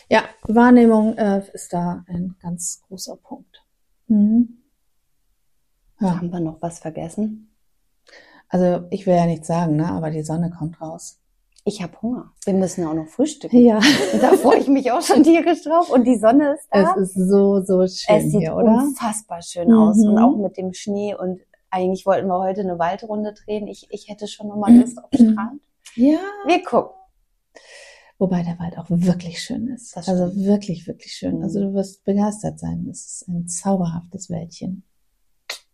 Ja, 0.08 0.24
Wahrnehmung 0.44 1.18
äh, 1.18 1.42
ist 1.54 1.74
da 1.74 2.04
ein 2.08 2.36
ganz 2.42 2.84
großer 2.88 3.16
Punkt. 3.16 3.64
Mhm. 4.08 4.62
Ja. 6.00 6.18
Haben 6.18 6.32
wir 6.32 6.40
noch 6.40 6.62
was 6.62 6.78
vergessen? 6.80 7.53
Also 8.54 8.86
ich 8.92 9.08
will 9.08 9.16
ja 9.16 9.26
nichts 9.26 9.48
sagen, 9.48 9.78
ne? 9.78 9.90
aber 9.90 10.12
die 10.12 10.22
Sonne 10.22 10.52
kommt 10.52 10.80
raus. 10.80 11.20
Ich 11.66 11.82
habe 11.82 12.00
Hunger. 12.04 12.34
Wir 12.46 12.54
müssen 12.54 12.86
auch 12.86 12.94
noch 12.94 13.08
frühstücken. 13.08 13.58
Ja. 13.58 13.78
Und 14.14 14.22
da 14.22 14.34
freue 14.34 14.60
ich 14.60 14.68
mich 14.68 14.92
auch 14.92 15.02
schon 15.02 15.24
tierisch 15.24 15.64
drauf. 15.64 15.90
Und 15.90 16.06
die 16.06 16.20
Sonne 16.20 16.54
ist 16.54 16.68
da. 16.70 16.94
Es 16.94 16.98
ist 16.98 17.16
so, 17.16 17.64
so 17.64 17.88
schön 17.88 18.16
es 18.16 18.26
sieht 18.26 18.42
hier, 18.42 18.56
oder? 18.56 18.84
unfassbar 18.84 19.42
schön 19.42 19.70
mhm. 19.70 19.78
aus. 19.78 19.98
Und 20.06 20.20
auch 20.20 20.38
mit 20.38 20.56
dem 20.58 20.72
Schnee. 20.74 21.16
Und 21.16 21.42
eigentlich 21.72 22.06
wollten 22.06 22.28
wir 22.28 22.38
heute 22.38 22.62
eine 22.62 22.78
Waldrunde 22.78 23.34
drehen. 23.34 23.68
Ich, 23.68 23.88
ich 23.90 24.08
hätte 24.08 24.28
schon 24.28 24.50
nochmal 24.50 24.76
Lust 24.76 25.00
auf 25.04 25.10
Strand. 25.12 25.64
Ja. 25.96 26.20
Wir 26.46 26.62
gucken. 26.64 26.92
Wobei 28.20 28.44
der 28.44 28.60
Wald 28.60 28.78
auch 28.78 28.86
wirklich 28.90 29.42
schön 29.42 29.68
ist. 29.70 29.98
also 29.98 30.36
wirklich, 30.36 30.86
wirklich 30.86 31.14
schön. 31.14 31.42
Also 31.42 31.60
du 31.60 31.74
wirst 31.74 32.04
begeistert 32.04 32.60
sein. 32.60 32.88
Es 32.92 33.06
ist 33.06 33.28
ein 33.28 33.48
zauberhaftes 33.48 34.30
Wäldchen. 34.30 34.84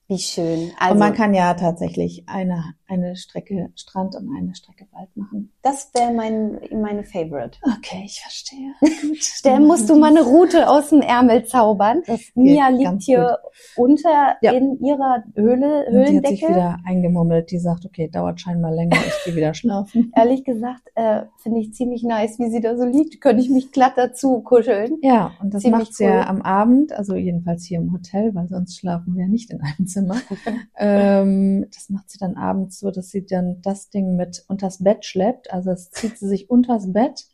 Wie 0.09 0.17
schön. 0.17 0.73
Also, 0.79 0.93
und 0.93 0.99
man 0.99 1.13
kann 1.13 1.33
ja 1.35 1.53
tatsächlich 1.53 2.27
eine, 2.27 2.73
eine 2.89 3.15
Strecke 3.15 3.69
Strand 3.75 4.15
und 4.15 4.35
eine 4.35 4.55
Strecke 4.55 4.87
Wald 4.91 5.15
machen. 5.15 5.51
Das 5.61 5.91
wäre 5.93 6.11
mein, 6.11 6.59
meine 6.71 7.03
Favorite. 7.03 7.59
Okay, 7.63 8.03
ich 8.05 8.19
verstehe. 8.19 8.73
Gut. 8.81 9.19
Dann 9.43 9.65
musst 9.65 9.89
du 9.89 9.95
mal 9.95 10.09
eine 10.09 10.23
Route 10.23 10.67
aus 10.67 10.89
dem 10.89 11.01
Ärmel 11.01 11.45
zaubern. 11.45 12.01
Mia 12.33 12.69
liegt 12.69 13.03
hier 13.03 13.37
gut. 13.75 13.89
unter 13.89 14.37
ja. 14.41 14.51
in 14.51 14.79
ihrer 14.83 15.23
Höhle, 15.35 15.85
Höhlendecke. 15.89 16.21
Die 16.21 16.27
hat 16.27 16.27
sich 16.27 16.49
wieder 16.49 16.77
eingemummelt. 16.85 17.51
Die 17.51 17.59
sagt, 17.59 17.85
okay, 17.85 18.09
dauert 18.09 18.41
scheinbar 18.41 18.71
länger, 18.71 18.97
ich 18.97 19.25
gehe 19.25 19.35
wieder 19.35 19.53
schlafen. 19.53 20.11
Ehrlich 20.15 20.43
gesagt, 20.43 20.89
äh, 20.95 21.23
finde 21.37 21.59
ich 21.59 21.73
ziemlich 21.73 22.03
nice, 22.03 22.39
wie 22.39 22.49
sie 22.49 22.61
da 22.61 22.75
so 22.75 22.85
liegt. 22.85 23.21
Könnte 23.21 23.43
ich 23.43 23.49
mich 23.49 23.71
glatt 23.71 23.93
dazu 23.97 24.41
kuscheln. 24.41 24.97
Ja, 25.01 25.31
und 25.41 25.53
das 25.53 25.61
ziemlich 25.61 25.79
macht 25.79 25.93
sie 25.93 26.05
cool. 26.05 26.11
ja 26.11 26.27
am 26.27 26.41
Abend, 26.41 26.93
also 26.93 27.15
jedenfalls 27.15 27.65
hier 27.65 27.79
im 27.79 27.93
Hotel, 27.93 28.33
weil 28.33 28.47
sonst 28.47 28.77
schlafen 28.77 29.15
wir 29.15 29.27
nicht 29.27 29.51
in 29.51 29.61
einem 29.61 29.87
Zimmer. 29.87 30.15
ähm, 30.77 31.67
das 31.73 31.89
macht 31.89 32.09
sie 32.09 32.17
dann 32.17 32.35
abends 32.35 32.78
so, 32.79 32.91
dass 32.91 33.09
sie 33.09 33.25
dann 33.25 33.61
das 33.61 33.89
Ding 33.89 34.15
mit 34.15 34.43
unters 34.47 34.83
Bett 34.83 35.05
schleppt. 35.05 35.51
Also 35.51 35.71
es 35.71 35.91
zieht 35.91 36.17
sie 36.17 36.27
sich 36.27 36.49
unters 36.49 36.91
Bett 36.91 37.25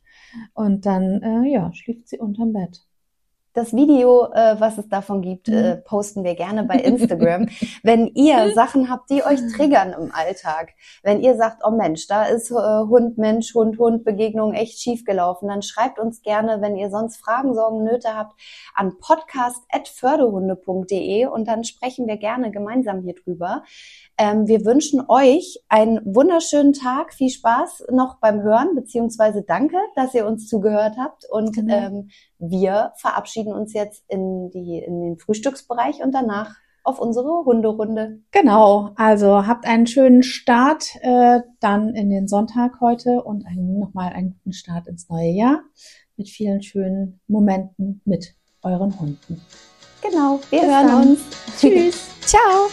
und 0.54 0.86
dann, 0.86 1.22
äh, 1.22 1.50
ja, 1.52 1.74
schläft 1.74 2.10
sie 2.10 2.20
unterm 2.20 2.54
Bett. 2.54 2.86
Das 3.56 3.74
Video, 3.74 4.32
äh, 4.34 4.60
was 4.60 4.78
es 4.78 4.90
davon 4.90 5.22
gibt, 5.22 5.48
äh, 5.48 5.78
mhm. 5.78 5.84
posten 5.86 6.26
wir 6.26 6.36
gerne 6.36 6.66
bei 6.66 6.76
Instagram. 6.84 7.48
wenn 7.84 8.08
ihr 8.08 8.52
Sachen 8.56 8.90
habt, 8.90 9.10
die 9.10 9.24
euch 9.24 9.40
triggern 9.56 9.94
im 9.94 10.12
Alltag, 10.14 10.74
wenn 11.04 11.22
ihr 11.22 11.38
sagt, 11.38 11.62
oh 11.66 11.72
Mensch, 11.72 12.06
da 12.08 12.26
ist 12.26 12.52
äh, 12.52 12.54
Hund, 12.54 13.18
Mensch, 13.18 13.56
Hund, 13.56 13.80
Hund, 13.80 14.04
Begegnung 14.04 14.54
echt 14.54 14.82
schief 14.82 15.06
gelaufen, 15.06 15.48
dann 15.48 15.62
schreibt 15.62 16.00
uns 16.00 16.22
gerne, 16.22 16.60
wenn 16.60 16.76
ihr 16.76 16.90
sonst 16.90 17.16
Fragen, 17.16 17.54
Sorgen, 17.54 17.86
Nöte 17.86 18.14
habt, 18.14 18.34
an 18.74 18.98
podcast.förderhunde.de 19.00 21.28
und 21.28 21.48
dann 21.48 21.64
sprechen 21.64 22.08
wir 22.08 22.18
gerne 22.18 22.52
gemeinsam 22.52 23.04
hier 23.04 23.16
drüber. 23.16 23.64
Ähm, 24.18 24.48
wir 24.48 24.64
wünschen 24.64 25.04
euch 25.10 25.60
einen 25.68 26.00
wunderschönen 26.06 26.72
Tag, 26.74 27.14
viel 27.14 27.30
Spaß 27.30 27.88
noch 27.92 28.20
beim 28.20 28.42
Hören, 28.42 28.74
beziehungsweise 28.74 29.44
danke, 29.44 29.76
dass 29.96 30.14
ihr 30.14 30.26
uns 30.26 30.48
zugehört 30.48 30.96
habt. 30.98 31.26
Und 31.30 31.54
genau. 31.54 31.76
ähm, 31.76 32.10
wir 32.40 32.94
verabschieden 32.98 33.54
uns 33.54 33.74
jetzt 33.74 34.04
in, 34.08 34.50
die, 34.52 34.80
in 34.80 35.02
den 35.02 35.18
Frühstücksbereich 35.18 36.04
und 36.04 36.14
danach 36.14 36.56
auf 36.84 37.00
unsere 37.00 37.44
Hunderunde. 37.46 38.20
Genau, 38.32 38.92
also 38.96 39.48
habt 39.48 39.66
einen 39.66 39.88
schönen 39.88 40.24
Start 40.24 40.96
äh, 41.02 41.42
dann 41.60 41.96
in 41.96 42.10
den 42.10 42.28
Sonntag 42.28 42.80
heute 42.80 43.24
und 43.24 43.46
einen, 43.48 43.80
nochmal 43.80 44.14
einen 44.14 44.32
guten 44.32 44.54
Start 44.54 44.88
ins 44.88 45.10
neue 45.10 45.32
Jahr 45.32 45.62
mit 46.16 46.30
vielen 46.30 46.62
schönen 46.62 47.20
Momenten 47.28 48.02
mit 48.06 48.36
euren 48.62 48.98
Hunden. 49.00 49.42
Genau, 50.02 50.40
wir 50.50 50.62
Bis 50.62 50.70
hören 50.70 50.88
dann. 50.88 51.08
uns. 51.10 51.20
Tschüss. 51.60 52.08
Ciao. 52.22 52.70